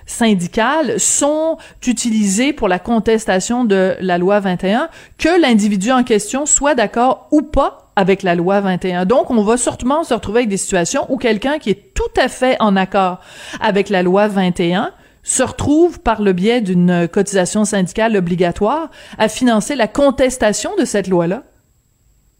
syndicales 0.04 1.00
sont 1.00 1.56
utilisées 1.86 2.52
pour 2.52 2.68
la 2.68 2.78
contestation 2.78 3.64
de 3.64 3.96
la 4.00 4.18
loi 4.18 4.38
21 4.40 4.90
que 5.16 5.40
l'individu 5.40 5.92
en 5.92 6.04
question 6.04 6.44
soit 6.44 6.74
d'accord 6.74 7.28
ou 7.30 7.40
pas 7.40 7.69
avec 7.96 8.22
la 8.22 8.34
loi 8.34 8.60
21. 8.60 9.04
Donc, 9.04 9.30
on 9.30 9.42
va 9.42 9.56
sûrement 9.56 10.04
se 10.04 10.14
retrouver 10.14 10.40
avec 10.40 10.50
des 10.50 10.56
situations 10.56 11.06
où 11.08 11.16
quelqu'un 11.16 11.58
qui 11.58 11.70
est 11.70 11.94
tout 11.94 12.20
à 12.20 12.28
fait 12.28 12.56
en 12.60 12.76
accord 12.76 13.20
avec 13.60 13.88
la 13.88 14.02
loi 14.02 14.28
21 14.28 14.90
se 15.22 15.42
retrouve 15.42 16.00
par 16.00 16.22
le 16.22 16.32
biais 16.32 16.60
d'une 16.60 17.08
cotisation 17.08 17.64
syndicale 17.64 18.16
obligatoire 18.16 18.90
à 19.18 19.28
financer 19.28 19.76
la 19.76 19.86
contestation 19.86 20.70
de 20.78 20.84
cette 20.84 21.08
loi-là. 21.08 21.42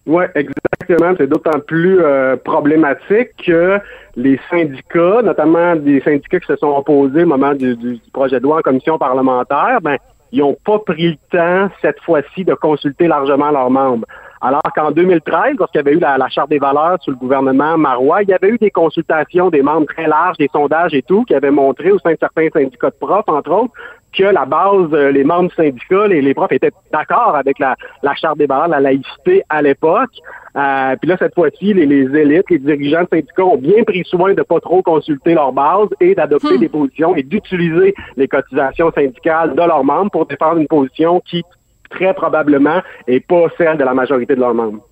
Oui, 0.06 0.24
exactement. 0.34 1.14
C'est 1.18 1.26
d'autant 1.26 1.60
plus 1.66 2.00
euh, 2.00 2.36
problématique 2.36 3.30
que 3.46 3.78
les 4.16 4.40
syndicats, 4.50 5.22
notamment 5.22 5.76
des 5.76 6.00
syndicats 6.00 6.40
qui 6.40 6.46
se 6.46 6.56
sont 6.56 6.74
opposés 6.74 7.24
au 7.24 7.26
moment 7.26 7.54
du, 7.54 7.76
du 7.76 8.00
projet 8.12 8.38
de 8.38 8.44
loi 8.44 8.58
en 8.58 8.62
commission 8.62 8.98
parlementaire, 8.98 9.78
ben, 9.82 9.96
ils 10.32 10.40
n'ont 10.40 10.56
pas 10.64 10.78
pris 10.78 11.10
le 11.10 11.16
temps 11.30 11.72
cette 11.82 12.00
fois-ci 12.00 12.44
de 12.44 12.54
consulter 12.54 13.08
largement 13.08 13.50
leurs 13.50 13.70
membres. 13.70 14.06
Alors 14.42 14.62
qu'en 14.74 14.90
2013, 14.90 15.56
lorsqu'il 15.58 15.78
y 15.78 15.80
avait 15.80 15.92
eu 15.92 15.98
la, 15.98 16.28
Charte 16.30 16.48
des 16.48 16.58
valeurs 16.58 16.98
sous 17.02 17.10
le 17.10 17.16
gouvernement 17.16 17.76
Marois, 17.76 18.22
il 18.22 18.30
y 18.30 18.32
avait 18.32 18.48
eu 18.48 18.58
des 18.58 18.70
consultations 18.70 19.50
des 19.50 19.60
membres 19.60 19.86
très 19.86 20.06
larges, 20.06 20.38
des 20.38 20.48
sondages 20.50 20.94
et 20.94 21.02
tout, 21.02 21.24
qui 21.24 21.34
avaient 21.34 21.50
montré 21.50 21.92
au 21.92 21.98
sein 21.98 22.12
de 22.12 22.18
certains 22.18 22.48
syndicats 22.50 22.88
de 22.88 22.96
profs, 22.98 23.28
entre 23.28 23.50
autres, 23.50 23.74
que 24.16 24.24
la 24.24 24.46
base, 24.46 24.92
euh, 24.92 25.12
les 25.12 25.24
membres 25.24 25.50
du 25.50 25.54
syndicat, 25.54 26.08
les, 26.08 26.22
les 26.22 26.34
profs 26.34 26.52
étaient 26.52 26.72
d'accord 26.90 27.36
avec 27.36 27.58
la, 27.58 27.76
Charte 28.14 28.38
des 28.38 28.46
valeurs, 28.46 28.68
la 28.68 28.80
laïcité 28.80 29.42
à 29.48 29.60
l'époque. 29.60 30.10
Euh, 30.56 30.96
puis 30.96 31.08
là, 31.08 31.16
cette 31.18 31.34
fois-ci, 31.34 31.74
les, 31.74 31.84
élites, 31.84 32.50
les 32.50 32.58
dirigeants 32.58 33.02
de 33.02 33.08
syndicats 33.10 33.44
ont 33.44 33.58
bien 33.58 33.84
pris 33.84 34.02
soin 34.04 34.32
de 34.32 34.42
pas 34.42 34.58
trop 34.60 34.82
consulter 34.82 35.34
leur 35.34 35.52
base 35.52 35.88
et 36.00 36.14
d'adopter 36.14 36.56
hmm. 36.56 36.60
des 36.60 36.68
positions 36.68 37.14
et 37.14 37.22
d'utiliser 37.22 37.94
les 38.16 38.26
cotisations 38.26 38.90
syndicales 38.92 39.54
de 39.54 39.62
leurs 39.62 39.84
membres 39.84 40.10
pour 40.10 40.26
défendre 40.26 40.58
une 40.58 40.66
position 40.66 41.20
qui 41.20 41.44
très 41.90 42.14
probablement 42.14 42.80
et 43.06 43.20
pas 43.20 43.46
celle 43.58 43.76
de 43.76 43.84
la 43.84 43.94
majorité 43.94 44.34
de 44.34 44.40
leurs 44.40 44.54
membres. 44.54 44.86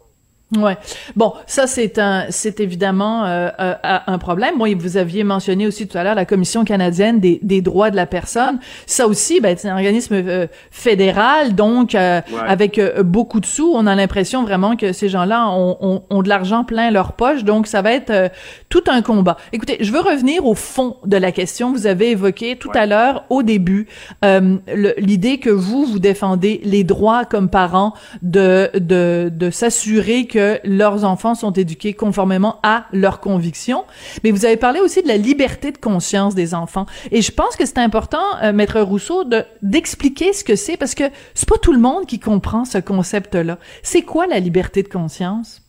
Ouais. 0.56 0.78
Bon, 1.14 1.34
ça 1.46 1.66
c'est 1.66 1.98
un, 1.98 2.24
c'est 2.30 2.60
évidemment 2.60 3.26
euh, 3.26 3.50
euh, 3.60 3.74
un 3.84 4.16
problème. 4.16 4.56
Moi, 4.56 4.74
vous 4.78 4.96
aviez 4.96 5.22
mentionné 5.22 5.66
aussi 5.66 5.86
tout 5.86 5.98
à 5.98 6.04
l'heure 6.04 6.14
la 6.14 6.24
Commission 6.24 6.64
canadienne 6.64 7.20
des, 7.20 7.38
des 7.42 7.60
droits 7.60 7.90
de 7.90 7.96
la 7.96 8.06
personne. 8.06 8.58
Ça 8.86 9.06
aussi, 9.06 9.40
ben, 9.40 9.56
c'est 9.58 9.68
un 9.68 9.74
organisme 9.74 10.14
euh, 10.14 10.46
fédéral, 10.70 11.54
donc 11.54 11.94
avec 11.94 12.80
beaucoup 13.04 13.40
de 13.40 13.46
sous. 13.46 13.70
On 13.74 13.86
a 13.86 13.94
l'impression 13.94 14.42
vraiment 14.42 14.74
que 14.74 14.94
ces 14.94 15.10
gens-là 15.10 15.50
ont, 15.50 15.76
ont, 15.82 16.02
ont 16.08 16.22
de 16.22 16.30
l'argent 16.30 16.64
plein 16.64 16.90
leur 16.90 17.12
poche, 17.12 17.44
donc 17.44 17.66
ça 17.66 17.82
va 17.82 17.92
être 17.92 18.30
tout 18.70 18.84
un 18.86 19.02
combat. 19.02 19.36
Écoutez, 19.52 19.76
je 19.80 19.92
veux 19.92 20.00
revenir 20.00 20.46
au 20.46 20.54
fond 20.54 20.96
de 21.04 21.18
la 21.18 21.30
question. 21.30 21.72
Vous 21.72 21.86
avez 21.86 22.12
évoqué 22.12 22.56
tout 22.56 22.70
à 22.72 22.86
l'heure, 22.86 23.24
au 23.28 23.42
début, 23.42 23.86
l'idée 24.22 25.38
que 25.40 25.50
vous 25.50 25.84
vous 25.84 25.98
défendez 25.98 26.62
les 26.64 26.84
droits 26.84 27.26
comme 27.26 27.50
parents 27.50 27.92
de 28.22 28.70
de, 28.74 29.30
de 29.30 29.50
s'assurer 29.50 30.24
que 30.26 30.37
que 30.38 30.60
leurs 30.62 31.04
enfants 31.04 31.34
sont 31.34 31.50
éduqués 31.50 31.94
conformément 31.94 32.60
à 32.62 32.84
leurs 32.92 33.18
convictions. 33.18 33.84
Mais 34.22 34.30
vous 34.30 34.44
avez 34.44 34.56
parlé 34.56 34.78
aussi 34.78 35.02
de 35.02 35.08
la 35.08 35.16
liberté 35.16 35.72
de 35.72 35.78
conscience 35.78 36.36
des 36.36 36.54
enfants. 36.54 36.86
Et 37.10 37.22
je 37.22 37.32
pense 37.32 37.56
que 37.56 37.66
c'est 37.66 37.78
important, 37.78 38.22
euh, 38.44 38.52
Maître 38.52 38.80
Rousseau, 38.80 39.24
de, 39.24 39.42
d'expliquer 39.62 40.32
ce 40.32 40.44
que 40.44 40.54
c'est 40.54 40.76
parce 40.76 40.94
que 40.94 41.04
c'est 41.34 41.48
pas 41.48 41.58
tout 41.60 41.72
le 41.72 41.80
monde 41.80 42.06
qui 42.06 42.20
comprend 42.20 42.64
ce 42.64 42.78
concept-là. 42.78 43.58
C'est 43.82 44.02
quoi 44.02 44.28
la 44.28 44.38
liberté 44.38 44.84
de 44.84 44.88
conscience 44.88 45.60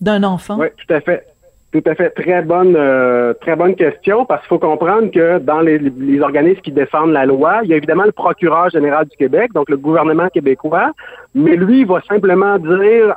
d'un 0.00 0.22
enfant? 0.22 0.56
Oui, 0.60 0.68
tout 0.76 0.94
à 0.94 1.00
fait. 1.00 1.26
Tout 1.72 1.82
à 1.86 1.94
fait. 1.94 2.10
Très 2.10 2.42
bonne, 2.42 2.76
euh, 2.76 3.32
très 3.40 3.56
bonne 3.56 3.74
question 3.74 4.26
parce 4.26 4.42
qu'il 4.42 4.50
faut 4.50 4.58
comprendre 4.58 5.10
que 5.10 5.38
dans 5.38 5.62
les, 5.62 5.80
organismes 6.20 6.60
qui 6.60 6.70
défendent 6.70 7.12
la 7.12 7.24
loi, 7.24 7.60
il 7.64 7.70
y 7.70 7.72
a 7.72 7.76
évidemment 7.76 8.04
le 8.04 8.12
procureur 8.12 8.68
général 8.68 9.06
du 9.06 9.16
Québec, 9.16 9.52
donc 9.54 9.70
le 9.70 9.78
gouvernement 9.78 10.28
québécois, 10.28 10.92
mais 11.34 11.56
lui, 11.56 11.80
il 11.80 11.86
va 11.86 12.00
simplement 12.02 12.58
dire, 12.58 13.14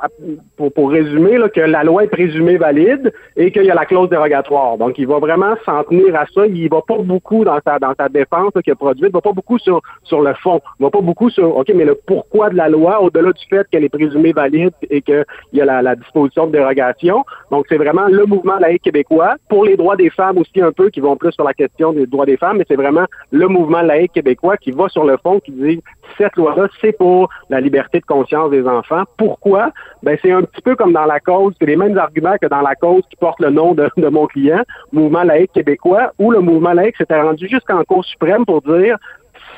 pour, 0.56 0.72
pour 0.72 0.90
résumer, 0.90 1.36
là, 1.36 1.48
que 1.48 1.60
la 1.60 1.84
loi 1.84 2.04
est 2.04 2.08
présumée 2.08 2.56
valide 2.56 3.12
et 3.36 3.50
qu'il 3.52 3.64
y 3.64 3.70
a 3.70 3.74
la 3.74 3.84
clause 3.84 4.08
dérogatoire. 4.08 4.78
Donc, 4.78 4.98
il 4.98 5.06
va 5.06 5.18
vraiment 5.18 5.54
s'en 5.66 5.84
tenir 5.84 6.16
à 6.16 6.24
ça. 6.34 6.46
Il 6.46 6.68
va 6.70 6.80
pas 6.80 6.96
beaucoup 6.98 7.44
dans 7.44 7.58
sa 7.66 7.78
dans 7.78 7.92
sa 7.98 8.08
défense 8.08 8.52
qu'il 8.64 8.72
a 8.72 8.76
produite, 8.76 9.06
il 9.08 9.12
va 9.12 9.20
pas 9.20 9.32
beaucoup 9.32 9.58
sur 9.58 9.82
sur 10.02 10.22
le 10.22 10.32
fond. 10.34 10.60
Il 10.80 10.84
va 10.84 10.90
pas 10.90 11.02
beaucoup 11.02 11.28
sur 11.28 11.56
OK, 11.56 11.70
mais 11.74 11.84
le 11.84 11.94
pourquoi 12.06 12.48
de 12.48 12.56
la 12.56 12.68
loi, 12.68 13.02
au-delà 13.02 13.32
du 13.32 13.44
fait 13.50 13.66
qu'elle 13.70 13.84
est 13.84 13.90
présumée 13.90 14.32
valide 14.32 14.72
et 14.88 15.02
qu'il 15.02 15.24
y 15.52 15.60
a 15.60 15.64
la, 15.66 15.82
la 15.82 15.94
disposition 15.94 16.46
de 16.46 16.52
dérogation. 16.52 17.24
Donc, 17.50 17.66
c'est 17.68 17.76
vraiment 17.76 18.06
le 18.08 18.24
mouvement 18.24 18.58
laïque 18.58 18.82
québécois. 18.82 19.36
Pour 19.50 19.64
les 19.64 19.76
droits 19.76 19.96
des 19.96 20.10
femmes 20.10 20.38
aussi 20.38 20.60
un 20.60 20.72
peu, 20.72 20.88
qui 20.88 21.00
vont 21.00 21.16
plus 21.16 21.32
sur 21.32 21.44
la 21.44 21.52
question 21.52 21.92
des 21.92 22.06
droits 22.06 22.26
des 22.26 22.38
femmes, 22.38 22.58
mais 22.58 22.64
c'est 22.66 22.76
vraiment 22.76 23.04
le 23.30 23.48
mouvement 23.48 23.82
laïque 23.82 24.12
québécois 24.12 24.56
qui 24.56 24.70
va 24.70 24.88
sur 24.88 25.04
le 25.04 25.18
fond, 25.18 25.38
qui 25.40 25.52
dit 25.52 25.82
cette 26.18 26.36
loi-là, 26.36 26.68
c'est 26.80 26.96
pour 26.96 27.28
la 27.50 27.60
liberté 27.60 28.00
de 28.00 28.04
conscience 28.04 28.50
des 28.50 28.66
enfants. 28.66 29.04
Pourquoi? 29.16 29.70
Ben, 30.02 30.18
c'est 30.22 30.32
un 30.32 30.42
petit 30.42 30.62
peu 30.62 30.76
comme 30.76 30.92
dans 30.92 31.06
la 31.06 31.20
cause, 31.20 31.54
c'est 31.58 31.66
les 31.66 31.76
mêmes 31.76 31.98
arguments 31.98 32.36
que 32.40 32.46
dans 32.46 32.62
la 32.62 32.74
cause 32.74 33.02
qui 33.10 33.16
porte 33.16 33.40
le 33.40 33.50
nom 33.50 33.74
de, 33.74 33.88
de 33.96 34.08
mon 34.08 34.26
client, 34.26 34.62
Mouvement 34.92 35.24
laïque 35.24 35.52
québécois, 35.52 36.12
où 36.18 36.30
le 36.30 36.40
mouvement 36.40 36.72
laïque 36.72 36.96
s'était 36.96 37.20
rendu 37.20 37.48
jusqu'en 37.48 37.82
Cour 37.84 38.04
suprême 38.04 38.44
pour 38.44 38.62
dire 38.62 38.96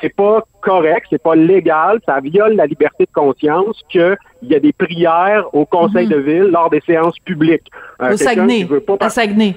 c'est 0.01 0.15
pas 0.15 0.43
correct, 0.61 1.07
c'est 1.09 1.21
pas 1.21 1.35
légal, 1.35 1.99
ça 2.05 2.19
viole 2.19 2.55
la 2.55 2.65
liberté 2.65 3.05
de 3.05 3.11
conscience 3.13 3.81
qu'il 3.89 4.17
y 4.43 4.55
a 4.55 4.59
des 4.59 4.73
prières 4.73 5.47
au 5.53 5.65
conseil 5.65 6.05
mhm. 6.05 6.11
de 6.11 6.17
ville 6.17 6.49
lors 6.51 6.69
des 6.69 6.81
séances 6.81 7.17
publiques. 7.19 7.69
Euh, 8.01 8.13
au 8.13 8.17
Saguenay, 8.17 8.67
à 8.99 9.09
Saguenay. 9.09 9.55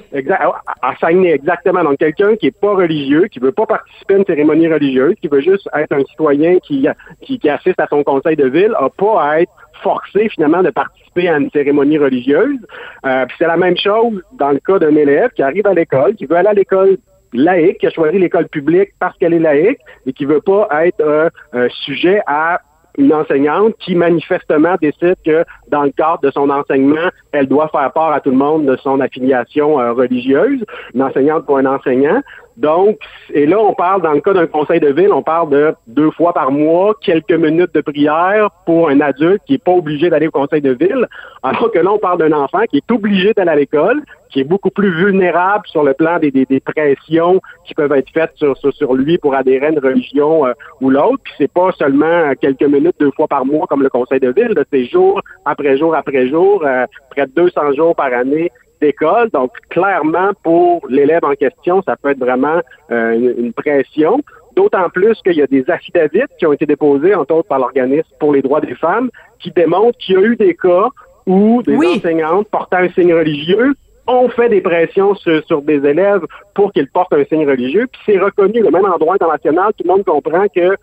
à 0.82 0.97
Saguenay, 1.01 1.32
exactement. 1.32 1.84
Donc, 1.84 1.99
quelqu'un 1.99 2.36
qui 2.36 2.47
est 2.47 2.59
pas 2.59 2.74
religieux, 2.74 3.26
qui 3.30 3.38
veut 3.38 3.53
pas 3.53 3.66
participer 3.66 4.14
à 4.14 4.18
une 4.18 4.24
cérémonie 4.24 4.68
religieuse, 4.68 5.14
qui 5.20 5.28
veut 5.28 5.40
juste 5.40 5.68
être 5.74 5.93
un 5.93 6.05
citoyen 6.05 6.59
qui, 6.59 6.86
qui, 7.20 7.38
qui 7.38 7.49
assiste 7.49 7.80
à 7.80 7.86
son 7.88 8.03
conseil 8.03 8.36
de 8.36 8.47
ville, 8.47 8.74
a 8.78 8.88
pas 8.90 9.22
à 9.22 9.40
être 9.40 9.53
forcé 9.82 10.28
finalement 10.28 10.62
de 10.62 10.70
participer 10.70 11.28
à 11.28 11.38
une 11.38 11.51
cérémonie 11.51 11.99
religieuse. 11.99 12.59
Euh, 13.05 13.26
puis 13.26 13.36
c'est 13.38 13.47
la 13.47 13.57
même 13.57 13.76
chose 13.76 14.22
dans 14.38 14.51
le 14.51 14.61
cas 14.61 14.78
d'un 14.78 14.95
élève 14.95 15.30
qui 15.30 15.43
arrive 15.43 15.66
à 15.66 15.74
l'école, 15.74 16.14
qui 16.14 16.26
veut 16.26 16.36
aller 16.36 16.49
à 16.49 16.55
l'école 16.55 16.99
laïque, 17.32 17.78
qui 17.78 17.86
a 17.86 17.90
choisi 17.90 18.18
l'école 18.18 18.48
publique 18.48 18.90
parce 18.98 19.16
qu'elle 19.18 19.34
est 19.34 19.38
laïque 19.38 19.80
et 20.06 20.12
qui 20.12 20.24
veut 20.24 20.40
pas 20.40 20.68
être 20.86 21.30
un 21.52 21.68
sujet 21.68 22.20
à 22.26 22.60
une 22.98 23.12
enseignante 23.12 23.74
qui 23.78 23.94
manifestement 23.94 24.74
décide 24.80 25.16
que 25.24 25.44
dans 25.68 25.82
le 25.82 25.90
cadre 25.90 26.20
de 26.22 26.30
son 26.30 26.50
enseignement, 26.50 27.08
elle 27.32 27.46
doit 27.46 27.68
faire 27.68 27.92
part 27.92 28.12
à 28.12 28.20
tout 28.20 28.30
le 28.30 28.36
monde 28.36 28.66
de 28.66 28.76
son 28.76 29.00
affiliation 29.00 29.80
euh, 29.80 29.92
religieuse, 29.92 30.64
une 30.94 31.02
enseignante 31.02 31.46
pour 31.46 31.58
un 31.58 31.66
enseignant. 31.66 32.20
Donc, 32.57 32.98
et 33.32 33.46
là, 33.46 33.59
on 33.59 33.74
parle, 33.74 34.03
dans 34.03 34.12
le 34.12 34.20
cas 34.20 34.32
d'un 34.32 34.46
conseil 34.46 34.80
de 34.80 34.88
ville, 34.92 35.12
on 35.12 35.22
parle 35.22 35.50
de 35.50 35.74
deux 35.86 36.11
fois 36.11 36.32
par 36.32 36.50
mois, 36.50 36.94
quelques 37.00 37.32
minutes 37.32 37.74
de 37.74 37.80
prière 37.80 38.50
pour 38.66 38.88
un 38.88 39.00
adulte 39.00 39.42
qui 39.46 39.53
n'est 39.53 39.59
pas 39.59 39.72
obligé 39.72 40.11
d'aller 40.11 40.28
au 40.28 40.30
conseil 40.30 40.61
de 40.61 40.72
ville, 40.72 41.07
alors 41.42 41.70
que 41.70 41.78
là, 41.78 41.92
on 41.92 41.98
parle 41.98 42.18
d'un 42.18 42.32
enfant 42.32 42.62
qui 42.70 42.78
est 42.78 42.90
obligé 42.90 43.32
d'aller 43.32 43.50
à 43.50 43.57
l'école, 43.57 44.03
qui 44.30 44.40
est 44.40 44.44
beaucoup 44.44 44.70
plus 44.70 44.90
vulnérable 44.90 45.66
sur 45.66 45.82
le 45.84 45.92
plan 45.92 46.18
des, 46.18 46.30
des, 46.30 46.46
des 46.46 46.61
pressions 46.61 47.40
qui 47.64 47.74
peuvent 47.74 47.92
être 47.92 48.11
faites 48.12 48.32
sur, 48.36 48.57
sur, 48.57 48.94
lui 48.94 49.18
pour 49.18 49.34
adhérer 49.34 49.66
à 49.66 49.70
une 49.70 49.78
religion 49.78 50.46
euh, 50.46 50.53
ou 50.80 50.90
l'autre. 50.90 51.18
Puis 51.24 51.34
c'est 51.38 51.53
pas 51.53 51.70
seulement 51.72 52.32
quelques 52.40 52.62
minutes, 52.62 52.96
deux 52.98 53.11
fois 53.11 53.28
par 53.28 53.44
mois, 53.44 53.66
comme 53.66 53.82
le 53.82 53.90
conseil 53.90 54.20
de 54.20 54.32
ville, 54.32 54.55
c'est 54.72 54.84
jour 54.86 55.20
après 55.44 55.76
jour 55.76 55.94
après 55.94 56.28
jour, 56.28 56.64
euh, 56.64 56.86
près 57.11 57.26
de 57.26 57.32
200 57.32 57.72
jours 57.72 57.94
par 57.94 58.12
année 58.12 58.50
d'école. 58.82 59.30
Donc, 59.30 59.52
clairement, 59.70 60.32
pour 60.42 60.86
l'élève 60.88 61.24
en 61.24 61.34
question, 61.34 61.82
ça 61.82 61.96
peut 61.96 62.10
être 62.10 62.18
vraiment 62.18 62.60
euh, 62.90 63.34
une, 63.38 63.52
pression. 63.52 64.20
D'autant 64.54 64.90
plus 64.90 65.18
qu'il 65.22 65.34
y 65.34 65.42
a 65.42 65.46
des 65.46 65.64
affidavits 65.70 66.20
qui 66.38 66.44
ont 66.44 66.52
été 66.52 66.66
déposés, 66.66 67.14
entre 67.14 67.36
autres, 67.36 67.48
par 67.48 67.58
l'organisme 67.58 68.08
pour 68.20 68.34
les 68.34 68.42
droits 68.42 68.60
des 68.60 68.74
femmes, 68.74 69.08
qui 69.38 69.50
démontrent 69.50 69.96
qu'il 69.98 70.14
y 70.14 70.18
a 70.18 70.20
eu 70.20 70.36
des 70.36 70.54
cas 70.54 70.88
où 71.26 71.62
des 71.62 71.76
enseignantes 71.76 72.48
portant 72.48 72.78
un 72.78 72.90
signe 72.90 73.14
religieux 73.14 73.72
ont 74.06 74.28
fait 74.28 74.48
des 74.48 74.60
pressions 74.60 75.14
sur, 75.14 75.62
des 75.62 75.86
élèves 75.86 76.22
pour 76.54 76.72
qu'ils 76.72 76.88
portent 76.88 77.12
un 77.12 77.24
signe 77.24 77.48
religieux. 77.48 77.86
Puis 77.90 78.02
c'est 78.04 78.18
reconnu, 78.18 78.60
le 78.60 78.70
même 78.70 78.84
endroit 78.84 79.14
international, 79.14 79.72
tout 79.78 79.84
le 79.84 79.90
monde 79.90 80.04
comprend 80.04 80.46
que 80.54 80.76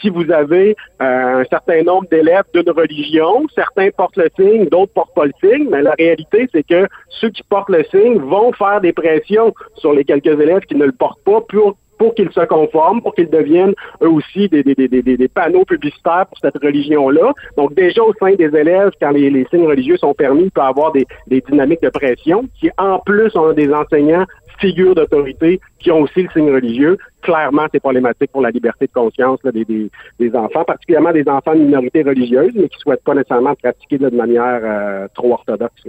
si 0.00 0.08
vous 0.08 0.30
avez 0.30 0.76
euh, 1.00 1.40
un 1.40 1.44
certain 1.44 1.82
nombre 1.82 2.08
d'élèves 2.10 2.44
d'une 2.54 2.70
religion, 2.70 3.46
certains 3.54 3.90
portent 3.90 4.16
le 4.16 4.28
signe, 4.38 4.66
d'autres 4.66 4.92
portent 4.92 5.14
pas 5.14 5.26
le 5.26 5.32
signe, 5.42 5.68
mais 5.70 5.82
la 5.82 5.92
réalité, 5.92 6.48
c'est 6.52 6.66
que 6.66 6.86
ceux 7.08 7.30
qui 7.30 7.42
portent 7.42 7.70
le 7.70 7.84
signe 7.84 8.18
vont 8.18 8.52
faire 8.52 8.80
des 8.80 8.92
pressions 8.92 9.52
sur 9.76 9.92
les 9.92 10.04
quelques 10.04 10.26
élèves 10.40 10.60
qui 10.60 10.74
ne 10.74 10.86
le 10.86 10.92
portent 10.92 11.22
pas 11.24 11.40
pour 11.40 11.76
pour 12.02 12.16
qu'ils 12.16 12.32
se 12.32 12.44
conforment, 12.46 13.00
pour 13.00 13.14
qu'ils 13.14 13.30
deviennent 13.30 13.74
eux 14.02 14.08
aussi 14.08 14.48
des, 14.48 15.28
panneaux 15.32 15.64
publicitaires 15.64 16.26
pour 16.26 16.36
cette 16.38 16.60
religion-là. 16.60 17.32
Donc 17.56 17.74
déjà 17.74 18.02
au 18.02 18.12
sein 18.18 18.34
des 18.34 18.52
élèves, 18.56 18.90
quand 19.00 19.12
les, 19.12 19.46
signes 19.52 19.68
religieux 19.68 19.96
sont 19.98 20.12
permis, 20.12 20.46
il 20.46 20.50
peut 20.50 20.62
y 20.62 20.64
avoir 20.64 20.90
des, 20.90 21.06
dynamiques 21.28 21.80
de 21.80 21.90
pression 21.90 22.48
qui 22.58 22.70
en 22.76 22.98
plus 22.98 23.36
ont 23.36 23.52
des 23.52 23.72
enseignants 23.72 24.26
figures 24.58 24.96
d'autorité 24.96 25.60
qui 25.78 25.92
ont 25.92 26.00
aussi 26.00 26.24
le 26.24 26.28
signe 26.30 26.52
religieux. 26.52 26.98
Clairement, 27.22 27.66
c'est 27.72 27.78
problématique 27.78 28.32
pour 28.32 28.42
la 28.42 28.50
liberté 28.50 28.88
de 28.88 28.92
conscience 28.92 29.38
des, 29.44 30.34
enfants, 30.34 30.64
particulièrement 30.64 31.12
des 31.12 31.28
enfants 31.28 31.54
de 31.54 31.60
minorité 31.60 32.02
religieuse, 32.02 32.50
mais 32.56 32.68
qui 32.68 32.78
souhaitent 32.80 33.04
pas 33.04 33.14
nécessairement 33.14 33.54
pratiquer 33.54 33.98
de 33.98 34.10
manière 34.10 34.60
euh, 34.64 35.06
trop 35.14 35.34
orthodoxe. 35.34 35.84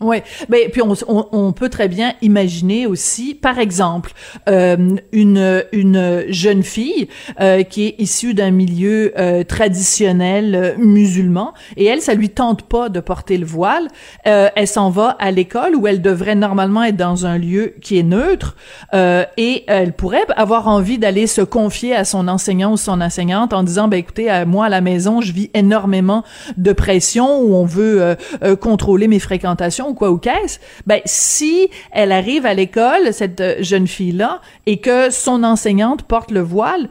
Ouais, 0.00 0.22
ben 0.48 0.70
puis 0.70 0.80
on, 0.80 0.94
on, 1.32 1.50
peut 1.50 1.68
très 1.68 1.88
bien 1.88 2.12
imaginer 2.22 2.86
aussi, 2.86 3.34
par 3.34 3.58
exemple, 3.58 4.12
euh, 4.48 4.94
une 5.10 5.64
une 5.72 6.24
jeune 6.28 6.62
fille 6.62 7.08
euh, 7.40 7.64
qui 7.64 7.86
est 7.86 7.94
issue 7.98 8.32
d'un 8.32 8.52
milieu 8.52 9.12
euh, 9.18 9.42
traditionnel 9.42 10.54
euh, 10.54 10.74
musulman 10.78 11.52
et 11.76 11.86
elle, 11.86 12.00
ça 12.00 12.14
lui 12.14 12.30
tente 12.30 12.62
pas 12.62 12.90
de 12.90 13.00
porter 13.00 13.38
le 13.38 13.44
voile. 13.44 13.88
Euh, 14.28 14.48
elle 14.54 14.68
s'en 14.68 14.88
va 14.90 15.16
à 15.18 15.32
l'école 15.32 15.74
où 15.74 15.88
elle 15.88 16.00
devrait 16.00 16.36
normalement 16.36 16.84
être 16.84 16.96
dans 16.96 17.26
un 17.26 17.36
lieu 17.36 17.74
qui 17.80 17.98
est 17.98 18.04
neutre 18.04 18.54
et 18.92 19.64
elle 19.66 19.94
pourrait 19.94 20.26
avoir 20.36 20.68
envie 20.68 20.98
d'aller 20.98 21.26
se 21.26 21.40
confier 21.40 21.96
à 21.96 22.04
son 22.04 22.28
enseignant 22.28 22.72
ou 22.72 22.76
son 22.76 23.00
enseignante 23.00 23.52
en 23.52 23.64
disant, 23.64 23.88
ben 23.88 23.96
écoutez, 23.96 24.44
moi 24.46 24.66
à 24.66 24.68
la 24.68 24.80
maison, 24.80 25.20
je 25.20 25.32
vis 25.32 25.50
énormément 25.54 26.22
de 26.56 26.72
pression 26.72 27.40
où 27.40 27.54
on 27.54 27.64
veut 27.64 28.16
contrôler 28.60 29.08
mes 29.08 29.18
fréquentations 29.18 29.87
ou 29.88 29.94
quoi 29.94 30.10
ou 30.10 30.18
qu'est-ce, 30.18 30.58
ben 30.86 31.00
si 31.04 31.68
elle 31.90 32.12
arrive 32.12 32.46
à 32.46 32.54
l'école, 32.54 33.12
cette 33.12 33.40
euh, 33.40 33.56
jeune 33.60 33.86
fille-là, 33.86 34.40
et 34.66 34.78
que 34.78 35.10
son 35.10 35.42
enseignante 35.44 36.02
porte 36.02 36.30
le 36.30 36.40
voile, 36.40 36.88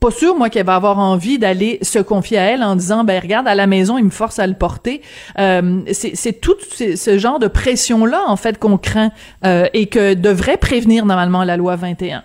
pas 0.00 0.10
sûr 0.10 0.36
moi 0.36 0.48
qu'elle 0.48 0.66
va 0.66 0.76
avoir 0.76 0.98
envie 0.98 1.38
d'aller 1.38 1.78
se 1.82 1.98
confier 1.98 2.38
à 2.38 2.42
elle 2.42 2.62
en 2.62 2.76
disant 2.76 3.04
ben 3.04 3.20
regarde 3.20 3.48
à 3.48 3.54
la 3.54 3.66
maison 3.66 3.98
il 3.98 4.04
me 4.04 4.10
force 4.10 4.38
à 4.38 4.46
le 4.46 4.54
porter. 4.54 5.02
Euh, 5.38 5.82
c'est 5.92 6.40
tout 6.40 6.56
ce 6.60 7.18
genre 7.18 7.38
de 7.38 7.48
pression 7.48 8.04
là 8.04 8.22
en 8.28 8.36
fait 8.36 8.58
qu'on 8.58 8.78
craint 8.78 9.10
euh, 9.44 9.66
et 9.72 9.86
que 9.86 10.14
devrait 10.14 10.56
prévenir 10.56 11.04
normalement 11.04 11.42
la 11.44 11.56
loi 11.56 11.76
21 11.76 12.22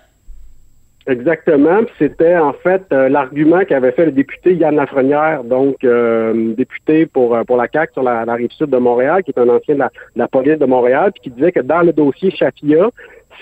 Exactement. 1.06 1.82
C'était 2.00 2.38
en 2.38 2.54
fait 2.54 2.84
euh, 2.94 3.10
l'argument 3.10 3.66
qu'avait 3.68 3.92
fait 3.92 4.06
le 4.06 4.12
député 4.12 4.54
Yann 4.54 4.76
Lafrenière, 4.76 5.44
donc 5.44 5.84
euh, 5.84 6.54
député 6.54 7.06
pour 7.06 7.38
pour 7.46 7.58
la 7.58 7.68
CAQ 7.72 7.94
sur 7.94 8.04
la, 8.04 8.24
rive 8.34 8.52
sud 8.52 8.70
de 8.70 8.78
Montréal, 8.78 9.22
qui 9.24 9.32
est 9.32 9.40
un 9.40 9.50
ancien 9.50 9.76
de 9.76 9.84
la, 10.16 10.28
police 10.30 10.58
de 10.58 10.66
Montréal, 10.66 11.12
puis 11.12 11.24
qui 11.24 11.32
disait 11.32 11.52
que 11.52 11.60
dans 11.60 11.82
le 11.82 11.92
dossier 11.92 12.32
Chafia, 12.32 12.90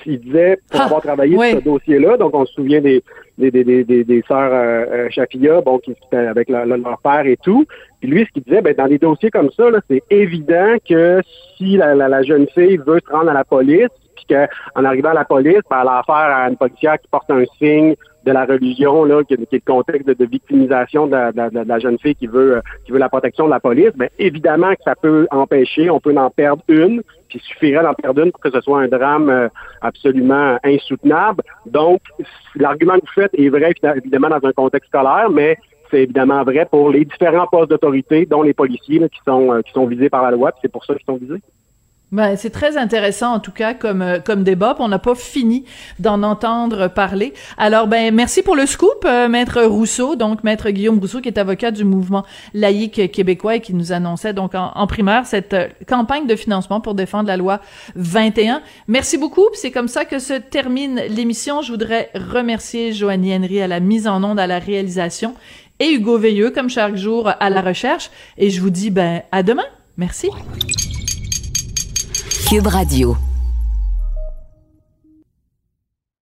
il 0.05 0.19
disait 0.19 0.57
pour 0.71 0.81
ah, 0.81 0.85
avoir 0.85 1.01
travaillé 1.01 1.37
sur 1.37 1.59
ce 1.59 1.63
dossier-là, 1.63 2.17
donc 2.17 2.33
on 2.33 2.45
se 2.45 2.53
souvient 2.53 2.81
des 2.81 3.03
des 3.37 3.51
des 3.51 3.83
des, 3.83 4.03
des, 4.03 4.23
sœurs 4.27 4.51
euh, 4.53 5.09
Chafia, 5.09 5.61
bon 5.61 5.77
qui 5.77 5.91
étaient 5.91 6.17
avec 6.17 6.49
leur, 6.49 6.65
père 7.03 7.25
et 7.25 7.37
tout. 7.37 7.65
Puis 7.99 8.09
lui, 8.09 8.25
ce 8.25 8.31
qu'il 8.31 8.43
disait, 8.43 8.61
ben 8.61 8.73
dans 8.73 8.87
des 8.87 8.97
dossiers 8.97 9.29
comme 9.29 9.51
ça, 9.51 9.65
c'est 9.87 10.01
évident 10.09 10.77
que 10.87 11.21
si 11.57 11.77
la, 11.77 11.93
la 11.93 12.23
jeune 12.23 12.47
fille 12.49 12.77
veut 12.77 12.99
se 13.05 13.11
rendre 13.11 13.29
à 13.29 13.33
la 13.33 13.43
police, 13.43 13.89
puis 14.25 14.35
qu'en 14.35 14.85
arrivant 14.85 15.09
à 15.09 15.13
la 15.13 15.25
police, 15.25 15.61
ben, 15.69 15.79
elle 15.81 15.87
a 15.87 15.99
affaire 15.99 16.15
à 16.15 16.49
une 16.49 16.57
policière 16.57 16.99
qui 16.99 17.07
porte 17.09 17.29
un 17.29 17.43
signe 17.57 17.95
de 18.25 18.31
la 18.31 18.45
religion, 18.45 19.03
là, 19.03 19.23
qui, 19.23 19.33
est 19.33 19.51
le 19.51 19.59
contexte 19.65 20.07
de, 20.07 20.25
victimisation 20.25 21.07
de 21.07 21.15
la, 21.15 21.79
jeune 21.79 21.97
fille 21.97 22.15
qui 22.15 22.27
veut 22.27 22.57
euh, 22.57 22.61
qui 22.85 22.91
veut 22.91 22.99
la 22.99 23.09
protection 23.09 23.45
de 23.45 23.49
la 23.49 23.59
police, 23.59 23.91
bien 23.95 24.09
évidemment 24.19 24.71
que 24.73 24.83
ça 24.83 24.95
peut 24.95 25.27
empêcher, 25.31 25.89
on 25.89 25.99
peut 25.99 26.15
en 26.15 26.29
perdre 26.29 26.61
une, 26.67 27.01
puis 27.29 27.39
il 27.39 27.41
suffirait 27.41 27.83
d'en 27.83 27.95
perdre 27.95 28.21
une 28.23 28.31
pour 28.31 28.41
que 28.41 28.51
ce 28.51 28.61
soit 28.61 28.81
un 28.81 28.87
drame 28.87 29.29
euh, 29.29 29.49
absolument 29.81 30.57
insoutenable. 30.63 31.43
Donc, 31.65 32.01
l'argument 32.55 32.95
que 32.95 33.01
vous 33.01 33.21
faites 33.21 33.33
est 33.33 33.49
vrai 33.49 33.73
évidemment 33.95 34.29
dans 34.29 34.47
un 34.47 34.53
contexte 34.53 34.89
scolaire, 34.89 35.29
mais 35.31 35.57
c'est 35.89 36.03
évidemment 36.03 36.43
vrai 36.43 36.67
pour 36.69 36.91
les 36.91 37.05
différents 37.05 37.47
postes 37.47 37.71
d'autorité, 37.71 38.25
dont 38.25 38.43
les 38.43 38.53
policiers 38.53 38.99
qui 39.09 39.19
sont 39.25 39.51
euh, 39.51 39.61
qui 39.61 39.71
sont 39.73 39.87
visés 39.87 40.09
par 40.09 40.23
la 40.23 40.31
loi, 40.31 40.51
c'est 40.61 40.71
pour 40.71 40.85
ça 40.85 40.93
qu'ils 40.93 41.05
sont 41.05 41.17
visés. 41.17 41.41
Ben, 42.11 42.35
c'est 42.35 42.49
très 42.49 42.75
intéressant 42.75 43.33
en 43.33 43.39
tout 43.39 43.53
cas 43.53 43.73
comme 43.73 44.01
euh, 44.01 44.19
comme 44.19 44.43
débat. 44.43 44.75
On 44.79 44.89
n'a 44.89 44.99
pas 44.99 45.15
fini 45.15 45.63
d'en 45.99 46.23
entendre 46.23 46.89
parler. 46.89 47.33
Alors 47.57 47.87
ben 47.87 48.13
merci 48.13 48.41
pour 48.41 48.57
le 48.57 48.65
scoop, 48.65 49.05
euh, 49.05 49.29
maître 49.29 49.63
Rousseau, 49.63 50.17
donc 50.17 50.43
maître 50.43 50.69
Guillaume 50.71 50.99
Rousseau 50.99 51.21
qui 51.21 51.29
est 51.29 51.37
avocat 51.37 51.71
du 51.71 51.85
mouvement 51.85 52.25
laïque 52.53 53.13
québécois 53.13 53.55
et 53.55 53.61
qui 53.61 53.73
nous 53.73 53.93
annonçait 53.93 54.33
donc 54.33 54.55
en, 54.55 54.87
primaire 54.87 55.25
cette 55.25 55.53
euh, 55.53 55.69
campagne 55.87 56.27
de 56.27 56.35
financement 56.35 56.81
pour 56.81 56.95
défendre 56.95 57.29
la 57.29 57.37
loi 57.37 57.61
21. 57.95 58.61
Merci 58.89 59.17
beaucoup. 59.17 59.45
C'est 59.53 59.71
comme 59.71 59.87
ça 59.87 60.03
que 60.03 60.19
se 60.19 60.33
termine 60.33 61.01
l'émission. 61.07 61.61
Je 61.61 61.71
voudrais 61.71 62.09
remercier 62.13 62.91
Joanie 62.91 63.33
Henry 63.33 63.61
à 63.61 63.67
la 63.67 63.79
mise 63.79 64.05
en 64.09 64.21
onde, 64.21 64.37
à 64.37 64.47
la 64.47 64.59
réalisation 64.59 65.33
et 65.79 65.93
Hugo 65.93 66.17
Veilleux 66.17 66.51
comme 66.51 66.69
chaque 66.69 66.97
jour 66.97 67.31
à 67.39 67.49
la 67.49 67.61
recherche. 67.61 68.11
Et 68.37 68.49
je 68.49 68.59
vous 68.59 68.69
dis 68.69 68.89
ben 68.89 69.21
à 69.31 69.43
demain. 69.43 69.63
Merci. 69.95 70.27
Cube 72.45 72.67
Radio. 72.67 73.30